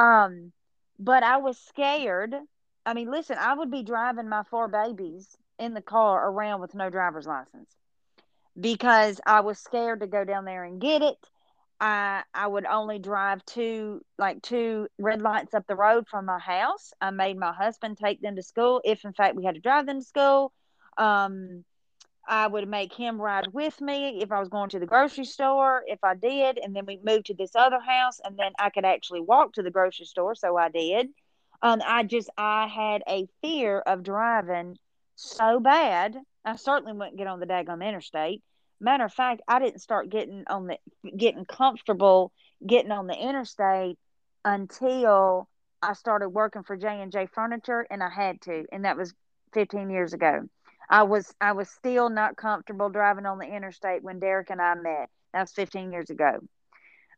Um, 0.00 0.52
but 1.00 1.24
I 1.24 1.38
was 1.38 1.58
scared. 1.58 2.36
I 2.86 2.94
mean, 2.94 3.10
listen, 3.10 3.36
I 3.40 3.54
would 3.54 3.72
be 3.72 3.82
driving 3.82 4.28
my 4.28 4.44
four 4.44 4.68
babies 4.68 5.36
in 5.58 5.74
the 5.74 5.82
car 5.82 6.30
around 6.30 6.60
with 6.60 6.72
no 6.72 6.88
driver's 6.88 7.26
license 7.26 7.74
because 8.60 9.20
I 9.26 9.40
was 9.40 9.58
scared 9.58 10.00
to 10.00 10.06
go 10.06 10.24
down 10.24 10.44
there 10.44 10.62
and 10.64 10.80
get 10.80 11.02
it. 11.02 11.18
I 11.80 12.22
I 12.32 12.46
would 12.46 12.66
only 12.66 13.00
drive 13.00 13.44
two 13.44 14.02
like 14.18 14.40
two 14.42 14.86
red 14.98 15.20
lights 15.20 15.54
up 15.54 15.66
the 15.66 15.74
road 15.74 16.06
from 16.08 16.26
my 16.26 16.38
house. 16.38 16.92
I 17.00 17.10
made 17.10 17.38
my 17.38 17.52
husband 17.52 17.98
take 17.98 18.20
them 18.22 18.36
to 18.36 18.42
school 18.42 18.82
if 18.84 19.04
in 19.04 19.14
fact 19.14 19.34
we 19.36 19.44
had 19.44 19.56
to 19.56 19.60
drive 19.60 19.86
them 19.86 20.00
to 20.00 20.06
school. 20.06 20.52
Um 20.96 21.64
I 22.30 22.46
would 22.46 22.68
make 22.68 22.94
him 22.94 23.20
ride 23.20 23.48
with 23.52 23.80
me 23.80 24.22
if 24.22 24.32
I 24.32 24.38
was 24.38 24.48
going 24.48 24.70
to 24.70 24.78
the 24.78 24.86
grocery 24.86 25.24
store, 25.24 25.82
if 25.86 25.98
I 26.04 26.14
did, 26.14 26.58
and 26.58 26.74
then 26.74 26.86
we 26.86 26.98
moved 27.04 27.26
to 27.26 27.34
this 27.34 27.56
other 27.56 27.80
house 27.80 28.20
and 28.24 28.38
then 28.38 28.52
I 28.58 28.70
could 28.70 28.84
actually 28.86 29.20
walk 29.20 29.54
to 29.54 29.62
the 29.62 29.70
grocery 29.70 30.06
store, 30.06 30.34
so 30.34 30.56
I 30.56 30.70
did. 30.70 31.08
Um 31.60 31.82
I 31.86 32.04
just 32.04 32.30
I 32.38 32.68
had 32.68 33.02
a 33.08 33.26
fear 33.42 33.80
of 33.80 34.02
driving 34.02 34.78
so 35.16 35.60
bad. 35.60 36.16
I 36.44 36.56
certainly 36.56 36.94
wouldn't 36.94 37.18
get 37.18 37.26
on 37.26 37.40
the 37.40 37.46
daggone 37.46 37.86
interstate 37.86 38.42
matter 38.80 39.04
of 39.04 39.12
fact 39.12 39.42
i 39.46 39.58
didn't 39.58 39.80
start 39.80 40.08
getting 40.08 40.44
on 40.48 40.66
the 40.66 40.78
getting 41.16 41.44
comfortable 41.44 42.32
getting 42.66 42.90
on 42.90 43.06
the 43.06 43.14
interstate 43.14 43.98
until 44.44 45.48
i 45.82 45.92
started 45.92 46.30
working 46.30 46.62
for 46.62 46.76
j&j 46.76 47.26
furniture 47.26 47.86
and 47.90 48.02
i 48.02 48.08
had 48.08 48.40
to 48.40 48.64
and 48.72 48.84
that 48.84 48.96
was 48.96 49.14
15 49.52 49.90
years 49.90 50.12
ago 50.12 50.48
i 50.90 51.04
was 51.04 51.34
i 51.40 51.52
was 51.52 51.70
still 51.70 52.10
not 52.10 52.36
comfortable 52.36 52.90
driving 52.90 53.26
on 53.26 53.38
the 53.38 53.46
interstate 53.46 54.02
when 54.02 54.20
derek 54.20 54.50
and 54.50 54.60
i 54.60 54.74
met 54.74 55.08
that 55.32 55.42
was 55.42 55.52
15 55.52 55.92
years 55.92 56.10
ago 56.10 56.40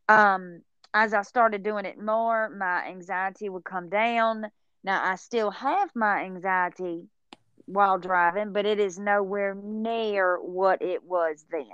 um 0.09 0.61
as 0.93 1.13
i 1.13 1.23
started 1.23 1.63
doing 1.63 1.85
it 1.85 1.99
more 2.01 2.49
my 2.49 2.87
anxiety 2.87 3.49
would 3.49 3.65
come 3.65 3.89
down 3.89 4.45
now 4.83 5.03
i 5.03 5.15
still 5.15 5.51
have 5.51 5.89
my 5.95 6.23
anxiety 6.23 7.07
while 7.65 7.97
driving, 7.97 8.53
but 8.53 8.65
it 8.65 8.79
is 8.79 8.99
nowhere 8.99 9.55
near 9.55 10.37
what 10.41 10.81
it 10.81 11.03
was 11.03 11.45
then. 11.51 11.65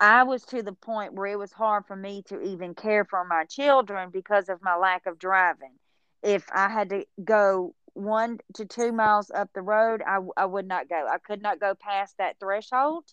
I 0.00 0.24
was 0.24 0.44
to 0.46 0.62
the 0.62 0.72
point 0.72 1.14
where 1.14 1.28
it 1.28 1.38
was 1.38 1.52
hard 1.52 1.86
for 1.86 1.94
me 1.94 2.22
to 2.26 2.40
even 2.40 2.74
care 2.74 3.04
for 3.04 3.24
my 3.24 3.44
children 3.44 4.10
because 4.10 4.48
of 4.48 4.62
my 4.62 4.76
lack 4.76 5.06
of 5.06 5.18
driving. 5.18 5.78
If 6.22 6.44
I 6.52 6.68
had 6.68 6.90
to 6.90 7.06
go 7.22 7.74
one 7.94 8.38
to 8.54 8.64
two 8.64 8.92
miles 8.92 9.30
up 9.30 9.50
the 9.52 9.62
road, 9.62 10.02
I, 10.06 10.18
I 10.36 10.46
would 10.46 10.66
not 10.66 10.88
go. 10.88 11.06
I 11.06 11.18
could 11.18 11.42
not 11.42 11.60
go 11.60 11.74
past 11.74 12.16
that 12.18 12.38
threshold 12.40 13.04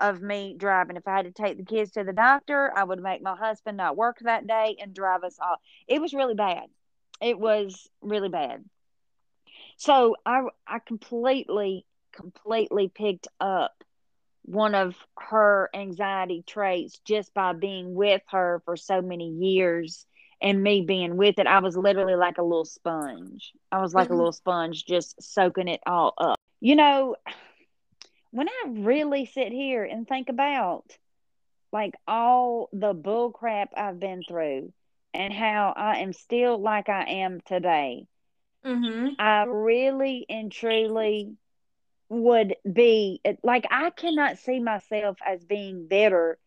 of 0.00 0.22
me 0.22 0.56
driving. 0.58 0.96
If 0.96 1.06
I 1.06 1.16
had 1.16 1.26
to 1.26 1.32
take 1.32 1.56
the 1.56 1.64
kids 1.64 1.92
to 1.92 2.04
the 2.04 2.12
doctor, 2.12 2.72
I 2.74 2.84
would 2.84 3.02
make 3.02 3.22
my 3.22 3.36
husband 3.36 3.76
not 3.76 3.96
work 3.96 4.18
that 4.20 4.46
day 4.46 4.76
and 4.80 4.94
drive 4.94 5.24
us 5.24 5.38
all. 5.40 5.56
It 5.86 6.00
was 6.00 6.14
really 6.14 6.34
bad. 6.34 6.64
It 7.20 7.38
was 7.38 7.88
really 8.00 8.30
bad. 8.30 8.64
So 9.76 10.16
I 10.24 10.42
I 10.66 10.78
completely 10.78 11.86
completely 12.12 12.88
picked 12.88 13.28
up 13.40 13.72
one 14.42 14.74
of 14.74 14.96
her 15.18 15.70
anxiety 15.74 16.42
traits 16.46 16.98
just 17.04 17.32
by 17.34 17.52
being 17.52 17.94
with 17.94 18.22
her 18.30 18.62
for 18.64 18.76
so 18.76 19.00
many 19.02 19.28
years 19.28 20.06
and 20.42 20.62
me 20.62 20.82
being 20.82 21.16
with 21.16 21.38
it. 21.38 21.46
I 21.46 21.60
was 21.60 21.76
literally 21.76 22.16
like 22.16 22.38
a 22.38 22.42
little 22.42 22.64
sponge. 22.64 23.52
I 23.72 23.80
was 23.80 23.94
like 23.94 24.10
Mhm. 24.10 24.10
a 24.10 24.14
little 24.14 24.32
sponge 24.32 24.84
just 24.86 25.20
soaking 25.22 25.68
it 25.68 25.80
all 25.86 26.14
up. 26.18 26.36
You 26.60 26.76
know, 26.76 27.16
when 28.30 28.48
I 28.48 28.64
really 28.68 29.24
sit 29.26 29.52
here 29.52 29.84
and 29.84 30.06
think 30.06 30.28
about 30.28 30.98
like 31.72 31.94
all 32.06 32.68
the 32.72 32.92
bull 32.92 33.30
crap 33.32 33.70
I've 33.76 33.98
been 34.00 34.24
through 34.24 34.72
and 35.14 35.32
how 35.32 35.72
I 35.76 35.98
am 35.98 36.12
still 36.12 36.58
like 36.58 36.88
I 36.88 37.04
am 37.04 37.40
today, 37.40 38.06
Mm-hmm. 38.64 39.14
I 39.18 39.44
really 39.44 40.26
and 40.28 40.50
truly 40.50 41.36
would 42.08 42.56
be 42.70 43.20
like 43.42 43.66
I 43.70 43.90
cannot 43.90 44.38
see 44.38 44.60
myself 44.60 45.18
as 45.26 45.44
being 45.44 45.86
better 45.88 46.38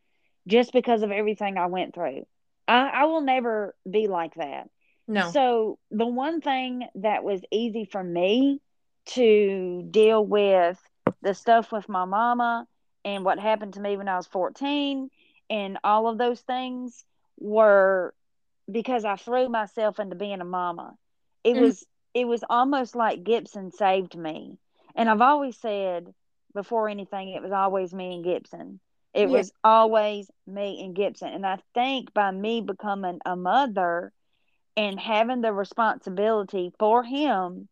just 0.47 0.73
because 0.73 1.03
of 1.03 1.11
everything 1.11 1.57
I 1.57 1.67
went 1.67 1.93
through. 1.93 2.25
I, 2.67 2.87
I 2.89 3.03
will 3.05 3.21
never 3.21 3.75
be 3.89 4.07
like 4.07 4.35
that. 4.35 4.69
No. 5.07 5.29
So 5.31 5.79
the 5.91 6.05
one 6.07 6.41
thing 6.41 6.87
that 6.95 7.23
was 7.23 7.41
easy 7.51 7.85
for 7.85 8.03
me 8.03 8.61
to 9.07 9.85
deal 9.89 10.25
with 10.25 10.79
the 11.21 11.33
stuff 11.33 11.71
with 11.71 11.89
my 11.89 12.05
mama 12.05 12.65
and 13.03 13.25
what 13.25 13.39
happened 13.39 13.73
to 13.73 13.81
me 13.81 13.97
when 13.97 14.07
I 14.07 14.15
was 14.15 14.27
14 14.27 15.09
and 15.49 15.77
all 15.83 16.07
of 16.07 16.17
those 16.17 16.39
things 16.41 17.03
were 17.39 18.13
because 18.71 19.03
I 19.03 19.17
threw 19.17 19.49
myself 19.49 19.99
into 19.99 20.15
being 20.15 20.39
a 20.41 20.45
mama. 20.45 20.95
It 21.43 21.55
Mhm. 21.55 21.61
was 21.61 21.85
it 22.13 22.25
was 22.25 22.43
almost 22.49 22.95
like 22.95 23.23
Gibson 23.23 23.71
saved 23.71 24.15
me. 24.15 24.57
And 24.95 25.09
I've 25.09 25.21
always 25.21 25.57
said 25.57 26.13
before 26.53 26.87
anything 26.87 27.29
it 27.29 27.41
was 27.41 27.51
always 27.51 27.93
me 27.93 28.15
and 28.15 28.23
Gibson. 28.23 28.79
It 29.13 29.29
Yeah. 29.29 29.29
was 29.29 29.51
always 29.63 30.29
me 30.47 30.83
and 30.83 30.95
Gibson. 30.95 31.29
And 31.29 31.45
I 31.45 31.59
think 31.73 32.13
by 32.13 32.31
me 32.31 32.61
becoming 32.61 33.19
a 33.25 33.35
mother 33.35 34.11
and 34.75 34.99
having 34.99 35.41
the 35.41 35.53
responsibility 35.53 36.71
for 36.79 37.03
him, 37.03 37.67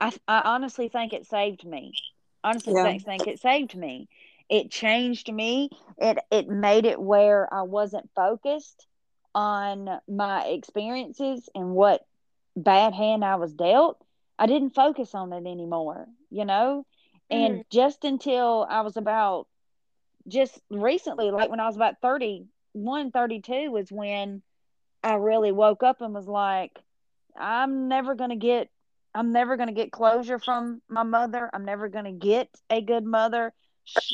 I, 0.00 0.12
I 0.28 0.42
honestly 0.44 0.88
think 0.88 1.12
it 1.12 1.26
saved 1.26 1.64
me. 1.64 1.96
Honestly, 2.44 2.74
Yeah. 2.74 2.74
think, 2.74 3.04
think 3.04 3.26
it 3.26 3.40
saved 3.40 3.76
me. 3.76 4.08
It 4.48 4.70
changed 4.70 5.32
me. 5.32 5.70
It 5.98 6.18
it 6.30 6.48
made 6.48 6.84
it 6.84 7.00
where 7.00 7.52
I 7.52 7.62
wasn't 7.62 8.10
focused 8.14 8.86
on 9.34 10.00
my 10.08 10.44
experiences 10.46 11.48
and 11.54 11.70
what 11.70 12.02
bad 12.56 12.94
hand 12.94 13.24
I 13.24 13.36
was 13.36 13.52
dealt. 13.54 14.02
I 14.38 14.46
didn't 14.46 14.74
focus 14.74 15.14
on 15.14 15.32
it 15.32 15.46
anymore, 15.46 16.06
you 16.30 16.44
know? 16.44 16.84
And 17.30 17.60
mm. 17.60 17.64
just 17.70 18.04
until 18.04 18.66
I 18.68 18.82
was 18.82 18.96
about 18.96 19.46
just 20.28 20.58
recently, 20.70 21.30
like 21.30 21.50
when 21.50 21.60
I 21.60 21.66
was 21.66 21.76
about 21.76 22.00
31, 22.00 23.10
32, 23.10 23.70
was 23.70 23.90
when 23.90 24.42
I 25.02 25.14
really 25.14 25.52
woke 25.52 25.82
up 25.82 26.00
and 26.00 26.14
was 26.14 26.28
like, 26.28 26.78
I'm 27.36 27.88
never 27.88 28.14
going 28.14 28.30
to 28.30 28.36
get. 28.36 28.68
I'm 29.14 29.32
never 29.32 29.56
going 29.56 29.68
to 29.68 29.74
get 29.74 29.92
closure 29.92 30.38
from 30.38 30.80
my 30.88 31.02
mother. 31.02 31.50
I'm 31.52 31.66
never 31.66 31.88
going 31.88 32.06
to 32.06 32.12
get 32.12 32.48
a 32.70 32.80
good 32.80 33.04
mother. 33.04 33.52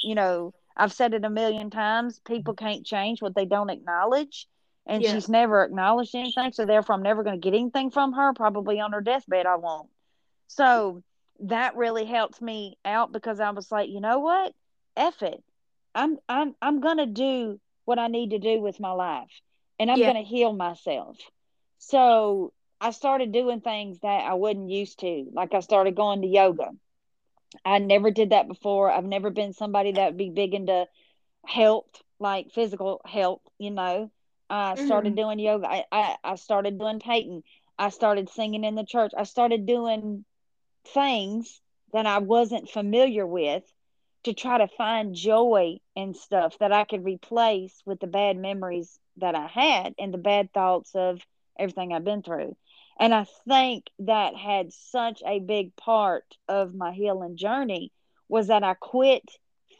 You 0.02 0.16
know, 0.16 0.54
I've 0.76 0.92
said 0.92 1.14
it 1.14 1.24
a 1.24 1.30
million 1.30 1.70
times. 1.70 2.20
People 2.26 2.54
can't 2.54 2.84
change 2.84 3.22
what 3.22 3.34
they 3.34 3.44
don't 3.44 3.70
acknowledge. 3.70 4.48
And 4.86 5.04
Yeah. 5.04 5.12
she's 5.12 5.28
never 5.28 5.62
acknowledged 5.62 6.14
anything. 6.16 6.50
So, 6.52 6.64
therefore, 6.66 6.96
I'm 6.96 7.02
never 7.02 7.22
going 7.22 7.40
to 7.40 7.50
get 7.50 7.56
anything 7.56 7.90
from 7.90 8.12
her. 8.14 8.32
Probably 8.32 8.80
on 8.80 8.92
her 8.92 9.00
deathbed, 9.00 9.46
I 9.46 9.56
won't. 9.56 9.88
So, 10.48 11.02
that 11.40 11.76
really 11.76 12.04
helped 12.04 12.42
me 12.42 12.78
out 12.84 13.12
because 13.12 13.38
I 13.38 13.50
was 13.50 13.70
like, 13.70 13.90
you 13.90 14.00
know 14.00 14.18
what? 14.18 14.52
F 14.96 15.22
it. 15.22 15.44
I'm 15.94 16.18
I'm 16.28 16.54
I'm 16.62 16.80
gonna 16.80 17.06
do 17.06 17.60
what 17.84 17.98
I 17.98 18.08
need 18.08 18.30
to 18.30 18.38
do 18.38 18.60
with 18.60 18.80
my 18.80 18.92
life, 18.92 19.40
and 19.78 19.90
I'm 19.90 20.00
Yeah. 20.00 20.06
gonna 20.06 20.22
heal 20.22 20.52
myself. 20.52 21.18
So 21.78 22.52
I 22.80 22.90
started 22.90 23.32
doing 23.32 23.60
things 23.60 23.98
that 24.00 24.24
I 24.24 24.34
wasn't 24.34 24.70
used 24.70 25.00
to. 25.00 25.28
Like 25.32 25.54
I 25.54 25.60
started 25.60 25.94
going 25.96 26.22
to 26.22 26.28
yoga. 26.28 26.70
I 27.64 27.78
never 27.78 28.10
did 28.10 28.30
that 28.30 28.48
before. 28.48 28.90
I've 28.90 29.04
never 29.04 29.30
been 29.30 29.52
somebody 29.52 29.92
that 29.92 30.06
would 30.06 30.16
be 30.18 30.30
big 30.30 30.54
into 30.54 30.86
health, 31.46 32.02
like 32.18 32.52
physical 32.52 33.00
health. 33.04 33.42
You 33.58 33.70
know, 33.70 34.10
I 34.48 34.74
started 34.76 35.14
mm-hmm. 35.14 35.16
doing 35.16 35.38
yoga. 35.38 35.68
I, 35.68 35.84
I 35.92 36.16
I 36.24 36.34
started 36.36 36.78
doing 36.78 37.00
painting. 37.00 37.42
I 37.78 37.90
started 37.90 38.28
singing 38.30 38.64
in 38.64 38.74
the 38.74 38.84
church. 38.84 39.12
I 39.16 39.24
started 39.24 39.66
doing 39.66 40.24
things 40.84 41.60
that 41.92 42.06
I 42.06 42.18
wasn't 42.18 42.68
familiar 42.70 43.26
with 43.26 43.64
to 44.24 44.34
try 44.34 44.58
to 44.58 44.68
find 44.68 45.14
joy 45.14 45.78
and 45.96 46.16
stuff 46.16 46.58
that 46.58 46.72
I 46.72 46.84
could 46.84 47.04
replace 47.04 47.80
with 47.86 48.00
the 48.00 48.06
bad 48.06 48.36
memories 48.36 48.98
that 49.16 49.34
I 49.34 49.46
had 49.46 49.94
and 49.98 50.12
the 50.12 50.18
bad 50.18 50.52
thoughts 50.52 50.94
of 50.94 51.20
everything 51.58 51.92
I've 51.92 52.04
been 52.04 52.22
through. 52.22 52.56
And 52.98 53.14
I 53.14 53.26
think 53.48 53.84
that 54.00 54.34
had 54.36 54.72
such 54.72 55.22
a 55.26 55.38
big 55.40 55.74
part 55.76 56.24
of 56.48 56.74
my 56.74 56.92
healing 56.92 57.36
journey 57.36 57.92
was 58.28 58.48
that 58.48 58.64
I 58.64 58.74
quit 58.74 59.22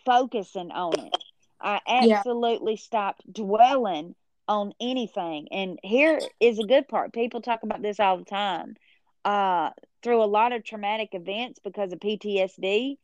focusing 0.05 0.71
on 0.71 0.99
it. 1.01 1.25
I 1.61 1.81
Yeah. 1.99 2.23
absolutely 2.23 2.77
stopped 2.77 3.31
dwelling 3.33 4.15
on 4.47 4.73
anything. 4.81 5.49
And 5.51 5.79
here 5.83 6.31
is 6.41 6.59
a 6.59 6.65
good 6.65 6.89
part. 6.89 7.13
People 7.13 7.43
talk 7.43 7.63
about 7.63 7.83
this 7.83 8.01
all 8.01 8.19
the 8.19 8.25
time. 8.25 8.77
Uh, 9.25 9.71
through 10.03 10.23
a 10.23 10.27
lot 10.27 10.53
of 10.53 10.65
traumatic 10.65 11.11
events 11.13 11.59
because 11.63 11.93
of 11.93 12.01
PTSD, 12.01 12.99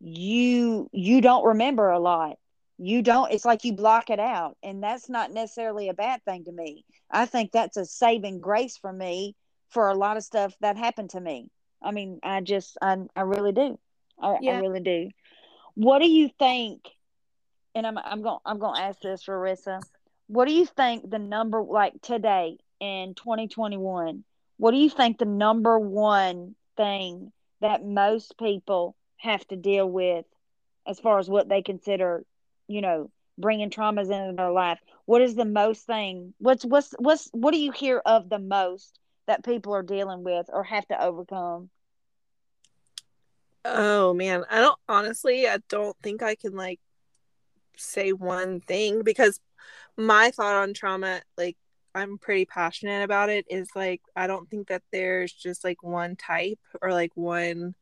you 0.00 0.88
you 0.92 1.20
don't 1.20 1.44
remember 1.44 1.90
a 1.90 1.98
lot. 1.98 2.36
You 2.78 3.02
don't 3.02 3.32
it's 3.32 3.44
like 3.44 3.64
you 3.64 3.72
block 3.72 4.10
it 4.10 4.20
out. 4.20 4.56
And 4.62 4.82
that's 4.82 5.08
not 5.08 5.32
necessarily 5.32 5.88
a 5.88 5.94
bad 5.94 6.22
thing 6.24 6.44
to 6.44 6.52
me. 6.52 6.84
I 7.10 7.26
think 7.26 7.52
that's 7.52 7.76
a 7.76 7.84
saving 7.84 8.40
grace 8.40 8.76
for 8.76 8.92
me 8.92 9.34
for 9.70 9.88
a 9.88 9.94
lot 9.94 10.16
of 10.16 10.24
stuff 10.24 10.54
that 10.60 10.76
happened 10.76 11.10
to 11.10 11.20
me. 11.20 11.48
I 11.82 11.92
mean, 11.92 12.20
I 12.22 12.40
just 12.40 12.76
I 12.80 12.98
I 13.14 13.22
really 13.22 13.52
do. 13.52 13.78
I, 14.20 14.36
I 14.46 14.60
really 14.60 14.80
do. 14.80 15.10
What 15.74 16.00
do 16.00 16.08
you 16.08 16.30
think? 16.38 16.88
And 17.74 17.86
I'm 17.86 17.98
I'm 17.98 18.22
going 18.22 18.38
I'm 18.44 18.58
going 18.58 18.76
to 18.76 18.82
ask 18.82 19.00
this, 19.00 19.24
Marissa. 19.26 19.80
What 20.28 20.48
do 20.48 20.54
you 20.54 20.66
think 20.66 21.08
the 21.08 21.18
number 21.18 21.62
like 21.62 22.00
today 22.02 22.58
in 22.80 23.14
2021? 23.14 24.24
What 24.58 24.70
do 24.70 24.78
you 24.78 24.90
think 24.90 25.18
the 25.18 25.24
number 25.26 25.78
one 25.78 26.54
thing 26.76 27.32
that 27.60 27.84
most 27.84 28.38
people 28.38 28.96
have 29.18 29.46
to 29.48 29.56
deal 29.56 29.88
with 29.90 30.24
as 30.86 31.00
far 31.00 31.18
as 31.18 31.28
what 31.28 31.48
they 31.48 31.62
consider, 31.62 32.24
you 32.68 32.80
know, 32.80 33.10
bringing 33.38 33.70
traumas 33.70 34.10
into 34.10 34.34
their 34.36 34.50
life? 34.50 34.78
What 35.04 35.22
is 35.22 35.34
the 35.34 35.44
most 35.44 35.86
thing? 35.86 36.34
What's 36.38 36.64
what's 36.64 36.94
what's 36.98 37.28
what 37.32 37.52
do 37.52 37.58
you 37.58 37.72
hear 37.72 38.02
of 38.04 38.28
the 38.28 38.38
most 38.38 38.98
that 39.26 39.44
people 39.44 39.74
are 39.74 39.82
dealing 39.82 40.24
with 40.24 40.46
or 40.52 40.64
have 40.64 40.86
to 40.88 41.02
overcome? 41.02 41.70
Oh 43.64 44.14
man, 44.14 44.44
I 44.50 44.60
don't 44.60 44.78
honestly, 44.88 45.48
I 45.48 45.58
don't 45.68 45.96
think 46.02 46.22
I 46.22 46.36
can 46.36 46.54
like 46.54 46.80
say 47.76 48.12
one 48.12 48.60
thing 48.60 49.02
because 49.02 49.40
my 49.96 50.30
thought 50.30 50.54
on 50.54 50.74
trauma, 50.74 51.22
like 51.36 51.56
I'm 51.94 52.18
pretty 52.18 52.44
passionate 52.46 53.02
about 53.02 53.28
it, 53.28 53.46
is 53.50 53.68
like 53.74 54.02
I 54.14 54.26
don't 54.26 54.48
think 54.50 54.68
that 54.68 54.82
there's 54.92 55.32
just 55.32 55.64
like 55.64 55.82
one 55.82 56.16
type 56.16 56.60
or 56.80 56.92
like 56.92 57.12
one 57.16 57.74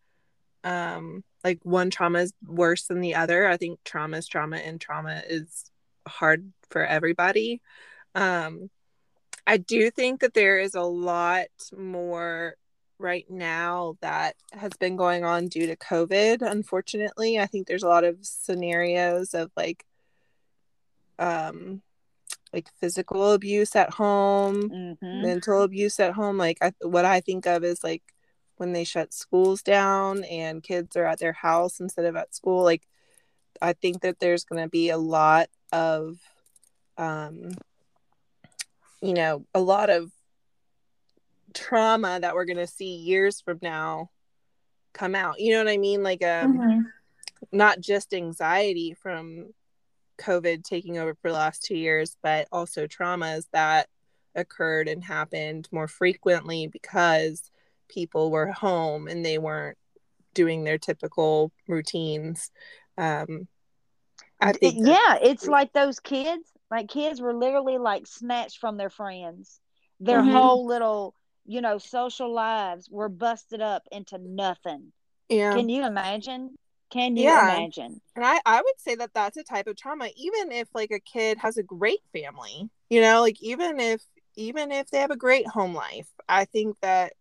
um 0.64 1.22
like 1.44 1.60
one 1.62 1.90
trauma 1.90 2.20
is 2.20 2.32
worse 2.46 2.84
than 2.84 3.00
the 3.00 3.14
other. 3.14 3.46
I 3.46 3.56
think 3.56 3.78
trauma 3.84 4.16
is 4.16 4.26
trauma 4.26 4.56
and 4.56 4.80
trauma 4.80 5.22
is 5.28 5.70
hard 6.08 6.52
for 6.70 6.84
everybody. 6.84 7.60
Um 8.14 8.70
I 9.46 9.58
do 9.58 9.90
think 9.90 10.20
that 10.20 10.34
there 10.34 10.58
is 10.58 10.74
a 10.74 10.82
lot 10.82 11.48
more 11.76 12.56
right 12.98 13.26
now 13.28 13.98
that 14.00 14.36
has 14.52 14.72
been 14.80 14.96
going 14.96 15.24
on 15.24 15.48
due 15.48 15.66
to 15.66 15.76
COVID, 15.76 16.40
unfortunately. 16.40 17.38
I 17.38 17.46
think 17.46 17.66
there's 17.66 17.82
a 17.82 17.88
lot 17.88 18.04
of 18.04 18.16
scenarios 18.22 19.34
of 19.34 19.50
like 19.56 19.84
um 21.18 21.82
like 22.52 22.68
physical 22.80 23.32
abuse 23.32 23.76
at 23.76 23.90
home, 23.90 24.70
Mm-hmm. 24.70 25.22
mental 25.22 25.62
abuse 25.62 26.00
at 26.00 26.12
home. 26.14 26.38
Like 26.38 26.58
I, 26.62 26.72
what 26.80 27.04
I 27.04 27.20
think 27.20 27.46
of 27.46 27.64
is 27.64 27.84
like 27.84 28.02
when 28.56 28.72
they 28.72 28.84
shut 28.84 29.12
schools 29.12 29.62
down 29.62 30.24
and 30.24 30.62
kids 30.62 30.96
are 30.96 31.06
at 31.06 31.18
their 31.18 31.32
house 31.32 31.80
instead 31.80 32.04
of 32.04 32.16
at 32.16 32.34
school. 32.34 32.62
Like 32.62 32.86
I 33.60 33.72
think 33.72 34.02
that 34.02 34.18
there's 34.20 34.44
going 34.44 34.62
to 34.62 34.68
be 34.68 34.90
a 34.90 34.98
lot 34.98 35.48
of 35.72 36.18
um 36.96 37.50
you 39.02 39.12
know, 39.12 39.44
a 39.54 39.60
lot 39.60 39.90
of 39.90 40.10
trauma 41.52 42.18
that 42.20 42.34
we're 42.34 42.46
going 42.46 42.56
to 42.56 42.66
see 42.66 42.96
years 42.96 43.40
from 43.40 43.58
now 43.62 44.10
come 44.92 45.14
out. 45.14 45.40
You 45.40 45.52
know 45.52 45.58
what 45.64 45.72
I 45.72 45.76
mean? 45.76 46.02
Like 46.02 46.24
um 46.24 46.58
Mhm. 46.58 46.84
not 47.52 47.80
just 47.80 48.14
anxiety 48.14 48.94
from 48.94 49.52
COVID 50.18 50.64
taking 50.64 50.98
over 50.98 51.14
for 51.14 51.28
the 51.30 51.36
last 51.36 51.64
2 51.64 51.76
years, 51.76 52.16
but 52.22 52.48
also 52.52 52.86
traumas 52.86 53.46
that 53.52 53.88
occurred 54.34 54.88
and 54.88 55.02
happened 55.04 55.68
more 55.70 55.88
frequently 55.88 56.66
because 56.66 57.50
people 57.88 58.30
were 58.30 58.46
home 58.52 59.08
and 59.08 59.24
they 59.24 59.38
weren't 59.38 59.78
doing 60.34 60.64
their 60.64 60.78
typical 60.78 61.52
routines. 61.68 62.50
Um 62.98 63.48
I 64.40 64.52
think 64.52 64.82
that- 64.84 64.88
yeah, 64.88 65.18
it's 65.28 65.46
like 65.46 65.72
those 65.72 66.00
kids. 66.00 66.50
Like 66.70 66.88
kids 66.88 67.20
were 67.20 67.34
literally 67.34 67.78
like 67.78 68.06
snatched 68.06 68.58
from 68.58 68.76
their 68.76 68.90
friends. 68.90 69.60
Their 70.00 70.22
Mhm. 70.22 70.32
whole 70.32 70.66
little, 70.66 71.14
you 71.46 71.60
know, 71.60 71.78
social 71.78 72.32
lives 72.32 72.88
were 72.90 73.08
busted 73.08 73.60
up 73.60 73.82
into 73.92 74.18
nothing. 74.18 74.92
yeah. 75.28 75.54
Can 75.54 75.68
you 75.68 75.84
imagine? 75.84 76.54
Can 76.90 77.16
you 77.16 77.24
Yeah. 77.24 77.42
imagine? 77.42 78.00
And 78.16 78.24
I, 78.24 78.40
I 78.44 78.60
would 78.62 78.78
say 78.78 78.94
that 78.96 79.12
that's 79.14 79.36
a 79.36 79.42
type 79.44 79.66
of 79.66 79.76
trauma, 79.76 80.08
even 80.16 80.52
if 80.52 80.68
like 80.74 80.90
a 80.90 81.00
kid 81.00 81.38
has 81.38 81.56
a 81.56 81.62
great 81.62 82.00
family, 82.12 82.68
you 82.90 83.00
know, 83.00 83.20
like 83.20 83.40
even 83.42 83.80
if 83.80 84.02
even 84.36 84.72
if 84.72 84.88
they 84.90 84.98
have 84.98 85.10
a 85.10 85.16
great 85.16 85.46
home 85.46 85.74
life, 85.74 86.08
I 86.28 86.44
think 86.44 86.76
that 86.82 87.14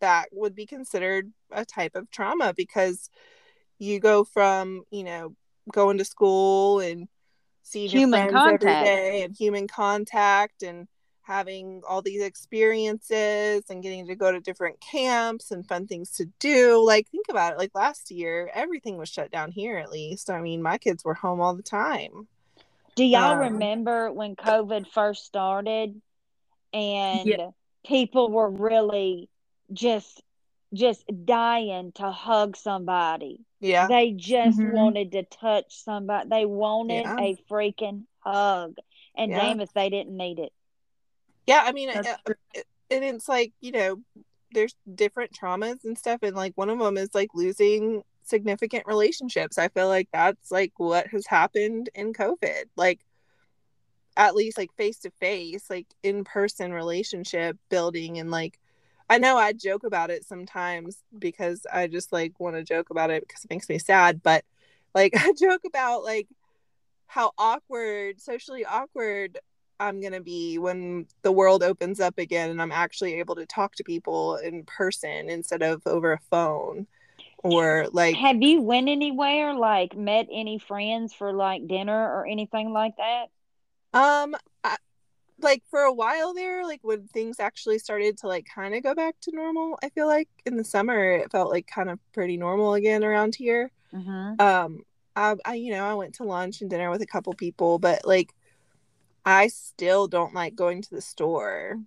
that 0.00 0.26
would 0.32 0.54
be 0.54 0.66
considered 0.66 1.32
a 1.50 1.64
type 1.64 1.94
of 1.94 2.10
trauma 2.10 2.52
because 2.56 3.10
you 3.78 3.98
go 4.00 4.24
from 4.24 4.82
you 4.90 5.04
know 5.04 5.34
going 5.72 5.98
to 5.98 6.04
school 6.04 6.80
and 6.80 7.08
seeing 7.62 7.90
Human 7.90 8.20
your 8.20 8.30
friends 8.30 8.44
contact. 8.44 8.62
every 8.62 8.84
day 8.84 9.22
and 9.22 9.36
human 9.36 9.68
contact 9.68 10.62
and 10.62 10.88
having 11.22 11.82
all 11.88 12.02
these 12.02 12.22
experiences 12.22 13.62
and 13.70 13.82
getting 13.82 14.06
to 14.08 14.16
go 14.16 14.32
to 14.32 14.40
different 14.40 14.80
camps 14.80 15.52
and 15.52 15.64
fun 15.68 15.86
things 15.86 16.10
to 16.10 16.24
do. 16.40 16.84
Like, 16.84 17.06
think 17.08 17.26
about 17.30 17.52
it. 17.52 17.58
Like 17.58 17.70
last 17.72 18.10
year, 18.10 18.50
everything 18.52 18.96
was 18.96 19.08
shut 19.08 19.30
down 19.30 19.52
here, 19.52 19.76
at 19.78 19.90
least. 19.90 20.28
I 20.28 20.40
mean, 20.40 20.60
my 20.60 20.76
kids 20.78 21.04
were 21.04 21.14
home 21.14 21.40
all 21.40 21.54
the 21.54 21.62
time. 21.62 22.26
Do 22.96 23.04
y'all 23.04 23.34
Um, 23.34 23.52
remember 23.52 24.10
when 24.12 24.34
COVID 24.34 24.88
first 24.88 25.24
started 25.24 26.00
and 26.72 27.28
Yeah. 27.28 27.50
people 27.86 28.30
were 28.30 28.50
really 28.50 29.28
just 29.72 30.22
just 30.72 31.04
dying 31.24 31.90
to 31.92 32.10
hug 32.12 32.56
somebody? 32.56 33.40
Yeah. 33.58 33.88
They 33.88 34.12
just 34.12 34.56
Mhm. 34.58 34.72
wanted 34.72 35.12
to 35.12 35.24
touch 35.24 35.74
somebody. 35.82 36.28
They 36.28 36.46
wanted 36.46 37.04
Yeah. 37.06 37.16
a 37.18 37.36
freaking 37.50 38.04
hug. 38.20 38.76
And 39.16 39.32
Yeah. 39.32 39.40
damn 39.40 39.60
if 39.60 39.72
they 39.72 39.90
didn't 39.90 40.16
need 40.16 40.38
it. 40.38 40.52
Yeah. 41.48 41.62
I 41.64 41.72
mean, 41.72 41.88
That's 41.92 42.06
uh, 42.06 42.34
it- 42.54 42.68
and 42.88 43.02
it's 43.04 43.28
like, 43.28 43.52
you 43.60 43.72
know, 43.72 44.00
there's 44.52 44.76
different 44.94 45.32
traumas 45.32 45.82
and 45.84 45.98
stuff. 45.98 46.22
And 46.22 46.36
like 46.36 46.52
one 46.54 46.70
of 46.70 46.78
them 46.78 46.96
is 46.96 47.14
like 47.16 47.30
losing 47.34 48.04
significant 48.22 48.86
relationships. 48.86 49.58
I 49.58 49.66
feel 49.68 49.88
like 49.88 50.08
that's 50.12 50.52
like 50.52 50.72
what 50.76 51.08
has 51.08 51.26
happened 51.26 51.90
in 51.96 52.12
COVID. 52.12 52.66
Like, 52.76 53.00
at 54.16 54.36
least 54.36 54.56
like 54.56 54.72
face 54.76 55.00
to 55.00 55.10
face, 55.18 55.68
like 55.68 55.88
in 56.04 56.22
person 56.22 56.72
relationship 56.72 57.56
building 57.70 58.18
and 58.18 58.30
like 58.30 58.59
I 59.10 59.18
know 59.18 59.36
I 59.36 59.52
joke 59.52 59.82
about 59.82 60.10
it 60.10 60.24
sometimes 60.24 61.02
because 61.18 61.66
I 61.70 61.88
just 61.88 62.12
like 62.12 62.38
want 62.38 62.54
to 62.54 62.62
joke 62.62 62.90
about 62.90 63.10
it 63.10 63.26
because 63.26 63.44
it 63.44 63.50
makes 63.50 63.68
me 63.68 63.78
sad, 63.78 64.22
but 64.22 64.44
like 64.94 65.12
I 65.16 65.32
joke 65.38 65.62
about 65.66 66.04
like 66.04 66.28
how 67.08 67.32
awkward, 67.36 68.20
socially 68.20 68.64
awkward 68.64 69.38
I'm 69.80 70.00
going 70.00 70.12
to 70.12 70.20
be 70.20 70.58
when 70.58 71.06
the 71.22 71.32
world 71.32 71.62
opens 71.64 71.98
up 71.98 72.18
again 72.18 72.50
and 72.50 72.62
I'm 72.62 72.70
actually 72.70 73.18
able 73.18 73.34
to 73.34 73.46
talk 73.46 73.74
to 73.76 73.84
people 73.84 74.36
in 74.36 74.62
person 74.64 75.28
instead 75.28 75.62
of 75.62 75.82
over 75.86 76.12
a 76.12 76.20
phone 76.30 76.86
or 77.38 77.88
like 77.92 78.14
Have 78.16 78.42
you 78.42 78.62
went 78.62 78.88
anywhere, 78.88 79.54
like 79.54 79.96
met 79.96 80.28
any 80.30 80.58
friends 80.58 81.12
for 81.14 81.32
like 81.32 81.66
dinner 81.66 82.14
or 82.14 82.26
anything 82.26 82.72
like 82.72 82.94
that? 82.98 83.26
Um, 83.92 84.36
like 85.42 85.62
for 85.70 85.80
a 85.80 85.92
while 85.92 86.34
there, 86.34 86.64
like 86.64 86.80
when 86.82 87.08
things 87.08 87.40
actually 87.40 87.78
started 87.78 88.18
to 88.18 88.28
like 88.28 88.46
kind 88.52 88.74
of 88.74 88.82
go 88.82 88.94
back 88.94 89.16
to 89.22 89.32
normal, 89.32 89.78
I 89.82 89.88
feel 89.90 90.06
like 90.06 90.28
in 90.46 90.56
the 90.56 90.64
summer 90.64 91.12
it 91.12 91.30
felt 91.30 91.50
like 91.50 91.66
kind 91.66 91.90
of 91.90 91.98
pretty 92.12 92.36
normal 92.36 92.74
again 92.74 93.04
around 93.04 93.34
here. 93.34 93.70
Mm-hmm. 93.94 94.40
Um, 94.40 94.84
I, 95.16 95.36
I 95.44 95.54
you 95.54 95.72
know 95.72 95.84
I 95.84 95.94
went 95.94 96.14
to 96.16 96.24
lunch 96.24 96.60
and 96.60 96.70
dinner 96.70 96.90
with 96.90 97.02
a 97.02 97.06
couple 97.06 97.32
people, 97.34 97.78
but 97.78 98.06
like 98.06 98.34
I 99.24 99.48
still 99.48 100.08
don't 100.08 100.34
like 100.34 100.54
going 100.54 100.82
to 100.82 100.90
the 100.90 101.02
store. 101.02 101.78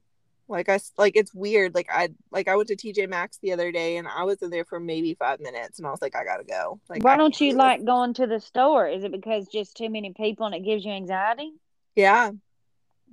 Like 0.48 0.70
I 0.70 0.76
s- 0.76 0.92
like 0.98 1.16
it's 1.16 1.34
weird. 1.34 1.74
Like 1.74 1.88
I 1.92 2.10
like 2.32 2.48
I 2.48 2.56
went 2.56 2.68
to 2.70 2.76
TJ 2.76 3.10
Maxx 3.10 3.38
the 3.42 3.54
other 3.54 3.72
day 3.72 3.98
and 3.98 4.08
I 4.08 4.24
was 4.24 4.42
in 4.42 4.50
there 4.50 4.66
for 4.66 4.80
maybe 4.80 5.14
five 5.14 5.40
minutes 5.40 5.80
and 5.80 5.88
I 5.88 5.92
was 5.92 6.02
like 6.02 6.16
I 6.16 6.24
gotta 6.24 6.44
go. 6.44 6.80
Like 6.90 7.04
Why 7.04 7.18
don't 7.18 7.40
you 7.40 7.52
do 7.52 7.58
like 7.58 7.86
going 7.86 8.14
to 8.16 8.28
the 8.28 8.40
store? 8.40 8.88
Is 8.88 9.04
it 9.04 9.12
because 9.12 9.48
just 9.48 9.78
too 9.78 9.90
many 9.90 10.14
people 10.14 10.46
and 10.46 10.54
it 10.54 10.64
gives 10.64 10.86
you 10.86 10.92
anxiety? 10.92 11.54
Yeah, 11.96 12.32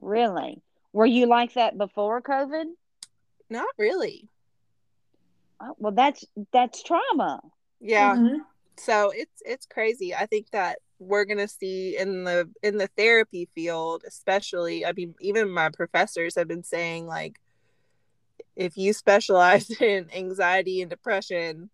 Really? 0.00 0.62
Were 0.92 1.06
you 1.06 1.26
like 1.26 1.54
that 1.54 1.78
before 1.78 2.20
COVID? 2.22 2.64
not 3.48 3.66
really. 3.78 4.28
Oh, 5.60 5.74
well, 5.78 5.92
that's 5.92 6.24
that's 6.52 6.82
trauma. 6.82 7.40
Yeah. 7.80 8.14
Mhm. 8.14 8.38
so 8.76 9.10
it's 9.14 9.42
it's 9.44 9.66
crazy 9.66 10.14
i 10.14 10.24
think 10.24 10.50
that 10.52 10.78
we're 10.98 11.24
gonna 11.24 11.48
see 11.48 11.98
in 11.98 12.24
the 12.24 12.48
in 12.62 12.78
the 12.78 12.86
therapy 12.96 13.48
field 13.54 14.04
especially 14.06 14.86
i 14.86 14.92
mean 14.92 15.14
even 15.20 15.50
my 15.50 15.68
professors 15.70 16.34
have 16.36 16.48
been 16.48 16.62
saying 16.62 17.06
like 17.06 17.38
if 18.56 18.76
you 18.76 18.92
specialize 18.92 19.70
in 19.80 20.08
anxiety 20.14 20.80
and 20.80 20.90
depression 20.90 21.68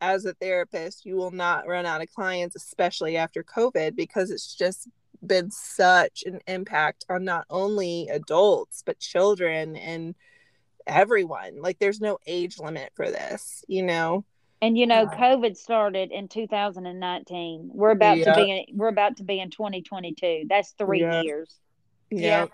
as 0.00 0.24
a 0.24 0.34
therapist 0.34 1.04
you 1.04 1.16
will 1.16 1.32
not 1.32 1.66
run 1.66 1.86
out 1.86 2.02
of 2.02 2.12
clients 2.14 2.54
especially 2.54 3.16
after 3.16 3.42
covid 3.42 3.96
because 3.96 4.30
it's 4.30 4.54
just 4.54 4.88
been 5.24 5.50
such 5.50 6.22
an 6.26 6.40
impact 6.46 7.04
on 7.08 7.24
not 7.24 7.46
only 7.50 8.08
adults 8.08 8.82
but 8.84 8.98
children 8.98 9.76
and 9.76 10.14
everyone 10.86 11.60
like 11.60 11.78
there's 11.78 12.00
no 12.00 12.18
age 12.26 12.58
limit 12.58 12.90
for 12.94 13.10
this 13.10 13.64
you 13.68 13.82
know 13.82 14.24
And 14.60 14.78
you 14.78 14.86
know, 14.86 15.04
Right. 15.04 15.18
COVID 15.18 15.56
started 15.56 16.10
in 16.12 16.28
2019. 16.28 17.70
We're 17.72 17.90
about 17.90 18.16
to 18.18 18.34
be 18.34 18.50
in, 18.50 18.76
we're 18.76 18.88
about 18.88 19.16
to 19.18 19.24
be 19.24 19.40
in 19.40 19.50
2022. 19.50 20.44
That's 20.48 20.72
three 20.78 21.00
Yeah. 21.00 21.22
years. 21.22 21.58
yeah 22.10 22.46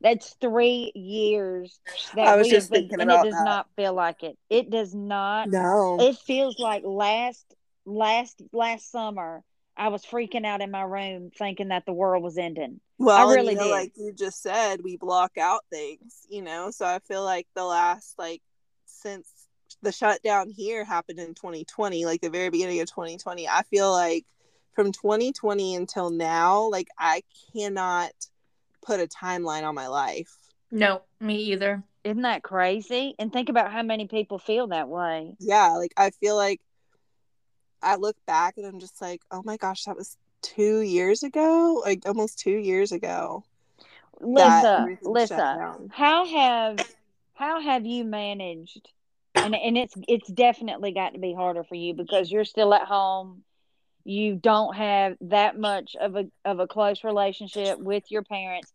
That's 0.00 0.34
three 0.40 0.92
years 0.94 1.80
that 2.14 2.26
I 2.28 2.36
was 2.36 2.48
just 2.48 2.70
been, 2.70 2.82
thinking 2.82 3.00
and 3.00 3.10
about 3.10 3.26
it 3.26 3.30
does 3.30 3.38
that. 3.38 3.44
not 3.44 3.66
feel 3.76 3.94
like 3.94 4.22
it. 4.22 4.36
It 4.50 4.70
does 4.70 4.94
not. 4.94 5.48
no 5.48 5.96
It 6.00 6.16
feels 6.18 6.58
like 6.58 6.82
last 6.84 7.46
last 7.84 8.42
last 8.52 8.90
summer 8.90 9.42
I 9.76 9.88
was 9.88 10.04
freaking 10.04 10.46
out 10.46 10.62
in 10.62 10.70
my 10.70 10.82
room 10.82 11.30
thinking 11.36 11.68
that 11.68 11.84
the 11.86 11.92
world 11.92 12.22
was 12.22 12.38
ending. 12.38 12.80
Well, 12.98 13.16
I 13.16 13.34
really 13.34 13.52
you 13.52 13.58
know, 13.58 13.64
did. 13.64 13.70
like 13.70 13.92
you 13.96 14.12
just 14.12 14.42
said, 14.42 14.80
we 14.82 14.96
block 14.96 15.32
out 15.38 15.64
things, 15.70 16.26
you 16.28 16.42
know. 16.42 16.70
So 16.70 16.86
I 16.86 16.98
feel 17.00 17.22
like 17.22 17.46
the 17.54 17.64
last 17.64 18.14
like 18.18 18.42
since 18.86 19.28
the 19.82 19.92
shutdown 19.92 20.48
here 20.48 20.84
happened 20.84 21.18
in 21.18 21.34
2020, 21.34 22.06
like 22.06 22.20
the 22.20 22.30
very 22.30 22.48
beginning 22.48 22.80
of 22.80 22.88
2020, 22.88 23.48
I 23.48 23.62
feel 23.64 23.92
like 23.92 24.24
from 24.74 24.92
2020 24.92 25.74
until 25.74 26.10
now, 26.10 26.68
like 26.70 26.88
I 26.98 27.22
cannot 27.52 28.12
put 28.82 29.00
a 29.00 29.06
timeline 29.06 29.64
on 29.64 29.74
my 29.74 29.88
life. 29.88 30.34
No, 30.70 31.02
me 31.20 31.36
either. 31.52 31.82
Isn't 32.04 32.22
that 32.22 32.42
crazy? 32.42 33.14
And 33.18 33.32
think 33.32 33.48
about 33.48 33.72
how 33.72 33.82
many 33.82 34.06
people 34.06 34.38
feel 34.38 34.68
that 34.68 34.88
way. 34.88 35.34
Yeah, 35.40 35.70
like 35.72 35.92
I 35.96 36.10
feel 36.10 36.36
like 36.36 36.60
I 37.82 37.96
look 37.96 38.16
back 38.26 38.56
and 38.56 38.66
I'm 38.66 38.80
just 38.80 39.00
like, 39.00 39.22
oh 39.30 39.42
my 39.44 39.56
gosh, 39.56 39.84
that 39.84 39.96
was 39.96 40.16
two 40.42 40.80
years 40.80 41.22
ago, 41.22 41.82
like 41.84 42.06
almost 42.06 42.38
two 42.38 42.56
years 42.56 42.92
ago. 42.92 43.44
Lisa, 44.20 44.86
Lisa, 45.02 45.76
how 45.90 46.26
have 46.26 46.78
how 47.34 47.60
have 47.60 47.84
you 47.84 48.04
managed 48.04 48.88
and 49.34 49.54
and 49.54 49.76
it's 49.76 49.94
it's 50.08 50.28
definitely 50.28 50.92
got 50.92 51.12
to 51.12 51.18
be 51.18 51.34
harder 51.34 51.64
for 51.64 51.74
you 51.74 51.94
because 51.94 52.30
you're 52.30 52.44
still 52.44 52.72
at 52.74 52.86
home 52.86 53.42
you 54.04 54.36
don't 54.36 54.74
have 54.76 55.16
that 55.20 55.58
much 55.58 55.96
of 56.00 56.16
a 56.16 56.24
of 56.44 56.60
a 56.60 56.66
close 56.66 57.04
relationship 57.04 57.78
with 57.78 58.04
your 58.10 58.22
parents 58.22 58.72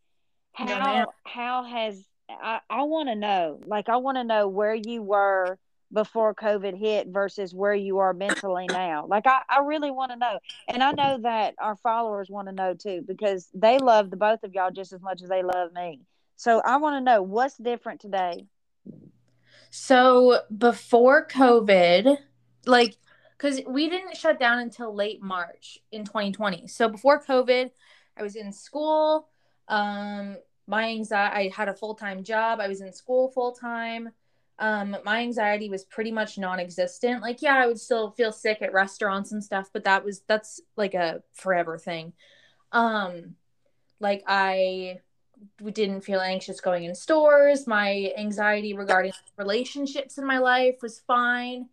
how 0.54 0.66
ma'am. 0.66 1.08
how 1.26 1.64
has 1.64 2.04
i 2.30 2.60
i 2.70 2.84
want 2.84 3.10
to 3.10 3.16
know 3.16 3.60
like 3.66 3.90
i 3.90 3.98
want 3.98 4.18
to 4.18 4.24
know 4.24 4.48
where 4.48 4.76
you 4.76 5.02
were 5.02 5.58
before 5.94 6.34
covid 6.34 6.78
hit 6.78 7.08
versus 7.08 7.54
where 7.54 7.74
you 7.74 8.00
are 8.00 8.14
mentally 8.14 8.66
now 8.68 9.06
like 9.08 9.28
i 9.28 9.42
i 9.50 9.60
really 9.60 9.92
want 9.92 10.12
to 10.12 10.18
know 10.18 10.40
and 10.68 10.82
i 10.84 10.92
know 10.92 11.18
that 11.22 11.54
our 11.60 11.76
followers 11.78 12.30
want 12.30 12.48
to 12.48 12.54
know 12.54 12.74
too 12.74 13.04
because 13.08 13.50
they 13.54 13.78
love 13.78 14.10
the 14.10 14.18
both 14.18 14.44
of 14.44 14.54
y'all 14.54 14.72
just 14.72 14.94
as 14.94 15.02
much 15.02 15.22
as 15.22 15.30
they 15.30 15.44
love 15.44 15.72
me 15.74 16.00
so 16.36 16.62
i 16.66 16.78
want 16.78 16.96
to 16.96 17.02
know 17.02 17.22
what's 17.22 17.58
different 17.58 18.00
today 18.00 18.46
So 19.72 20.42
before 20.56 21.26
COVID, 21.28 22.18
like, 22.66 22.98
because 23.38 23.62
we 23.66 23.90
didn't 23.90 24.18
shut 24.18 24.40
down 24.40 24.60
until 24.60 24.94
late 24.94 25.22
March 25.22 25.80
in 25.92 26.04
2020. 26.04 26.68
So 26.68 26.90
before 26.90 27.24
COVID, 27.24 27.72
I 28.18 28.22
was 28.22 28.36
in 28.36 28.52
school. 28.52 29.30
Um, 29.70 30.38
my 30.68 30.90
anxiety, 30.90 31.50
I 31.50 31.56
had 31.56 31.70
a 31.70 31.74
full 31.74 31.96
time 31.96 32.24
job. 32.24 32.60
I 32.60 32.68
was 32.68 32.82
in 32.82 32.92
school 32.94 33.32
full 33.32 33.54
time. 33.54 34.10
Um, 34.62 34.96
my 35.04 35.22
anxiety 35.22 35.70
was 35.70 35.84
pretty 35.84 36.12
much 36.12 36.38
non-existent. 36.38 37.24
Like, 37.24 37.42
yeah, 37.42 37.56
I 37.56 37.66
would 37.66 37.80
still 37.80 38.12
feel 38.12 38.32
sick 38.32 38.62
at 38.62 38.72
restaurants 38.72 39.32
and 39.32 39.44
stuff, 39.44 39.72
but 39.74 39.84
that 39.86 40.06
was 40.06 40.22
that's 40.28 40.62
like 40.78 40.94
a 40.94 41.24
forever 41.34 41.80
thing. 41.80 42.14
Um, 42.72 43.36
like 44.00 44.24
I 44.28 45.00
didn't 45.74 46.02
feel 46.02 46.20
anxious 46.20 46.62
going 46.62 46.84
in 46.84 46.94
stores. 46.94 47.66
My 47.66 48.14
anxiety 48.16 48.74
regarding 48.74 49.14
relationships 49.36 50.20
in 50.20 50.26
my 50.28 50.38
life 50.38 50.76
was 50.84 51.00
fine. 51.00 51.68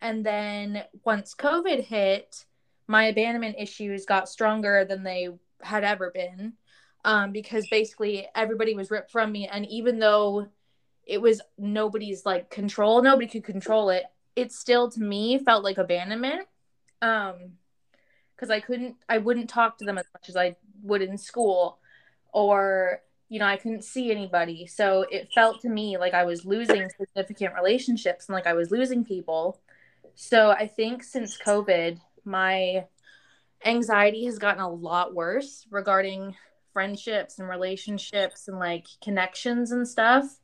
And 0.00 0.24
then 0.24 0.84
once 1.04 1.34
COVID 1.34 1.84
hit, 1.84 2.46
my 2.86 3.04
abandonment 3.04 3.56
issues 3.58 4.06
got 4.06 4.28
stronger 4.28 4.86
than 4.86 5.02
they 5.02 5.28
had 5.60 5.84
ever 5.84 6.10
been. 6.10 6.54
Um, 7.04 7.32
because 7.32 7.66
basically 7.68 8.26
everybody 8.34 8.74
was 8.74 8.90
ripped 8.90 9.10
from 9.10 9.32
me. 9.32 9.48
And 9.48 9.66
even 9.66 9.98
though 9.98 10.48
it 11.06 11.20
was 11.20 11.40
nobody's 11.58 12.24
like 12.24 12.50
control, 12.50 13.02
nobody 13.02 13.26
could 13.26 13.44
control 13.44 13.90
it, 13.90 14.04
it 14.36 14.52
still 14.52 14.90
to 14.90 15.00
me 15.00 15.38
felt 15.38 15.64
like 15.64 15.78
abandonment. 15.78 16.46
Um, 17.00 17.34
because 18.34 18.50
I 18.50 18.60
couldn't, 18.60 18.96
I 19.08 19.18
wouldn't 19.18 19.48
talk 19.48 19.78
to 19.78 19.84
them 19.84 19.98
as 19.98 20.06
much 20.12 20.28
as 20.28 20.36
I 20.36 20.56
would 20.82 21.00
in 21.00 21.16
school, 21.16 21.78
or 22.32 23.00
you 23.28 23.38
know, 23.38 23.46
I 23.46 23.56
couldn't 23.56 23.84
see 23.84 24.10
anybody. 24.10 24.66
So 24.66 25.06
it 25.10 25.30
felt 25.34 25.62
to 25.62 25.68
me 25.68 25.96
like 25.96 26.12
I 26.12 26.24
was 26.24 26.44
losing 26.44 26.90
significant 26.90 27.54
relationships 27.54 28.28
and 28.28 28.34
like 28.34 28.46
I 28.46 28.52
was 28.52 28.70
losing 28.70 29.06
people. 29.06 29.58
So 30.14 30.50
I 30.50 30.66
think 30.66 31.02
since 31.02 31.38
COVID, 31.38 31.98
my 32.26 32.84
anxiety 33.64 34.26
has 34.26 34.38
gotten 34.38 34.60
a 34.60 34.68
lot 34.70 35.14
worse 35.14 35.66
regarding 35.70 36.36
friendships 36.74 37.38
and 37.38 37.48
relationships 37.48 38.48
and 38.48 38.58
like 38.58 38.86
connections 39.02 39.72
and 39.72 39.88
stuff. 39.88 40.40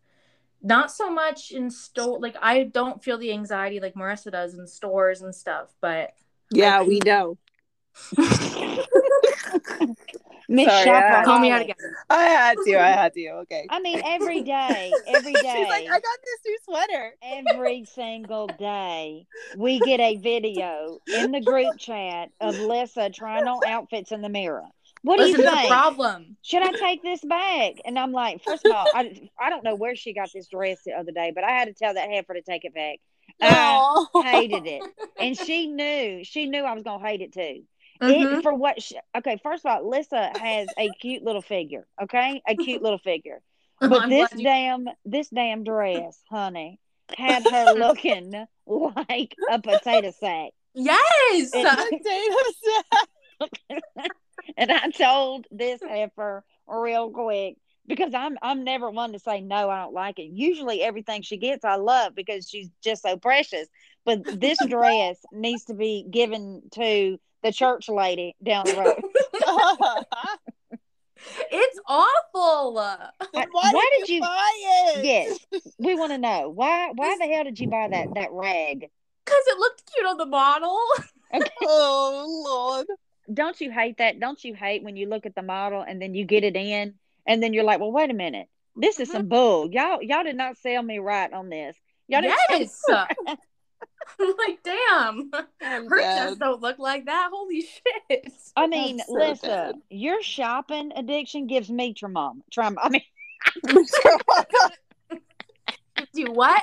Not 0.63 0.91
so 0.91 1.11
much 1.11 1.51
in 1.53 1.71
store. 1.71 2.19
Like 2.21 2.37
I 2.41 2.65
don't 2.65 3.03
feel 3.03 3.19
the 3.19 3.33
anxiety 3.33 3.81
like 3.81 3.95
Marissa 3.95 4.31
does 4.33 4.55
in 4.55 4.67
stores 4.67 5.23
and 5.23 5.35
stuff, 5.35 5.69
but 5.81 6.11
Yeah, 6.51 6.83
we 6.83 6.99
know. 7.05 7.39
Miss 10.51 10.67
Sorry, 10.67 10.91
I- 10.91 11.25
call 11.25 11.41
me 11.41 11.51
out 11.51 11.61
Shopaholic. 11.61 11.65
again. 11.65 11.77
I 12.09 12.23
had 12.25 12.57
to. 12.65 12.77
I 12.81 12.89
had 12.89 13.13
to. 13.13 13.29
Okay. 13.43 13.67
I 13.69 13.81
mean, 13.81 14.01
every 14.05 14.41
day, 14.45 14.91
every 15.07 15.35
day. 15.35 15.55
She's 15.57 15.69
like, 15.69 15.85
I 15.85 15.89
got 15.89 16.19
this 16.25 16.41
new 16.47 16.59
sweater. 16.65 17.15
every 17.23 17.85
single 17.85 18.47
day 18.59 19.27
we 19.59 19.79
get 19.81 20.01
a 20.01 20.17
video 20.17 20.99
in 21.07 21.33
the 21.33 21.43
group 21.43 21.77
chat 21.79 22.31
of 22.41 22.59
Lissa 22.59 23.11
trying 23.11 23.47
on 23.47 23.61
outfits 23.67 24.11
in 24.11 24.23
the 24.23 24.31
mirror. 24.31 24.65
What 25.03 25.19
do 25.19 25.27
you 25.27 25.37
the 25.37 25.43
think? 25.45 25.69
problem. 25.69 26.37
Should 26.43 26.63
I 26.63 26.73
take 26.73 27.03
this 27.03 27.21
back? 27.25 27.75
And 27.85 27.99
I'm 27.99 28.13
like, 28.13 28.43
first 28.43 28.65
of 28.67 28.73
all, 28.73 28.87
I, 28.95 29.29
I 29.41 29.49
don't 29.51 29.63
know 29.65 29.75
where 29.77 29.95
she 29.97 30.13
got 30.13 30.31
this 30.35 30.49
dress 30.49 30.79
the 30.85 30.93
other 30.93 31.13
day, 31.13 31.33
but 31.35 31.45
I 31.45 31.51
had 31.53 31.67
to 31.69 31.75
tell 31.75 31.95
that 31.95 32.09
heifer 32.11 32.35
to 32.35 32.43
take 32.43 32.65
it 32.65 32.75
back. 32.75 32.99
I 33.41 33.49
Aw. 33.55 34.23
hated 34.23 34.67
it, 34.67 34.83
and 35.21 35.37
she 35.39 35.67
knew 35.69 36.25
she 36.25 36.47
knew 36.47 36.63
I 36.65 36.73
was 36.75 36.83
gonna 36.83 37.07
hate 37.07 37.21
it 37.21 37.33
too. 37.33 37.63
Mhm. 38.03 38.39
It 38.39 38.43
for 38.43 38.55
what? 38.55 38.83
She, 38.83 38.97
okay, 39.17 39.39
first 39.43 39.65
of 39.67 39.71
all, 39.71 39.89
Lissa 39.89 40.33
has 40.41 40.69
a 40.79 40.89
cute 41.01 41.23
little 41.23 41.43
figure. 41.43 41.87
Okay, 42.03 42.41
a 42.49 42.57
cute 42.57 42.83
little 42.83 42.99
figure. 42.99 43.41
But 43.81 44.03
I'm 44.03 44.11
this 44.11 44.29
you- 44.35 44.43
damn 44.45 44.89
this 45.05 45.29
damn 45.29 45.63
dress, 45.63 46.19
honey, 46.29 46.81
had 47.17 47.45
her 47.49 47.73
looking 47.79 48.35
like 48.67 49.37
a 49.51 49.61
potato 49.61 50.11
sack. 50.19 50.51
yes. 50.75 51.51
It- 51.55 52.73
And 54.57 54.73
I 54.73 54.91
told 54.91 55.47
this 55.51 55.81
heifer 55.83 56.45
real 56.67 57.11
quick 57.11 57.57
because 57.87 58.15
I'm 58.15 58.39
I'm 58.43 58.65
never 58.65 58.91
one 58.91 59.13
to 59.13 59.19
say 59.19 59.41
no, 59.41 59.69
I 59.71 59.83
don't 59.83 59.95
like 59.95 60.19
it. 60.19 60.31
Usually 60.31 60.83
everything 60.83 61.23
she 61.23 61.37
gets 61.39 61.65
I 61.65 61.77
love 61.77 62.15
because 62.15 62.49
she's 62.49 62.69
just 62.83 63.03
so 63.03 63.17
precious. 63.17 63.67
But 64.05 64.41
this 64.41 64.59
dress 64.65 65.19
needs 65.33 65.65
to 65.65 65.75
be 65.75 66.07
given 66.09 66.63
to 66.73 67.19
the 67.43 67.53
church 67.53 67.89
lady 67.89 68.37
down 68.43 68.67
the 68.67 68.77
road. 68.77 69.03
it's 71.51 71.81
awful. 71.87 72.75
Why 72.75 73.47
why, 73.51 73.71
did 73.73 74.01
did 74.01 74.09
you, 74.09 74.15
you- 74.17 74.21
buy 74.21 74.53
it? 74.95 75.05
Yes. 75.05 75.39
We 75.79 75.95
want 75.95 76.13
to 76.13 76.19
know 76.19 76.51
why 76.51 76.91
why 76.95 77.17
the 77.19 77.27
hell 77.27 77.45
did 77.45 77.59
you 77.59 77.69
buy 77.69 77.89
that 77.91 78.15
that 78.15 78.33
rag? 78.33 78.89
Because 79.25 79.43
it 79.47 79.59
looked 79.59 79.83
cute 79.95 80.07
on 80.07 80.17
the 80.19 80.27
model. 80.27 80.79
Oh 81.61 82.25
Lord. 82.47 82.87
Don't 83.33 83.61
you 83.61 83.71
hate 83.71 83.99
that? 83.99 84.21
Don't 84.21 84.43
you 84.43 84.55
hate 84.55 84.83
when 84.83 84.97
you 84.97 85.09
look 85.09 85.27
at 85.27 85.35
the 85.35 85.43
model 85.43 85.83
and 85.87 86.01
then 86.01 86.15
you 86.15 86.25
get 86.25 86.45
it 86.45 86.57
in 86.57 86.95
and 87.27 87.43
then 87.43 87.53
you're 87.53 87.65
like, 87.65 87.81
well, 87.81 87.93
wait 87.93 88.11
a 88.11 88.15
minute, 88.15 88.49
this 88.77 89.01
is 89.01 89.09
mm-hmm. 89.09 89.19
some 89.19 89.29
bull. 89.29 89.71
Y'all, 89.71 90.03
y'all 90.03 90.25
did 90.25 90.37
not 90.37 90.57
sell 90.59 90.83
me 90.83 90.99
right 90.99 91.33
on 91.33 91.49
this. 91.49 91.77
Y'all 92.07 92.23
didn't 92.23 92.39
sell 92.49 93.07
me 93.07 93.19
Yes. 93.27 93.39
I'm 94.21 94.35
like, 94.39 94.63
damn. 94.65 95.31
Oh, 95.33 95.45
I'm 95.61 95.87
Her 95.87 95.99
dead. 95.99 96.29
chest 96.29 96.39
don't 96.41 96.61
look 96.61 96.79
like 96.79 97.07
that. 97.07 97.31
Holy 97.33 97.61
shit. 97.61 98.33
I 98.57 98.67
mean, 98.67 99.01
so 99.07 99.13
Lissa, 99.13 99.47
dead. 99.47 99.75
your 99.91 100.23
shopping 100.23 100.93
addiction 100.97 101.47
gives 101.47 101.71
me 101.71 101.93
trauma. 101.95 102.33
Trauma. 102.51 102.81
I 102.83 102.89
mean, 102.89 103.03
Do 106.15 106.33
what? 106.33 106.63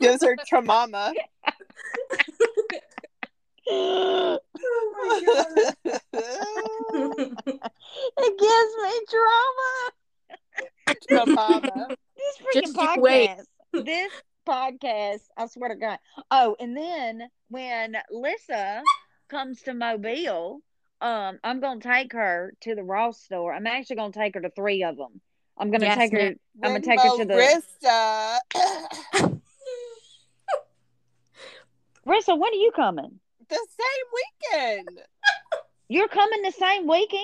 Gives 0.00 0.24
her 0.24 0.36
trauma. 0.48 1.12
It 3.66 4.42
gives 8.38 8.74
me 8.82 8.92
trauma. 9.10 9.80
This 12.16 12.36
freaking 12.38 12.74
Just 12.74 12.96
you 12.96 13.02
wait. 13.02 13.30
podcast. 13.30 13.84
This 13.84 14.12
podcast, 14.46 15.20
I 15.36 15.46
swear 15.46 15.70
to 15.70 15.76
God. 15.76 15.98
Oh, 16.30 16.56
and 16.60 16.76
then 16.76 17.28
when 17.48 17.96
Lissa 18.10 18.82
comes 19.28 19.62
to 19.62 19.74
Mobile, 19.74 20.60
um, 21.00 21.38
I'm 21.44 21.60
gonna 21.60 21.80
take 21.80 22.12
her 22.12 22.52
to 22.62 22.74
the 22.74 22.82
Ross 22.82 23.20
store. 23.22 23.54
I'm 23.54 23.66
actually 23.66 23.96
gonna 23.96 24.12
take 24.12 24.34
her 24.34 24.40
to 24.40 24.50
three 24.50 24.82
of 24.82 24.96
them. 24.96 25.20
I'm 25.56 25.70
gonna 25.70 25.86
Yes, 25.86 25.98
take 25.98 26.12
her. 26.12 26.18
ma'am. 26.18 26.36
I'm 26.62 26.70
gonna 26.72 26.80
take 26.80 27.00
her 27.00 27.16
to 27.16 27.24
the. 27.24 27.34
Marissa. 27.34 28.38
Rissa, 32.06 32.38
when 32.38 32.52
are 32.52 32.56
you 32.56 32.72
coming? 32.74 33.20
The 33.50 33.66
same 33.78 34.84
weekend. 34.86 35.00
You're 35.88 36.08
coming 36.08 36.42
the 36.42 36.52
same 36.52 36.86
weekend? 36.86 37.22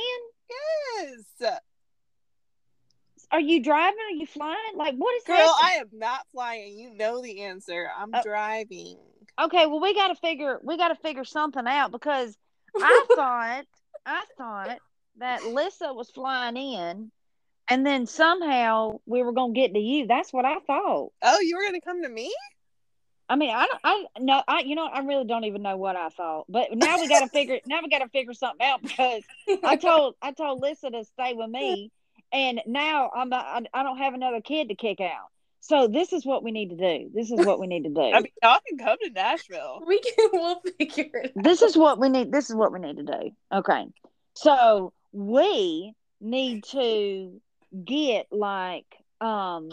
Yes. 0.98 1.50
Are 3.32 3.40
you 3.40 3.62
driving? 3.62 3.98
Are 4.10 4.14
you 4.16 4.26
flying? 4.26 4.56
Like, 4.76 4.94
what 4.96 5.14
is 5.16 5.24
Girl, 5.24 5.36
happening? 5.36 5.60
I 5.62 5.70
am 5.80 5.88
not 5.92 6.20
flying. 6.32 6.78
You 6.78 6.94
know 6.94 7.20
the 7.22 7.42
answer. 7.42 7.88
I'm 7.96 8.10
Oh. 8.14 8.22
driving. 8.22 8.98
Okay, 9.38 9.66
well, 9.66 9.80
we 9.80 9.94
got 9.94 10.08
to 10.08 10.14
figure. 10.16 10.60
We 10.62 10.76
got 10.76 10.88
to 10.88 10.94
figure 10.96 11.24
something 11.24 11.66
out 11.66 11.90
because 11.92 12.36
I 12.80 13.04
thought, 13.14 13.64
I 14.06 14.22
thought 14.38 14.78
that 15.18 15.44
Lissa 15.44 15.92
was 15.92 16.10
flying 16.10 16.56
in, 16.56 17.10
and 17.68 17.84
then 17.84 18.06
somehow 18.06 19.00
we 19.06 19.22
were 19.22 19.32
gonna 19.32 19.52
get 19.52 19.74
to 19.74 19.80
you. 19.80 20.06
That's 20.06 20.32
what 20.32 20.44
I 20.44 20.58
thought. 20.60 21.10
Oh, 21.22 21.40
you 21.40 21.56
were 21.56 21.64
gonna 21.66 21.80
come 21.80 22.02
to 22.02 22.08
me? 22.08 22.32
I 23.28 23.36
mean, 23.36 23.50
I 23.50 23.66
don't, 23.66 23.80
I 23.82 24.04
no, 24.20 24.42
I, 24.46 24.60
you 24.60 24.74
know, 24.76 24.86
I 24.86 25.00
really 25.00 25.24
don't 25.24 25.44
even 25.44 25.62
know 25.62 25.76
what 25.76 25.96
I 25.96 26.08
thought. 26.10 26.46
But 26.48 26.68
now 26.76 26.96
we 27.00 27.08
got 27.08 27.20
to 27.20 27.28
figure. 27.28 27.58
Now 27.66 27.80
we 27.82 27.88
got 27.88 27.98
to 27.98 28.08
figure 28.08 28.34
something 28.34 28.64
out 28.64 28.82
because 28.82 29.22
I 29.64 29.76
told, 29.88 30.14
I 30.22 30.32
told 30.32 30.60
Lisa 30.62 30.90
to 30.90 31.04
stay 31.04 31.32
with 31.34 31.50
me, 31.50 31.90
and 32.32 32.60
now 32.66 33.10
I'm, 33.14 33.32
I, 33.32 33.62
I 33.74 33.82
don't 33.82 33.98
have 33.98 34.14
another 34.14 34.40
kid 34.40 34.68
to 34.68 34.74
kick 34.76 35.00
out. 35.00 35.28
So 35.60 35.88
this 35.88 36.12
is 36.12 36.24
what 36.24 36.44
we 36.44 36.52
need 36.52 36.70
to 36.70 36.76
do. 36.76 37.10
This 37.12 37.32
is 37.32 37.44
what 37.44 37.58
we 37.58 37.66
need 37.66 37.82
to 37.82 37.88
do. 37.88 38.00
I 38.00 38.20
mean, 38.20 38.30
y'all 38.40 38.60
can 38.68 38.78
come 38.78 38.96
to 39.02 39.10
Nashville. 39.10 39.82
we 39.84 39.98
can 40.00 40.14
we'll 40.32 40.60
figure 40.78 41.10
it 41.14 41.32
out. 41.36 41.42
this 41.42 41.62
is 41.62 41.76
what 41.76 41.98
we 41.98 42.08
need 42.08 42.30
this 42.30 42.48
is 42.50 42.54
what 42.54 42.72
we 42.72 42.78
need 42.78 42.96
to 42.98 43.02
do 43.02 43.30
okay 43.52 43.86
so 44.34 44.92
we 45.12 45.92
need 46.20 46.62
to 46.64 47.40
get 47.84 48.26
like 48.30 48.86
um 49.20 49.70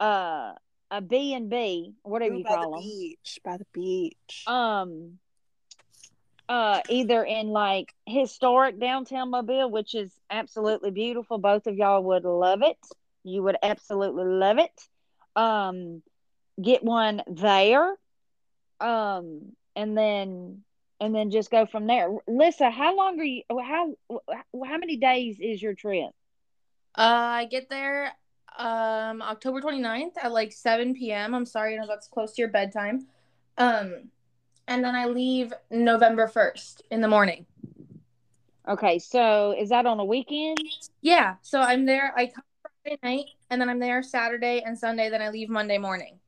uh 0.00 0.52
a 0.90 1.00
b 1.00 1.34
and 1.34 1.48
b 1.50 1.94
whatever 2.02 2.34
Ooh, 2.34 2.34
you 2.34 2.44
by 2.44 2.56
call 2.56 2.70
the 2.70 2.70
them 2.72 2.82
beach. 2.82 3.40
By 3.44 3.56
the 3.58 3.66
beach. 3.72 4.52
um 4.52 5.18
uh 6.48 6.80
either 6.88 7.22
in 7.24 7.48
like 7.48 7.92
historic 8.06 8.78
downtown 8.78 9.30
mobile 9.30 9.70
which 9.70 9.94
is 9.94 10.18
absolutely 10.30 10.90
beautiful. 10.90 11.38
Both 11.38 11.66
of 11.66 11.76
y'all 11.76 12.02
would 12.04 12.24
love 12.24 12.62
it. 12.62 12.78
You 13.24 13.42
would 13.42 13.56
absolutely 13.62 14.24
love 14.24 14.58
it. 14.58 14.88
Um 15.36 16.02
get 16.62 16.82
one 16.82 17.22
there. 17.28 17.96
Um 18.80 19.52
and 19.74 19.96
then 19.96 20.62
and 21.00 21.14
then 21.14 21.30
just 21.30 21.50
go 21.50 21.66
from 21.66 21.86
there. 21.86 22.08
Lissa 22.26 22.70
how 22.70 22.96
long 22.96 23.18
are 23.20 23.24
you 23.24 23.42
how 23.50 23.94
how 24.64 24.78
many 24.78 24.96
days 24.96 25.38
is 25.40 25.62
your 25.62 25.74
trip? 25.74 26.10
Uh, 26.96 27.00
I 27.42 27.44
get 27.46 27.68
there 27.68 28.12
um 28.58 29.22
October 29.22 29.60
29th 29.60 30.12
at 30.22 30.32
like 30.32 30.52
7 30.52 30.94
p.m. 30.94 31.34
I'm 31.34 31.46
sorry, 31.46 31.74
I 31.74 31.76
know 31.78 31.86
that's 31.86 32.08
close 32.08 32.32
to 32.34 32.42
your 32.42 32.50
bedtime. 32.50 33.06
Um, 33.58 34.10
and 34.68 34.84
then 34.84 34.94
I 34.94 35.06
leave 35.06 35.52
November 35.70 36.26
1st 36.28 36.82
in 36.90 37.00
the 37.00 37.08
morning. 37.08 37.46
okay 38.68 38.98
so 38.98 39.54
is 39.56 39.68
that 39.68 39.86
on 39.86 40.00
a 40.00 40.04
weekend 40.04 40.58
Yeah, 41.02 41.36
so 41.42 41.60
I'm 41.60 41.86
there. 41.86 42.12
I 42.16 42.26
come 42.26 42.44
Friday 42.82 42.98
night, 43.02 43.26
and 43.50 43.60
then 43.60 43.68
I'm 43.68 43.78
there 43.78 44.02
Saturday 44.02 44.62
and 44.64 44.76
Sunday. 44.78 45.08
Then 45.08 45.22
I 45.22 45.30
leave 45.30 45.48
Monday 45.48 45.78
morning. 45.78 46.18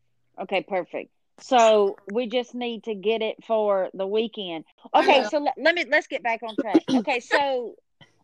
Okay, 0.40 0.62
perfect. 0.62 1.10
So 1.40 1.96
we 2.12 2.26
just 2.28 2.54
need 2.54 2.84
to 2.84 2.94
get 2.94 3.22
it 3.22 3.42
for 3.44 3.90
the 3.94 4.06
weekend. 4.06 4.64
Okay, 4.94 5.24
so 5.24 5.38
let, 5.38 5.54
let 5.56 5.74
me 5.74 5.84
let's 5.88 6.06
get 6.06 6.22
back 6.22 6.40
on 6.42 6.56
track. 6.56 6.82
Okay, 6.96 7.20
so 7.20 7.74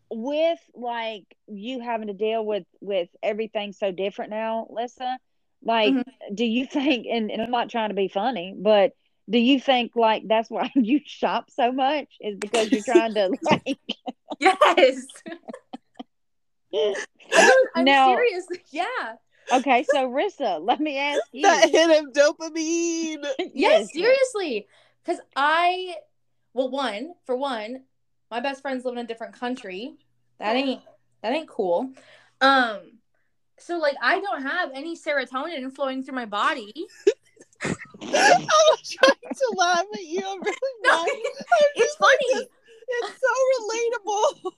with 0.09 0.59
like 0.73 1.23
you 1.47 1.79
having 1.79 2.07
to 2.07 2.13
deal 2.13 2.45
with 2.45 2.65
with 2.81 3.09
everything 3.23 3.73
so 3.73 3.91
different 3.91 4.29
now, 4.31 4.67
Lissa, 4.69 5.17
like 5.63 5.93
Mhm. 5.93 6.03
do 6.33 6.45
you 6.45 6.65
think 6.65 7.07
and, 7.09 7.31
and 7.31 7.41
I'm 7.41 7.51
not 7.51 7.69
trying 7.69 7.89
to 7.89 7.95
be 7.95 8.07
funny, 8.07 8.53
but 8.57 8.91
do 9.29 9.37
you 9.39 9.59
think 9.59 9.95
like 9.95 10.23
that's 10.27 10.49
why 10.49 10.71
you 10.75 10.99
shop 11.05 11.49
so 11.49 11.71
much 11.71 12.07
is 12.21 12.35
because 12.37 12.71
you're 12.71 12.83
trying 12.83 13.13
to 13.15 13.31
like 13.41 13.77
Yes, 14.39 15.05
I'm 17.75 17.85
Now- 17.85 18.15
serious. 18.15 18.45
Yeah, 18.71 18.85
Okay, 19.51 19.83
so 19.83 20.09
Rissa, 20.09 20.59
let 20.65 20.79
me 20.79 20.97
ask 20.97 21.21
you. 21.31 21.43
That 21.43 21.69
hit 21.69 22.03
of 22.03 22.11
dopamine. 22.13 23.23
yes, 23.53 23.91
seriously. 23.93 24.67
Because 25.03 25.21
I, 25.35 25.95
well, 26.53 26.69
one 26.71 27.13
for 27.25 27.35
one, 27.35 27.83
my 28.31 28.39
best 28.39 28.61
friends 28.61 28.85
live 28.85 28.93
in 28.95 28.99
a 29.05 29.07
different 29.07 29.33
country. 29.33 29.95
That 30.39 30.55
ain't 30.55 30.81
that 31.21 31.33
ain't 31.33 31.47
cool. 31.47 31.91
Um, 32.41 32.79
so 33.57 33.77
like 33.77 33.95
I 34.01 34.19
don't 34.19 34.41
have 34.41 34.71
any 34.73 34.95
serotonin 34.97 35.73
flowing 35.73 36.03
through 36.03 36.15
my 36.15 36.25
body. 36.25 36.73
I 37.63 38.37
was 38.71 38.89
trying 38.89 39.33
to 39.33 39.55
laugh 39.57 39.85
at 39.93 40.03
you. 40.03 40.21
I'm 40.25 40.41
really 40.41 40.57
No, 40.83 40.91
not. 40.91 41.07
it's 41.75 41.95
funny. 41.95 42.47
It's 42.87 43.19
so 43.19 44.51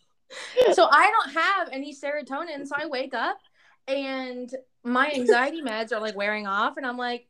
relatable. 0.68 0.74
so 0.74 0.88
I 0.92 1.12
don't 1.12 1.34
have 1.34 1.70
any 1.72 1.94
serotonin. 1.94 2.68
So 2.68 2.76
I 2.78 2.88
wake 2.88 3.14
up 3.14 3.38
and 3.88 4.52
my 4.84 5.12
anxiety 5.12 5.62
meds 5.62 5.94
are 5.94 6.02
like 6.02 6.16
wearing 6.16 6.48
off, 6.48 6.78
and 6.78 6.86
I'm 6.86 6.98
like, 6.98 7.28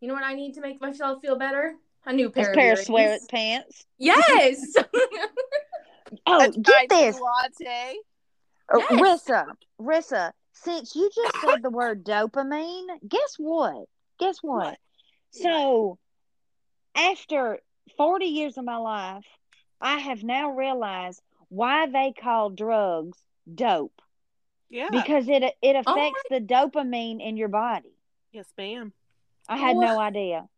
you 0.00 0.08
know 0.08 0.14
what 0.14 0.24
I 0.24 0.34
need 0.34 0.54
to 0.54 0.60
make 0.60 0.80
myself 0.80 1.20
feel 1.22 1.36
better? 1.36 1.74
A 2.06 2.12
new 2.12 2.30
pair, 2.30 2.46
a 2.46 2.50
of, 2.50 2.54
pair 2.54 2.72
of 2.72 2.78
earrings. 2.88 3.26
sweatpants. 3.30 3.84
Yes. 3.98 4.74
Oh, 6.26 6.44
A 6.44 6.50
get 6.50 6.88
this, 6.88 7.20
latte. 7.20 7.94
Uh, 8.72 8.78
Yes. 8.90 9.00
Rissa. 9.28 9.46
Rissa, 9.80 10.32
since 10.52 10.94
you 10.94 11.10
just 11.14 11.36
said 11.40 11.62
the 11.62 11.70
word 11.70 12.04
dopamine, 12.04 12.86
guess 13.08 13.34
what? 13.38 13.86
Guess 14.18 14.38
what? 14.42 14.64
What? 14.66 14.78
So, 15.32 15.98
after 16.94 17.58
40 17.96 18.26
years 18.26 18.58
of 18.58 18.64
my 18.64 18.76
life, 18.76 19.24
I 19.80 19.98
have 19.98 20.22
now 20.22 20.50
realized 20.50 21.22
why 21.48 21.86
they 21.86 22.12
call 22.12 22.50
drugs 22.50 23.18
dope 23.52 24.00
Yeah. 24.68 24.88
because 24.90 25.28
it 25.28 25.42
it 25.42 25.56
Oh 25.62 25.80
affects 25.80 26.22
the 26.30 26.40
dopamine 26.40 27.20
in 27.20 27.36
your 27.36 27.48
body. 27.48 27.96
yes, 28.32 28.46
ma'am. 28.56 28.92
I 29.48 29.56
had 29.56 29.76
Oh. 29.76 29.80
no 29.80 29.98
idea. 29.98 30.48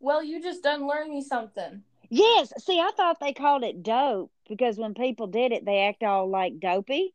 well, 0.00 0.22
you 0.22 0.42
just 0.42 0.62
done 0.62 0.86
learned 0.86 1.10
me 1.10 1.22
something. 1.22 1.82
Yes, 2.10 2.52
see, 2.62 2.78
I 2.78 2.90
thought 2.94 3.20
they 3.20 3.32
called 3.32 3.64
it 3.64 3.82
dope 3.82 4.30
because 4.48 4.76
when 4.78 4.94
people 4.94 5.26
did 5.26 5.52
it, 5.52 5.64
they 5.64 5.80
act 5.80 6.02
all 6.02 6.28
like 6.28 6.58
dopey. 6.60 7.12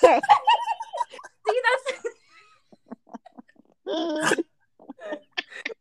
So, 0.00 0.20
See, 1.48 1.60
that's 3.86 4.36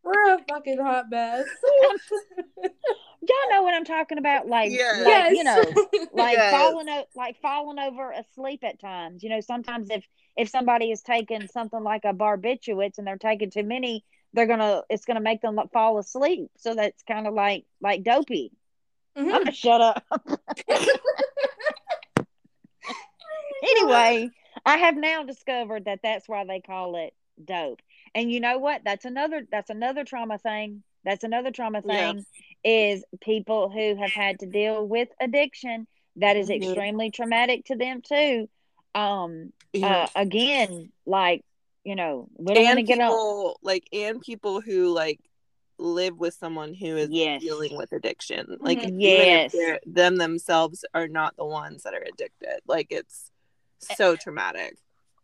we're 0.04 0.36
a 0.36 0.40
fucking 0.48 0.80
hot 0.80 1.06
mess. 1.10 1.46
y'all 2.64 3.50
know 3.52 3.64
what 3.64 3.74
I'm 3.74 3.86
talking 3.86 4.18
about, 4.18 4.48
like, 4.48 4.72
Yes. 4.72 5.06
like 5.06 5.36
you 5.36 5.44
know, 5.44 5.74
like 6.14 6.38
Yes. 6.38 6.52
falling 6.52 6.90
o- 6.90 7.06
like 7.16 7.38
falling 7.42 7.80
over 7.80 8.12
asleep 8.12 8.64
at 8.64 8.80
times. 8.80 9.24
You 9.24 9.30
know, 9.30 9.42
sometimes 9.42 9.90
if 9.90 10.06
if 10.38 10.50
somebody 10.50 10.92
is 10.92 11.02
taking 11.02 11.48
something 11.48 11.84
like 11.84 12.06
a 12.06 12.14
barbiturates 12.14 12.98
and 12.98 13.06
they're 13.06 13.18
taking 13.18 13.50
too 13.52 13.64
many, 13.64 14.04
they're 14.34 14.48
gonna 14.48 14.84
it's 14.90 15.06
gonna 15.06 15.20
make 15.22 15.42
them 15.42 15.60
fall 15.74 15.98
asleep. 16.00 16.50
So 16.58 16.74
that's 16.76 17.04
kind 17.04 17.28
of 17.28 17.34
like 17.34 17.66
like 17.82 18.04
dopey. 18.04 18.52
Mhm. 19.20 19.34
I'm 19.34 19.44
gonna 19.44 19.52
shut 19.52 19.82
up. 19.82 20.04
anyway, 23.64 24.32
I 24.66 24.78
have 24.78 24.96
now 24.96 25.24
discovered 25.24 25.86
that 25.86 26.00
that's 26.04 26.28
why 26.28 26.46
they 26.46 26.62
call 26.62 26.96
it 26.96 27.14
dope. 27.44 27.82
And 28.16 28.32
you 28.32 28.40
know 28.40 28.60
what? 28.60 28.82
That's 28.84 29.06
another 29.06 29.44
that's 29.52 29.70
another 29.70 30.04
trauma 30.04 30.38
thing. 30.38 30.84
That's 31.04 31.24
another 31.24 31.52
trauma 31.52 31.82
Yeah. 31.84 32.14
thing 32.14 32.26
is 32.64 33.04
people 33.22 33.70
who 33.70 33.96
have 33.96 34.14
had 34.14 34.40
to 34.40 34.48
deal 34.48 34.88
with 34.88 35.10
addiction 35.22 35.88
that 36.18 36.38
is 36.38 36.50
Mhm. 36.50 36.52
extremely 36.64 37.12
traumatic 37.12 37.66
to 37.66 37.76
them 37.76 38.02
too. 38.02 38.50
Um 38.96 39.54
Yeah. 39.74 40.04
uh, 40.04 40.08
again, 40.16 40.92
like, 41.06 41.44
you 41.84 41.96
know, 41.96 42.28
we 42.38 42.54
don't 42.54 42.66
want 42.66 42.78
to 42.78 42.82
and 42.82 42.88
get 42.88 43.00
on 43.00 43.54
like 43.62 43.88
and 43.94 44.22
people 44.22 44.62
who 44.62 44.94
like 44.94 45.20
live 45.80 46.18
with 46.18 46.34
someone 46.34 46.74
who 46.74 46.98
is 46.98 47.10
Yes. 47.10 47.42
dealing 47.42 47.76
with 47.78 47.92
addiction 47.92 48.58
like 48.60 48.80
Mhm. 48.80 49.02
even 49.02 49.26
Yes. 49.26 49.56
them 49.86 50.18
themselves 50.18 50.84
are 50.94 51.08
not 51.08 51.36
the 51.38 51.46
ones 51.46 51.84
that 51.84 51.94
are 51.94 52.06
addicted 52.08 52.60
like 52.68 52.88
it's 52.90 53.32
so 53.80 54.16
traumatic 54.16 54.78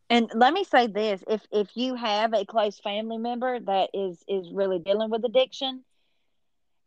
and 0.09 0.31
let 0.33 0.53
me 0.53 0.63
say 0.63 0.87
this 0.87 1.23
if 1.27 1.41
if 1.51 1.75
you 1.75 1.95
have 1.95 2.33
a 2.33 2.45
close 2.45 2.79
family 2.79 3.17
member 3.17 3.59
that 3.59 3.89
is 3.93 4.23
is 4.27 4.49
really 4.51 4.79
dealing 4.79 5.09
with 5.09 5.25
addiction 5.25 5.83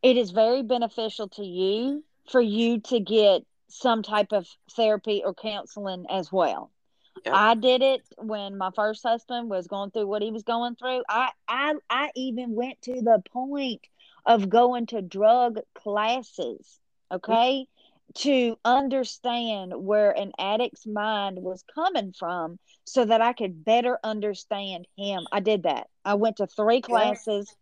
it 0.01 0.17
is 0.17 0.31
very 0.31 0.63
beneficial 0.63 1.27
to 1.27 1.43
you 1.45 2.03
for 2.31 2.41
you 2.41 2.79
to 2.79 2.99
get 2.99 3.43
some 3.69 4.01
type 4.01 4.31
of 4.31 4.47
therapy 4.75 5.21
or 5.23 5.33
counseling 5.33 6.05
as 6.09 6.31
well 6.31 6.71
Yep. 7.25 7.33
i 7.35 7.55
did 7.55 7.81
it 7.81 8.01
when 8.17 8.57
my 8.57 8.71
first 8.75 9.03
husband 9.03 9.49
was 9.49 9.67
going 9.67 9.91
through 9.91 10.07
what 10.07 10.21
he 10.21 10.31
was 10.31 10.43
going 10.43 10.75
through 10.75 11.03
i 11.09 11.31
i 11.47 11.73
i 11.89 12.11
even 12.15 12.55
went 12.55 12.81
to 12.83 12.93
the 13.01 13.21
point 13.31 13.81
of 14.25 14.49
going 14.49 14.85
to 14.87 15.01
drug 15.01 15.59
classes 15.75 16.79
okay 17.11 17.67
to 18.15 18.57
understand 18.65 19.73
where 19.75 20.11
an 20.11 20.31
addict's 20.39 20.85
mind 20.87 21.37
was 21.41 21.63
coming 21.73 22.13
from 22.17 22.57
so 22.85 23.05
that 23.05 23.21
I 23.21 23.33
could 23.33 23.63
better 23.63 23.99
understand 24.03 24.87
him. 24.97 25.27
I 25.31 25.39
did 25.41 25.63
that. 25.63 25.87
I 26.03 26.15
went 26.15 26.37
to 26.37 26.47
three 26.47 26.81
classes 26.81 27.53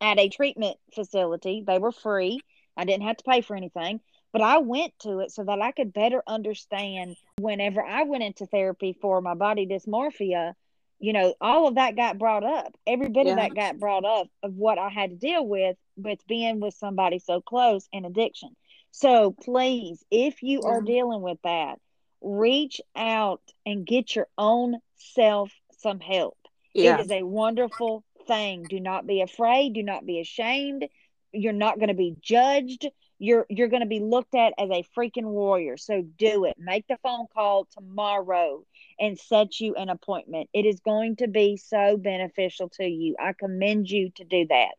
at 0.00 0.18
a 0.18 0.28
treatment 0.28 0.76
facility. 0.94 1.64
They 1.66 1.78
were 1.78 1.92
free. 1.92 2.40
I 2.76 2.84
didn't 2.84 3.06
have 3.06 3.16
to 3.16 3.24
pay 3.24 3.40
for 3.40 3.56
anything, 3.56 4.00
but 4.32 4.42
I 4.42 4.58
went 4.58 4.98
to 5.00 5.20
it 5.20 5.30
so 5.30 5.44
that 5.44 5.60
I 5.60 5.72
could 5.72 5.92
better 5.92 6.22
understand 6.26 7.16
whenever 7.40 7.82
I 7.82 8.04
went 8.04 8.22
into 8.24 8.46
therapy 8.46 8.96
for 9.00 9.20
my 9.20 9.34
body 9.34 9.66
dysmorphia, 9.66 10.54
you 10.98 11.12
know, 11.12 11.34
all 11.40 11.68
of 11.68 11.74
that 11.76 11.96
got 11.96 12.18
brought 12.18 12.44
up. 12.44 12.74
Every 12.86 13.08
bit 13.08 13.26
Yeah. 13.26 13.32
of 13.32 13.36
that 13.36 13.54
got 13.54 13.78
brought 13.78 14.04
up 14.04 14.28
of 14.42 14.54
what 14.54 14.78
I 14.78 14.88
had 14.88 15.10
to 15.10 15.16
deal 15.16 15.46
with 15.46 15.76
with 15.96 16.24
being 16.26 16.60
with 16.60 16.74
somebody 16.74 17.18
so 17.18 17.40
close 17.40 17.88
in 17.92 18.04
addiction. 18.04 18.56
So 18.92 19.32
please, 19.32 20.04
if 20.10 20.42
you 20.42 20.62
are 20.62 20.80
dealing 20.80 21.22
with 21.22 21.38
that, 21.42 21.78
reach 22.20 22.80
out 22.94 23.42
and 23.66 23.84
get 23.86 24.14
your 24.14 24.28
own 24.38 24.78
self 24.96 25.50
some 25.78 25.98
help. 26.00 26.36
yeah 26.74 26.94
It 26.98 27.00
is 27.00 27.10
a 27.10 27.22
wonderful 27.24 28.04
thing. 28.26 28.62
Do 28.68 28.78
not 28.78 29.06
be 29.06 29.20
afraid. 29.22 29.72
Do 29.74 29.82
not 29.82 30.06
be 30.06 30.20
ashamed. 30.20 30.86
You're 31.32 31.52
not 31.52 31.78
going 31.78 31.88
to 31.88 31.94
be 31.94 32.14
judged. 32.20 32.86
You're 33.22 33.46
you're 33.48 33.68
going 33.68 33.82
to 33.82 33.88
be 33.88 34.00
looked 34.00 34.34
at 34.34 34.52
as 34.58 34.68
a 34.70 34.84
freaking 34.98 35.26
warrior. 35.26 35.76
So 35.76 36.02
do 36.02 36.44
it. 36.44 36.56
Make 36.58 36.88
the 36.88 36.98
phone 37.04 37.26
call 37.32 37.68
tomorrow 37.72 38.64
and 38.98 39.16
set 39.16 39.60
you 39.60 39.76
an 39.76 39.88
appointment. 39.90 40.50
It 40.52 40.66
is 40.66 40.80
going 40.80 41.14
to 41.16 41.28
be 41.28 41.56
so 41.56 41.96
beneficial 41.96 42.68
to 42.80 42.84
you. 42.84 43.14
I 43.20 43.32
commend 43.32 43.88
you 43.88 44.10
to 44.16 44.24
do 44.24 44.46
that. 44.48 44.74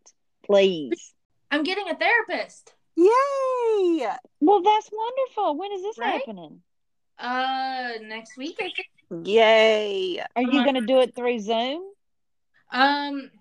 Please. 0.46 1.14
I'm 1.52 1.64
getting 1.64 1.88
a 1.88 1.96
therapist. 1.96 2.74
yay 2.98 4.10
Well, 4.42 4.62
that's 4.62 4.90
wonderful. 4.92 5.58
When 5.58 5.72
is 5.72 5.82
this 5.82 5.98
Right? 5.98 6.20
happening? 6.20 6.62
Uh, 7.18 7.92
next 8.02 8.36
week 8.38 8.58
I 8.60 8.72
think. 8.76 9.26
yay 9.26 10.20
Are 10.36 10.42
you 10.42 10.64
going 10.64 10.76
to 10.76 10.86
do 10.86 11.00
it 11.00 11.16
through 11.16 11.40
Zoom? 11.40 11.82
Um, 12.72 13.32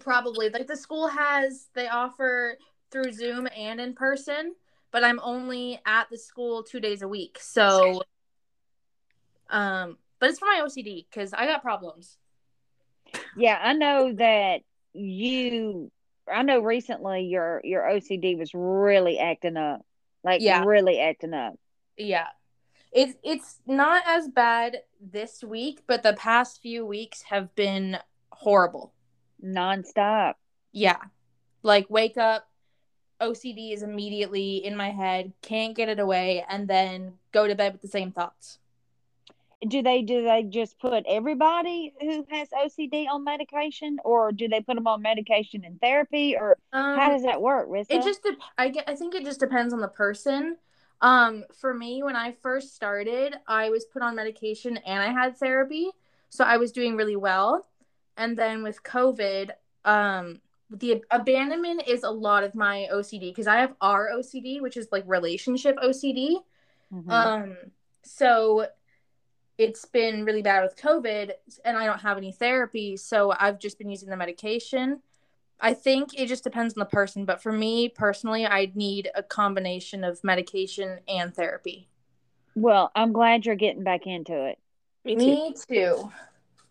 probably 0.00 0.48
like 0.48 0.66
the 0.66 0.76
school 0.76 1.08
has 1.08 1.66
they 1.74 1.88
offer 1.88 2.56
through 2.94 3.12
Zoom 3.12 3.48
and 3.54 3.80
in 3.80 3.92
person, 3.92 4.54
but 4.92 5.02
I'm 5.04 5.18
only 5.20 5.80
at 5.84 6.08
the 6.08 6.16
school 6.16 6.62
two 6.62 6.78
days 6.80 7.02
a 7.02 7.08
week. 7.08 7.38
So, 7.40 8.02
um, 9.50 9.98
but 10.20 10.30
it's 10.30 10.38
for 10.38 10.46
my 10.46 10.62
OCD 10.64 11.04
because 11.10 11.34
I 11.34 11.44
got 11.46 11.60
problems. 11.60 12.16
Yeah, 13.36 13.58
I 13.60 13.72
know 13.74 14.12
that 14.14 14.60
you 14.92 15.90
I 16.32 16.42
know 16.42 16.60
recently 16.60 17.24
your 17.24 17.60
your 17.64 17.82
OCD 17.82 18.38
was 18.38 18.52
really 18.54 19.18
acting 19.18 19.56
up. 19.56 19.84
Like 20.22 20.40
Yeah. 20.40 20.64
really 20.64 21.00
acting 21.00 21.34
up. 21.34 21.54
Yeah. 21.96 22.28
It's 22.92 23.14
it's 23.24 23.60
not 23.66 24.04
as 24.06 24.28
bad 24.28 24.78
this 25.00 25.42
week, 25.42 25.80
but 25.88 26.02
the 26.04 26.14
past 26.14 26.62
few 26.62 26.86
weeks 26.86 27.22
have 27.22 27.54
been 27.56 27.98
horrible. 28.30 28.94
Nonstop. 29.44 30.34
Yeah. 30.72 30.96
Like 31.62 31.90
wake 31.90 32.16
up, 32.16 32.48
OCD 33.24 33.72
is 33.72 33.82
immediately 33.82 34.64
in 34.64 34.76
my 34.76 34.90
head, 34.90 35.32
can't 35.42 35.74
get 35.76 35.88
it 35.88 35.98
away, 35.98 36.44
and 36.48 36.68
then 36.68 37.14
go 37.32 37.46
to 37.48 37.54
bed 37.54 37.72
with 37.72 37.82
the 37.82 37.88
same 37.88 38.12
thoughts. 38.12 38.58
Do 39.66 39.82
they 39.82 40.02
do 40.02 40.22
they 40.24 40.42
just 40.42 40.78
put 40.78 41.04
everybody 41.08 41.94
who 41.98 42.26
has 42.30 42.48
OCD 42.50 43.06
on 43.08 43.24
medication 43.24 43.96
or 44.04 44.30
do 44.30 44.46
they 44.46 44.60
put 44.60 44.74
them 44.74 44.86
on 44.86 45.00
medication 45.00 45.64
and 45.64 45.80
therapy 45.80 46.36
or 46.36 46.58
Um, 46.72 46.98
how 46.98 47.08
does 47.08 47.22
that 47.22 47.40
work, 47.40 47.68
Rissa? 47.70 47.86
it 47.90 48.02
just 48.02 48.22
dep- 48.22 48.36
I 48.58 48.68
get 48.68 48.84
I 48.86 48.94
think 48.94 49.14
it 49.14 49.24
just 49.24 49.40
depends 49.40 49.72
on 49.72 49.80
the 49.80 49.88
person. 49.88 50.58
Um 51.00 51.44
for 51.60 51.72
me 51.72 52.02
when 52.02 52.14
I 52.14 52.32
first 52.42 52.74
started, 52.74 53.36
I 53.48 53.70
was 53.70 53.86
put 53.86 54.02
on 54.02 54.14
medication 54.16 54.76
and 54.76 55.02
I 55.02 55.10
had 55.10 55.38
therapy, 55.38 55.90
so 56.28 56.44
I 56.44 56.58
was 56.58 56.70
doing 56.70 56.94
really 56.94 57.16
well. 57.16 57.66
And 58.18 58.36
then 58.36 58.62
with 58.62 58.82
COVID, 58.82 59.50
um 59.86 60.40
the 60.70 61.04
abandonment 61.10 61.82
is 61.86 62.02
a 62.02 62.10
lot 62.10 62.42
of 62.44 62.54
my 62.54 62.88
OCD 62.92 63.30
because 63.30 63.46
I 63.46 63.56
have 63.56 63.74
R 63.80 64.10
OCD, 64.14 64.60
which 64.60 64.76
is 64.76 64.88
like 64.90 65.04
relationship 65.06 65.76
OCD. 65.82 66.36
Mhm. 66.92 67.10
Um, 67.10 67.56
so 68.02 68.66
it's 69.58 69.84
been 69.84 70.24
really 70.24 70.42
bad 70.42 70.62
with 70.62 70.76
COVID, 70.76 71.32
and 71.64 71.76
I 71.76 71.86
don't 71.86 72.00
have 72.00 72.16
any 72.16 72.32
therapy, 72.32 72.96
so 72.96 73.32
I've 73.38 73.58
just 73.58 73.78
been 73.78 73.88
using 73.88 74.08
the 74.10 74.16
medication. 74.16 75.00
I 75.60 75.74
think 75.74 76.18
it 76.18 76.26
just 76.26 76.42
depends 76.42 76.74
on 76.74 76.80
the 76.80 76.86
person, 76.86 77.24
but 77.24 77.40
for 77.40 77.52
me 77.52 77.88
personally, 77.88 78.44
I 78.44 78.72
need 78.74 79.10
a 79.14 79.22
combination 79.22 80.02
of 80.02 80.22
medication 80.24 80.98
and 81.08 81.34
therapy. 81.34 81.88
well, 82.56 82.90
I'm 82.94 83.12
glad 83.12 83.46
you're 83.46 83.54
getting 83.56 83.82
back 83.84 84.06
into 84.06 84.46
it. 84.46 84.58
me 85.04 85.14
too 85.16 85.20
Me 85.20 85.54
too. 85.68 86.12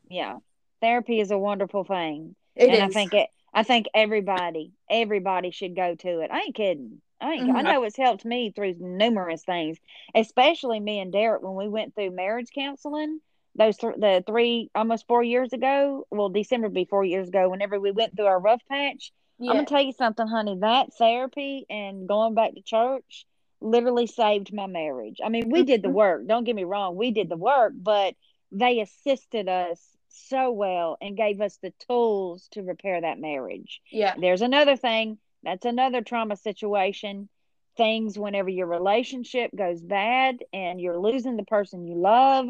Yeah. 0.10 0.38
Therapy 0.82 1.20
is 1.20 1.32
a 1.32 1.38
wonderful 1.38 1.84
thing. 1.84 2.36
It 2.56 2.70
and 2.70 2.84
I 2.84 2.88
think 2.89 3.14
it 3.14 3.30
I 3.54 3.64
think 3.64 3.88
everybody 3.93 4.74
everybody 4.89 5.51
should 5.51 5.76
go 5.76 5.95
to 5.95 6.20
it. 6.22 6.32
I 6.32 6.41
ain't 6.41 6.56
kidding. 6.56 7.01
I 7.22 7.34
ain't, 7.34 7.49
Mhm. 7.49 7.56
I 7.58 7.62
know 7.62 7.84
it's 7.84 7.97
helped 7.97 8.26
me 8.26 8.51
through 8.51 8.76
numerous 8.80 9.43
things, 9.45 9.80
especially 10.16 10.80
me 10.80 10.99
and 10.99 11.12
Derek 11.12 11.41
when 11.43 11.56
we 11.56 11.70
went 11.70 11.95
through 11.95 12.12
marriage 12.12 12.49
counseling. 12.54 13.22
Those 13.56 13.78
th- 13.78 13.95
the 13.97 14.24
three 14.26 14.70
almost 14.76 15.08
four 15.08 15.24
years 15.24 15.54
ago. 15.54 16.06
Well, 16.12 16.30
December 16.30 16.68
would 16.68 16.74
be 16.76 16.86
four 16.86 17.06
years 17.06 17.30
ago. 17.30 17.49
Whenever 17.49 17.80
we 17.80 17.91
went 17.91 18.16
through 18.16 18.26
our 18.28 18.39
rough 18.39 18.62
patch, 18.68 19.12
I'm 19.47 19.56
gonna 19.58 19.66
tell 19.66 19.82
you 19.82 19.93
something, 19.93 20.28
honey. 20.28 20.58
That 20.60 20.93
therapy 20.93 21.66
and 21.70 22.08
going 22.08 22.34
back 22.36 22.56
to 22.56 22.62
church 22.62 23.26
literally 23.62 24.08
saved 24.08 24.54
my 24.54 24.68
marriage. 24.68 25.20
I 25.24 25.30
mean, 25.30 25.49
we 25.49 25.64
did 25.64 25.84
the 25.84 25.89
work. 25.89 26.26
Don't 26.28 26.43
get 26.45 26.56
me 26.56 26.64
wrong, 26.66 26.95
we 26.95 27.12
did 27.12 27.30
the 27.30 27.38
work, 27.38 27.74
but 27.76 28.16
they 28.51 28.82
assisted 28.82 29.47
us 29.49 29.97
so 30.14 30.51
well 30.51 30.97
and 31.01 31.18
gave 31.18 31.41
us 31.41 31.57
the 31.61 31.74
tools 31.88 32.47
to 32.51 32.61
repair 32.64 33.01
that 33.01 33.20
marriage. 33.20 33.82
Yeah. 33.91 34.16
There's 34.20 34.41
another 34.41 34.76
thing. 34.76 35.18
That's 35.43 35.66
another 35.66 36.01
trauma 36.01 36.36
situation. 36.36 37.30
Things 37.76 38.18
whenever 38.18 38.49
your 38.49 38.68
relationship 38.68 39.51
goes 39.55 39.82
bad 39.82 40.43
and 40.53 40.80
you're 40.80 40.99
losing 40.99 41.38
the 41.38 41.43
person 41.43 41.88
you 41.88 41.95
love 41.95 42.47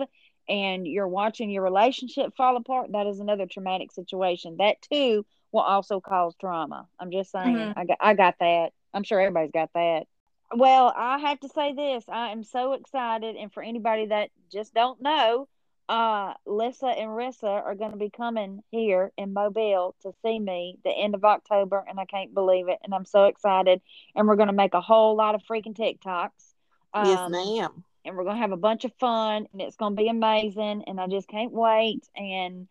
and 0.50 0.86
you're 0.86 1.08
watching 1.08 1.50
your 1.50 1.64
relationship 1.64 2.36
fall 2.36 2.58
apart, 2.58 2.92
that 2.92 3.08
is 3.08 3.20
another 3.20 3.46
traumatic 3.46 3.92
situation. 3.92 4.58
That 4.58 4.82
too 4.82 5.26
will 5.54 5.62
also 5.62 6.02
cause 6.02 6.36
trauma. 6.36 6.88
I'm 7.00 7.12
just 7.12 7.32
saying. 7.32 7.56
Mhm. 7.56 7.74
I 7.78 7.86
got 7.86 7.98
I 8.02 8.14
got 8.16 8.36
that. 8.40 8.74
I'm 8.94 9.04
sure 9.04 9.20
everybody's 9.22 9.52
got 9.52 9.72
that. 9.74 10.08
Well, 10.56 10.94
I 10.96 11.18
have 11.20 11.40
to 11.40 11.50
say 11.50 11.74
this. 11.74 12.04
I 12.10 12.32
am 12.32 12.44
so 12.44 12.74
excited 12.74 13.36
and 13.38 13.52
for 13.52 13.64
anybody 13.64 14.08
that 14.08 14.30
just 14.52 14.74
don't 14.74 15.02
know, 15.02 15.48
uh 15.90 16.34
Lissa 16.46 16.88
and 16.88 17.10
Rissa 17.10 17.44
are 17.44 17.76
going 17.76 17.92
to 17.92 17.98
be 17.98 18.10
coming 18.10 18.64
here 18.72 19.12
in 19.18 19.34
Mobile 19.34 19.96
to 20.04 20.14
see 20.24 20.40
me 20.40 20.78
the 20.84 20.92
end 20.92 21.14
of 21.16 21.26
October 21.26 21.84
and 21.88 22.00
I 22.00 22.06
can't 22.06 22.34
believe 22.34 22.70
it 22.70 22.80
and 22.84 22.94
I'm 22.94 23.06
so 23.06 23.26
excited 23.26 23.82
and 24.16 24.28
we're 24.28 24.38
going 24.38 24.48
to 24.48 24.54
make 24.54 24.74
a 24.74 24.82
whole 24.82 25.16
lot 25.16 25.36
of 25.36 25.42
freaking 25.44 25.76
TikToks. 25.78 26.54
yes, 27.02 27.20
Um, 27.20 27.32
ma'am. 27.32 27.84
and 28.06 28.16
we're 28.16 28.24
gonna 28.24 28.40
have 28.40 28.52
a 28.52 28.58
bunch 28.58 28.86
of 28.86 28.94
fun 29.00 29.48
and 29.52 29.62
it's 29.62 29.76
gonna 29.76 29.96
be 29.96 30.08
amazing 30.10 30.84
and 30.88 31.00
I 31.00 31.08
just 31.08 31.28
can't 31.28 31.52
wait 31.52 32.08
and 32.16 32.68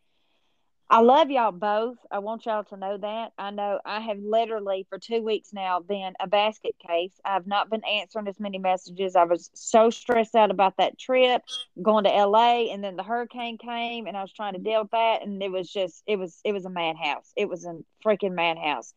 I 0.92 1.00
love 1.00 1.30
y'all 1.30 1.52
both. 1.52 1.96
I 2.10 2.18
want 2.18 2.44
y'all 2.44 2.64
to 2.64 2.76
know 2.76 2.98
that. 2.98 3.32
I 3.38 3.50
know 3.50 3.80
I 3.82 4.00
have 4.00 4.18
literally 4.18 4.86
for 4.90 4.98
two 4.98 5.22
weeks 5.22 5.54
now 5.54 5.80
been 5.80 6.12
a 6.20 6.26
basket 6.26 6.74
case. 6.86 7.14
I've 7.24 7.46
not 7.46 7.70
been 7.70 7.82
answering 7.82 8.28
as 8.28 8.38
many 8.38 8.58
messages. 8.58 9.16
I 9.16 9.24
was 9.24 9.50
so 9.54 9.88
stressed 9.88 10.34
out 10.34 10.50
about 10.50 10.76
that 10.76 10.98
trip 10.98 11.44
going 11.80 12.04
to 12.04 12.10
LA 12.10 12.64
and 12.74 12.84
then 12.84 12.96
the 12.96 13.02
hurricane 13.02 13.56
came 13.56 14.06
and 14.06 14.18
I 14.18 14.20
was 14.20 14.34
trying 14.34 14.52
to 14.52 14.58
deal 14.58 14.82
with 14.82 14.90
that 14.90 15.22
and 15.22 15.42
it 15.42 15.50
was 15.50 15.72
just 15.72 16.02
it 16.06 16.16
was 16.16 16.38
it 16.44 16.52
was 16.52 16.66
a 16.66 16.70
madhouse. 16.70 17.32
It 17.36 17.48
was 17.48 17.64
a 17.64 17.78
freaking 18.04 18.34
madhouse. 18.34 18.92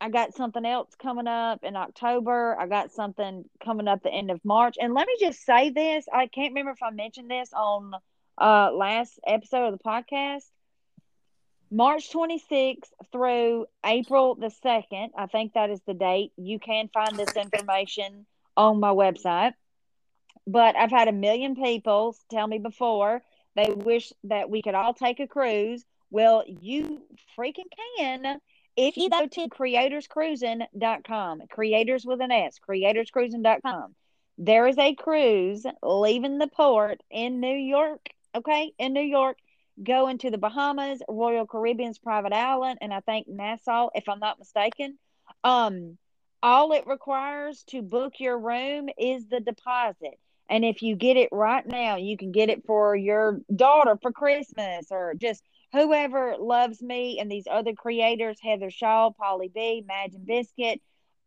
I 0.00 0.08
got 0.08 0.34
something 0.34 0.64
else 0.64 0.94
coming 0.98 1.26
up 1.26 1.62
in 1.62 1.76
October. 1.76 2.56
I 2.58 2.66
got 2.66 2.90
something 2.90 3.44
coming 3.62 3.86
up 3.86 4.02
the 4.02 4.10
end 4.10 4.30
of 4.30 4.42
March. 4.46 4.76
And 4.80 4.94
let 4.94 5.06
me 5.06 5.16
just 5.20 5.44
say 5.44 5.68
this. 5.68 6.06
I 6.10 6.26
can't 6.28 6.52
remember 6.52 6.70
if 6.70 6.82
I 6.82 6.90
mentioned 6.90 7.30
this 7.30 7.50
on 7.52 7.92
uh 8.40 8.70
last 8.72 9.20
episode 9.26 9.74
of 9.74 9.78
the 9.78 9.84
podcast. 9.84 10.44
March 11.72 12.12
26th 12.12 12.90
through 13.12 13.64
April 13.84 14.34
the 14.34 14.52
2nd, 14.62 15.08
I 15.16 15.26
think 15.26 15.54
that 15.54 15.70
is 15.70 15.80
the 15.86 15.94
date. 15.94 16.32
You 16.36 16.58
can 16.58 16.88
find 16.92 17.18
this 17.18 17.34
information 17.34 18.26
on 18.56 18.78
my 18.78 18.90
website. 18.90 19.54
But 20.46 20.76
I've 20.76 20.90
had 20.90 21.08
a 21.08 21.12
million 21.12 21.56
people 21.56 22.14
tell 22.30 22.46
me 22.46 22.58
before 22.58 23.22
they 23.56 23.70
wish 23.70 24.12
that 24.24 24.50
we 24.50 24.60
could 24.60 24.74
all 24.74 24.92
take 24.92 25.18
a 25.18 25.26
cruise. 25.26 25.82
Well, 26.10 26.44
you 26.46 27.02
freaking 27.38 27.70
can 27.96 28.38
if 28.76 28.96
you 28.96 29.08
go 29.08 29.26
to 29.26 29.48
creatorscruising.com, 29.48 31.42
creators 31.50 32.04
with 32.04 32.20
an 32.20 32.30
S, 32.30 32.58
creatorscruising.com. 32.68 33.94
There 34.38 34.66
is 34.66 34.78
a 34.78 34.94
cruise 34.94 35.64
leaving 35.82 36.38
the 36.38 36.48
port 36.48 37.00
in 37.10 37.40
New 37.40 37.54
York, 37.54 38.08
okay, 38.34 38.72
in 38.78 38.92
New 38.92 39.02
York, 39.02 39.38
going 39.82 40.12
into 40.12 40.30
the 40.30 40.38
Bahamas, 40.38 41.02
Royal 41.08 41.46
Caribbean's 41.46 41.98
private 41.98 42.32
island, 42.32 42.78
and 42.80 42.92
I 42.92 43.00
think 43.00 43.28
Nassau, 43.28 43.88
if 43.94 44.08
I'm 44.08 44.20
not 44.20 44.38
mistaken. 44.38 44.98
Um, 45.44 45.98
all 46.42 46.72
it 46.72 46.86
requires 46.86 47.62
to 47.68 47.82
book 47.82 48.14
your 48.18 48.38
room 48.38 48.88
is 48.98 49.28
the 49.28 49.40
deposit. 49.40 50.18
And 50.50 50.64
if 50.64 50.82
you 50.82 50.96
get 50.96 51.16
it 51.16 51.28
right 51.32 51.64
now, 51.66 51.96
you 51.96 52.16
can 52.16 52.32
get 52.32 52.50
it 52.50 52.66
for 52.66 52.96
your 52.96 53.40
daughter 53.54 53.96
for 54.02 54.12
Christmas 54.12 54.86
or 54.90 55.14
just 55.14 55.42
whoever 55.72 56.36
loves 56.38 56.82
me 56.82 57.18
and 57.20 57.30
these 57.30 57.46
other 57.50 57.72
creators, 57.72 58.38
Heather 58.42 58.70
Shaw, 58.70 59.10
Polly 59.10 59.50
B, 59.54 59.82
Imagine 59.84 60.24
Biscuit, 60.26 60.82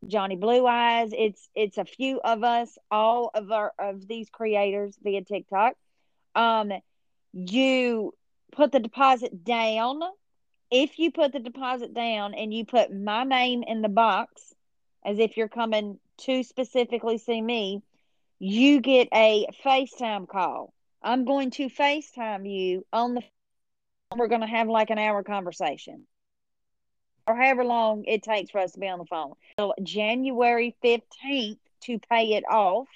Johnny 0.06 0.36
Blue 0.36 0.68
Eyes. 0.68 1.12
It's 1.14 1.50
it's 1.56 1.78
a 1.78 1.86
few 1.86 2.20
of 2.20 2.44
us, 2.44 2.78
all 2.92 3.32
of 3.34 3.52
our 3.52 3.72
of 3.80 4.08
these 4.08 4.30
creators 4.30 4.96
via 5.02 5.24
TikTok. 5.24 5.74
Um, 6.36 6.72
you 7.34 8.14
put 8.56 8.72
the 8.72 8.80
deposit 8.80 9.44
down. 9.44 10.02
If 10.72 10.98
you 10.98 11.12
put 11.12 11.32
the 11.32 11.40
deposit 11.40 11.94
down 11.94 12.34
and 12.34 12.54
you 12.54 12.66
put 12.66 12.94
my 12.94 13.24
name 13.24 13.64
in 13.64 13.82
the 13.82 13.90
box, 13.90 14.54
as 15.06 15.20
if 15.20 15.38
you're 15.38 15.48
coming 15.48 16.00
to 16.18 16.44
specifically 16.44 17.18
see 17.18 17.42
me, 17.42 17.84
you 18.40 18.82
get 18.82 19.08
a 19.14 19.48
FaceTime 19.64 20.28
call. 20.28 20.74
I'm 21.02 21.26
going 21.26 21.52
to 21.52 21.70
FaceTime 21.70 22.50
you 22.52 22.86
on 22.92 23.16
the 23.16 23.22
we're 24.16 24.28
going 24.28 24.42
to 24.42 24.48
have 24.48 24.68
like 24.68 24.92
an 24.92 24.98
hour 24.98 25.24
conversation 25.24 26.06
or 27.28 27.36
however 27.36 27.64
long 27.64 28.06
it 28.06 28.24
takes 28.24 28.52
for 28.52 28.60
us 28.60 28.74
to 28.74 28.80
be 28.80 28.88
on 28.88 29.00
the 29.00 29.06
phone. 29.06 29.34
So 29.60 29.74
January 29.84 30.76
15th 30.84 31.58
to 31.82 32.00
pay 32.10 32.34
it 32.34 32.44
off. 32.50 32.88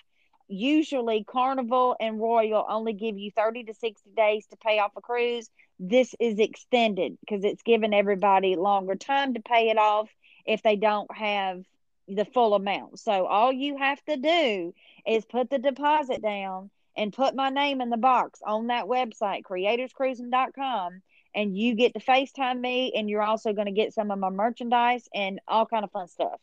Usually 0.50 1.24
Carnival 1.24 1.96
and 2.00 2.20
Royal 2.20 2.66
only 2.68 2.94
give 2.94 3.20
you 3.20 3.30
30 3.32 3.66
to 3.66 3.74
60 3.76 4.10
days 4.18 4.48
to 4.48 4.58
pay 4.58 4.80
off 4.80 4.92
a 4.98 5.02
cruise. 5.02 5.48
This 5.80 6.16
is 6.20 6.40
extended 6.40 7.18
because 7.20 7.44
it's 7.44 7.62
giving 7.62 7.94
everybody 7.94 8.56
longer 8.56 8.96
time 8.96 9.36
to 9.36 9.42
pay 9.42 9.70
it 9.70 9.78
off 9.78 10.10
if 10.48 10.64
they 10.64 10.76
don't 10.76 11.16
have 11.16 11.64
the 12.08 12.26
full 12.26 12.56
amount. 12.56 13.00
So 13.00 13.28
all 13.28 13.52
you 13.52 13.78
have 13.78 14.04
to 14.06 14.18
do 14.18 14.74
is 15.06 15.24
put 15.26 15.52
the 15.52 15.60
deposit 15.60 16.24
down 16.24 16.72
and 16.98 17.14
put 17.14 17.36
my 17.36 17.50
name 17.50 17.80
in 17.80 17.92
the 17.92 17.98
box 17.98 18.42
on 18.44 18.68
that 18.68 18.86
website, 18.86 19.44
creatorscruising.com, 19.44 21.02
and 21.36 21.56
you 21.56 21.76
get 21.76 21.94
to 21.94 22.00
FaceTime 22.00 22.60
me 22.60 22.92
and 22.96 23.08
you're 23.08 23.22
also 23.22 23.54
going 23.54 23.68
to 23.68 23.72
get 23.72 23.94
some 23.94 24.10
of 24.10 24.18
my 24.18 24.32
merchandise 24.32 25.08
and 25.14 25.40
all 25.48 25.68
kind 25.68 25.84
of 25.84 25.92
fun 25.92 26.08
stuff. 26.08 26.42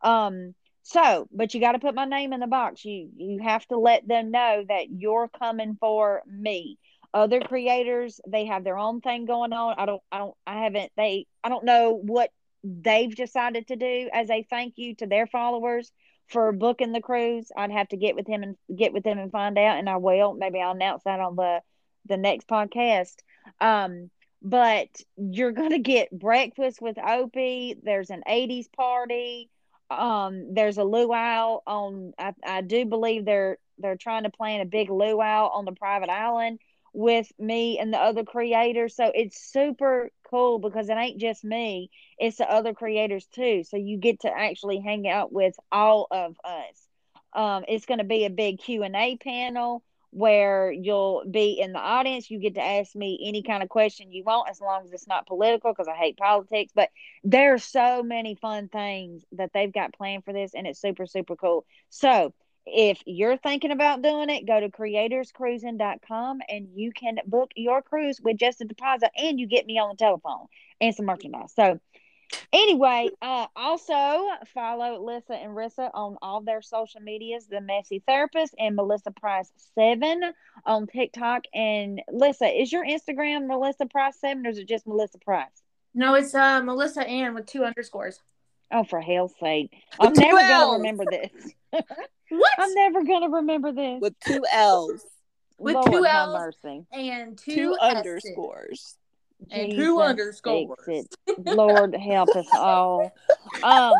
Um 0.00 0.54
so, 0.82 1.28
but 1.32 1.52
you 1.52 1.60
got 1.60 1.72
to 1.72 1.78
put 1.78 1.94
my 1.94 2.04
name 2.04 2.32
in 2.32 2.40
the 2.40 2.46
box. 2.46 2.84
You 2.84 3.10
you 3.16 3.40
have 3.42 3.66
to 3.68 3.78
let 3.78 4.06
them 4.08 4.30
know 4.30 4.64
that 4.68 4.86
you're 4.90 5.28
coming 5.28 5.76
for 5.78 6.22
me. 6.26 6.78
Other 7.12 7.40
creators, 7.40 8.20
they 8.26 8.46
have 8.46 8.64
their 8.64 8.78
own 8.78 9.00
thing 9.00 9.26
going 9.26 9.52
on. 9.52 9.74
I 9.78 9.86
don't 9.86 10.02
I 10.10 10.18
don't 10.18 10.34
I 10.46 10.62
haven't 10.64 10.92
they 10.96 11.26
I 11.42 11.48
don't 11.48 11.64
know 11.64 11.92
what 11.92 12.30
they've 12.64 13.14
decided 13.14 13.68
to 13.68 13.76
do 13.76 14.08
as 14.12 14.30
a 14.30 14.46
thank 14.48 14.74
you 14.76 14.94
to 14.96 15.06
their 15.06 15.26
followers 15.26 15.92
for 16.28 16.52
booking 16.52 16.92
the 16.92 17.00
cruise. 17.00 17.50
I'd 17.56 17.70
have 17.70 17.88
to 17.88 17.96
get 17.96 18.14
with 18.14 18.26
him 18.26 18.42
and 18.42 18.56
get 18.76 18.92
with 18.92 19.04
them 19.04 19.18
and 19.18 19.32
find 19.32 19.58
out 19.58 19.78
and 19.78 19.88
I 19.88 19.96
will. 19.96 20.34
Maybe 20.34 20.60
I'll 20.60 20.72
announce 20.72 21.04
that 21.04 21.20
on 21.20 21.36
the 21.36 21.60
the 22.06 22.16
next 22.16 22.48
podcast. 22.48 23.16
Um 23.60 24.10
but 24.40 24.88
you're 25.16 25.52
going 25.52 25.70
to 25.70 25.78
get 25.80 26.16
breakfast 26.16 26.80
with 26.80 26.96
Opie. 26.96 27.76
There's 27.82 28.10
an 28.10 28.22
80s 28.28 28.70
party 28.72 29.50
um 29.90 30.54
there's 30.54 30.78
a 30.78 30.84
luau 30.84 31.60
on 31.66 32.12
I, 32.18 32.34
I 32.44 32.60
do 32.62 32.84
believe 32.86 33.24
they're 33.24 33.58
they're 33.78 33.96
trying 33.96 34.24
to 34.24 34.30
plan 34.30 34.60
a 34.60 34.66
big 34.66 34.90
luau 34.90 35.48
on 35.48 35.64
the 35.64 35.72
private 35.72 36.10
island 36.10 36.58
with 36.92 37.30
me 37.38 37.78
and 37.78 37.92
the 37.92 37.98
other 37.98 38.24
creators. 38.24 38.96
So 38.96 39.12
it's 39.14 39.40
super 39.52 40.10
cool 40.30 40.58
because 40.58 40.88
it 40.88 40.94
ain't 40.96 41.20
just 41.20 41.44
me 41.44 41.90
it's 42.18 42.38
the 42.38 42.50
other 42.50 42.74
creators 42.74 43.26
too. 43.26 43.64
So 43.64 43.76
you 43.76 43.98
get 43.98 44.20
to 44.20 44.30
actually 44.30 44.80
hang 44.80 45.08
out 45.08 45.32
with 45.32 45.54
all 45.72 46.06
of 46.10 46.36
us. 46.44 46.88
Um 47.32 47.64
it's 47.68 47.86
going 47.86 47.98
to 47.98 48.04
be 48.04 48.24
a 48.24 48.30
big 48.30 48.58
q&a 48.58 49.16
panel 49.18 49.84
where 50.10 50.72
you'll 50.72 51.24
be 51.30 51.60
in 51.60 51.72
the 51.72 51.78
audience. 51.78 52.30
You 52.30 52.38
get 52.38 52.54
to 52.54 52.64
ask 52.64 52.94
me 52.94 53.20
any 53.24 53.42
kind 53.42 53.62
of 53.62 53.68
question 53.68 54.12
you 54.12 54.24
want 54.24 54.48
as 54.48 54.60
long 54.60 54.84
as 54.84 54.92
it's 54.92 55.06
not 55.06 55.26
political 55.26 55.72
because 55.72 55.88
i 55.88 55.94
hate 55.94 56.16
politics. 56.16 56.72
But 56.74 56.90
there's 57.24 57.64
so 57.64 58.02
many 58.02 58.34
fun 58.34 58.68
things 58.68 59.24
that 59.32 59.50
they've 59.52 59.72
got 59.72 59.92
planned 59.92 60.24
for 60.24 60.32
this 60.32 60.54
and 60.54 60.66
it's 60.66 60.80
super 60.80 61.06
super 61.06 61.36
cool. 61.36 61.64
So 61.90 62.32
if 62.66 63.00
you're 63.06 63.38
thinking 63.38 63.70
about 63.70 64.02
doing 64.02 64.28
it 64.28 64.46
go 64.46 64.60
to 64.60 64.68
creatorscruising.com 64.68 66.40
and 66.48 66.68
you 66.74 66.92
can 66.92 67.18
book 67.26 67.50
your 67.56 67.82
cruise 67.82 68.20
with 68.22 68.36
just 68.36 68.60
a 68.60 68.64
deposit 68.64 69.10
and 69.16 69.40
you 69.40 69.46
get 69.46 69.66
me 69.66 69.78
on 69.78 69.90
the 69.90 69.96
telephone 69.96 70.46
and 70.80 70.94
some 70.94 71.06
merchandise. 71.06 71.52
So 71.54 71.80
anyway 72.52 73.08
uh 73.22 73.46
also 73.56 74.26
follow 74.54 75.02
lissa 75.04 75.34
and 75.34 75.52
rissa 75.56 75.90
on 75.94 76.16
all 76.22 76.40
their 76.40 76.60
social 76.62 77.00
medias 77.00 77.46
the 77.46 77.60
messy 77.60 78.02
therapist 78.06 78.54
and 78.58 78.76
melissa 78.76 79.10
price 79.10 79.50
7 79.74 80.22
on 80.66 80.86
tiktok 80.86 81.44
and 81.54 82.02
lissa 82.12 82.46
is 82.46 82.70
your 82.72 82.84
instagram 82.84 83.46
melissa 83.46 83.86
price 83.86 84.18
7 84.20 84.46
or 84.46 84.50
is 84.50 84.58
it 84.58 84.68
just 84.68 84.86
melissa 84.86 85.18
price 85.18 85.62
No, 85.94 86.14
it's 86.14 86.34
uh 86.34 86.60
Melissa 86.62 87.02
Ann 87.08 87.34
with 87.34 87.46
two 87.46 87.64
underscores. 87.64 88.20
Oh, 88.70 88.84
for 88.84 89.00
hell's 89.00 89.32
sake! 89.40 89.72
I'm 89.98 90.12
two 90.14 90.20
never 90.20 90.38
gonna 90.40 90.72
remember 90.78 91.04
this. 91.10 91.30
What? 92.30 92.52
I'm 92.58 92.74
never 92.74 93.02
gonna 93.04 93.30
remember 93.30 93.72
this. 93.72 94.00
with 94.02 94.14
two 94.20 94.44
L's, 94.52 95.02
With 95.58 95.74
Lord 95.76 95.90
two 95.90 96.04
Ls. 96.04 96.34
mercy. 96.38 96.84
and 96.92 97.38
two, 97.38 97.54
two 97.54 97.76
S's. 97.80 97.96
underscores. 97.96 98.96
And 99.50 99.70
Jesus 99.70 99.84
two 99.84 100.00
underscores. 100.00 100.78
it. 100.88 101.06
Lord 101.38 101.94
help 101.94 102.28
us 102.30 102.46
all. 102.52 103.12
Um, 103.62 103.94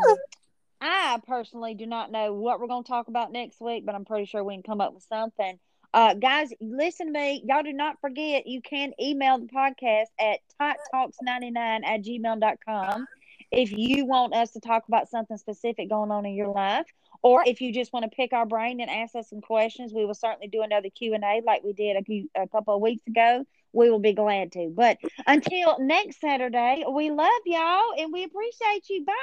I 0.81 1.19
personally 1.27 1.75
do 1.75 1.87
not 1.87 2.13
know 2.13 2.33
what 2.33 2.61
we're 2.61 2.67
going 2.67 2.85
to 2.85 2.89
talk 2.89 3.09
about 3.09 3.33
next 3.33 3.61
week, 3.61 3.85
but 3.85 3.95
I'm 3.95 4.05
pretty 4.05 4.27
sure 4.27 4.45
we 4.45 4.55
can 4.55 4.63
come 4.63 4.81
up 4.81 4.95
with 4.95 5.05
something. 5.05 5.59
Uh, 5.95 6.15
guys, 6.15 6.53
listen 6.61 7.07
to 7.07 7.13
me. 7.13 7.43
Y'all 7.47 7.63
do 7.63 7.73
not 7.73 8.01
forget 8.01 8.47
you 8.47 8.61
can 8.61 8.93
email 9.01 9.39
the 9.39 9.47
podcast 9.47 10.07
at 10.21 10.41
talks99 10.61 11.57
at 11.57 12.03
gmail.com 12.03 13.07
if 13.51 13.73
you 13.73 14.05
want 14.05 14.35
us 14.35 14.51
to 14.53 14.61
talk 14.61 14.87
about 14.89 15.09
something 15.09 15.37
specific 15.37 15.89
going 15.89 16.11
on 16.11 16.27
in 16.27 16.35
your 16.35 16.49
life 16.49 16.87
or 17.23 17.43
if 17.47 17.61
you 17.61 17.73
just 17.73 17.93
want 17.93 18.05
to 18.05 18.15
pick 18.15 18.33
our 18.33 18.47
brain 18.47 18.81
and 18.81 18.91
ask 18.91 19.15
us 19.15 19.31
some 19.31 19.41
questions 19.41 19.93
we 19.93 20.05
will 20.05 20.15
certainly 20.15 20.49
do 20.49 20.63
another 20.63 20.91
q&a 20.91 21.43
like 21.47 21.63
we 21.65 21.73
did 21.73 21.97
a, 21.97 22.03
few, 22.03 22.29
a 22.35 22.47
couple 22.49 22.75
of 22.75 22.83
weeks 22.83 23.07
ago 23.07 23.45
we 23.73 23.91
will 23.91 23.99
be 23.99 24.13
glad 24.13 24.53
to 24.53 24.73
but 24.75 24.99
until 25.27 25.79
next 25.79 26.21
saturday 26.21 26.85
we 26.91 27.11
love 27.11 27.31
y'all 27.47 27.93
and 27.99 28.13
we 28.13 28.25
appreciate 28.25 28.89
you 28.89 29.05
bye 29.05 29.15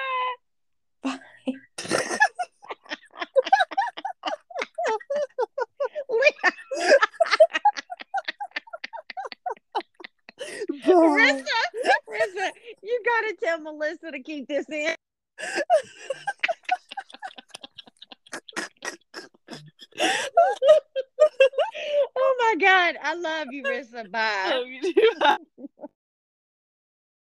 Bye. 1.05 1.19
Rissa, 10.87 11.45
Rissa, 12.09 12.49
you 12.83 13.01
gotta 13.05 13.35
tell 13.41 13.61
Melissa 13.61 14.11
to 14.11 14.21
keep 14.21 14.47
this 14.47 14.65
in. 14.69 14.95
oh 22.15 22.35
my 22.39 22.55
God, 22.59 22.95
I 23.01 23.15
love 23.15 23.47
you, 23.51 23.63
Rissa. 23.63 24.09
Bye. 24.11 24.51
Oh, 24.53 24.63
you 24.65 24.81
do. 24.93 24.93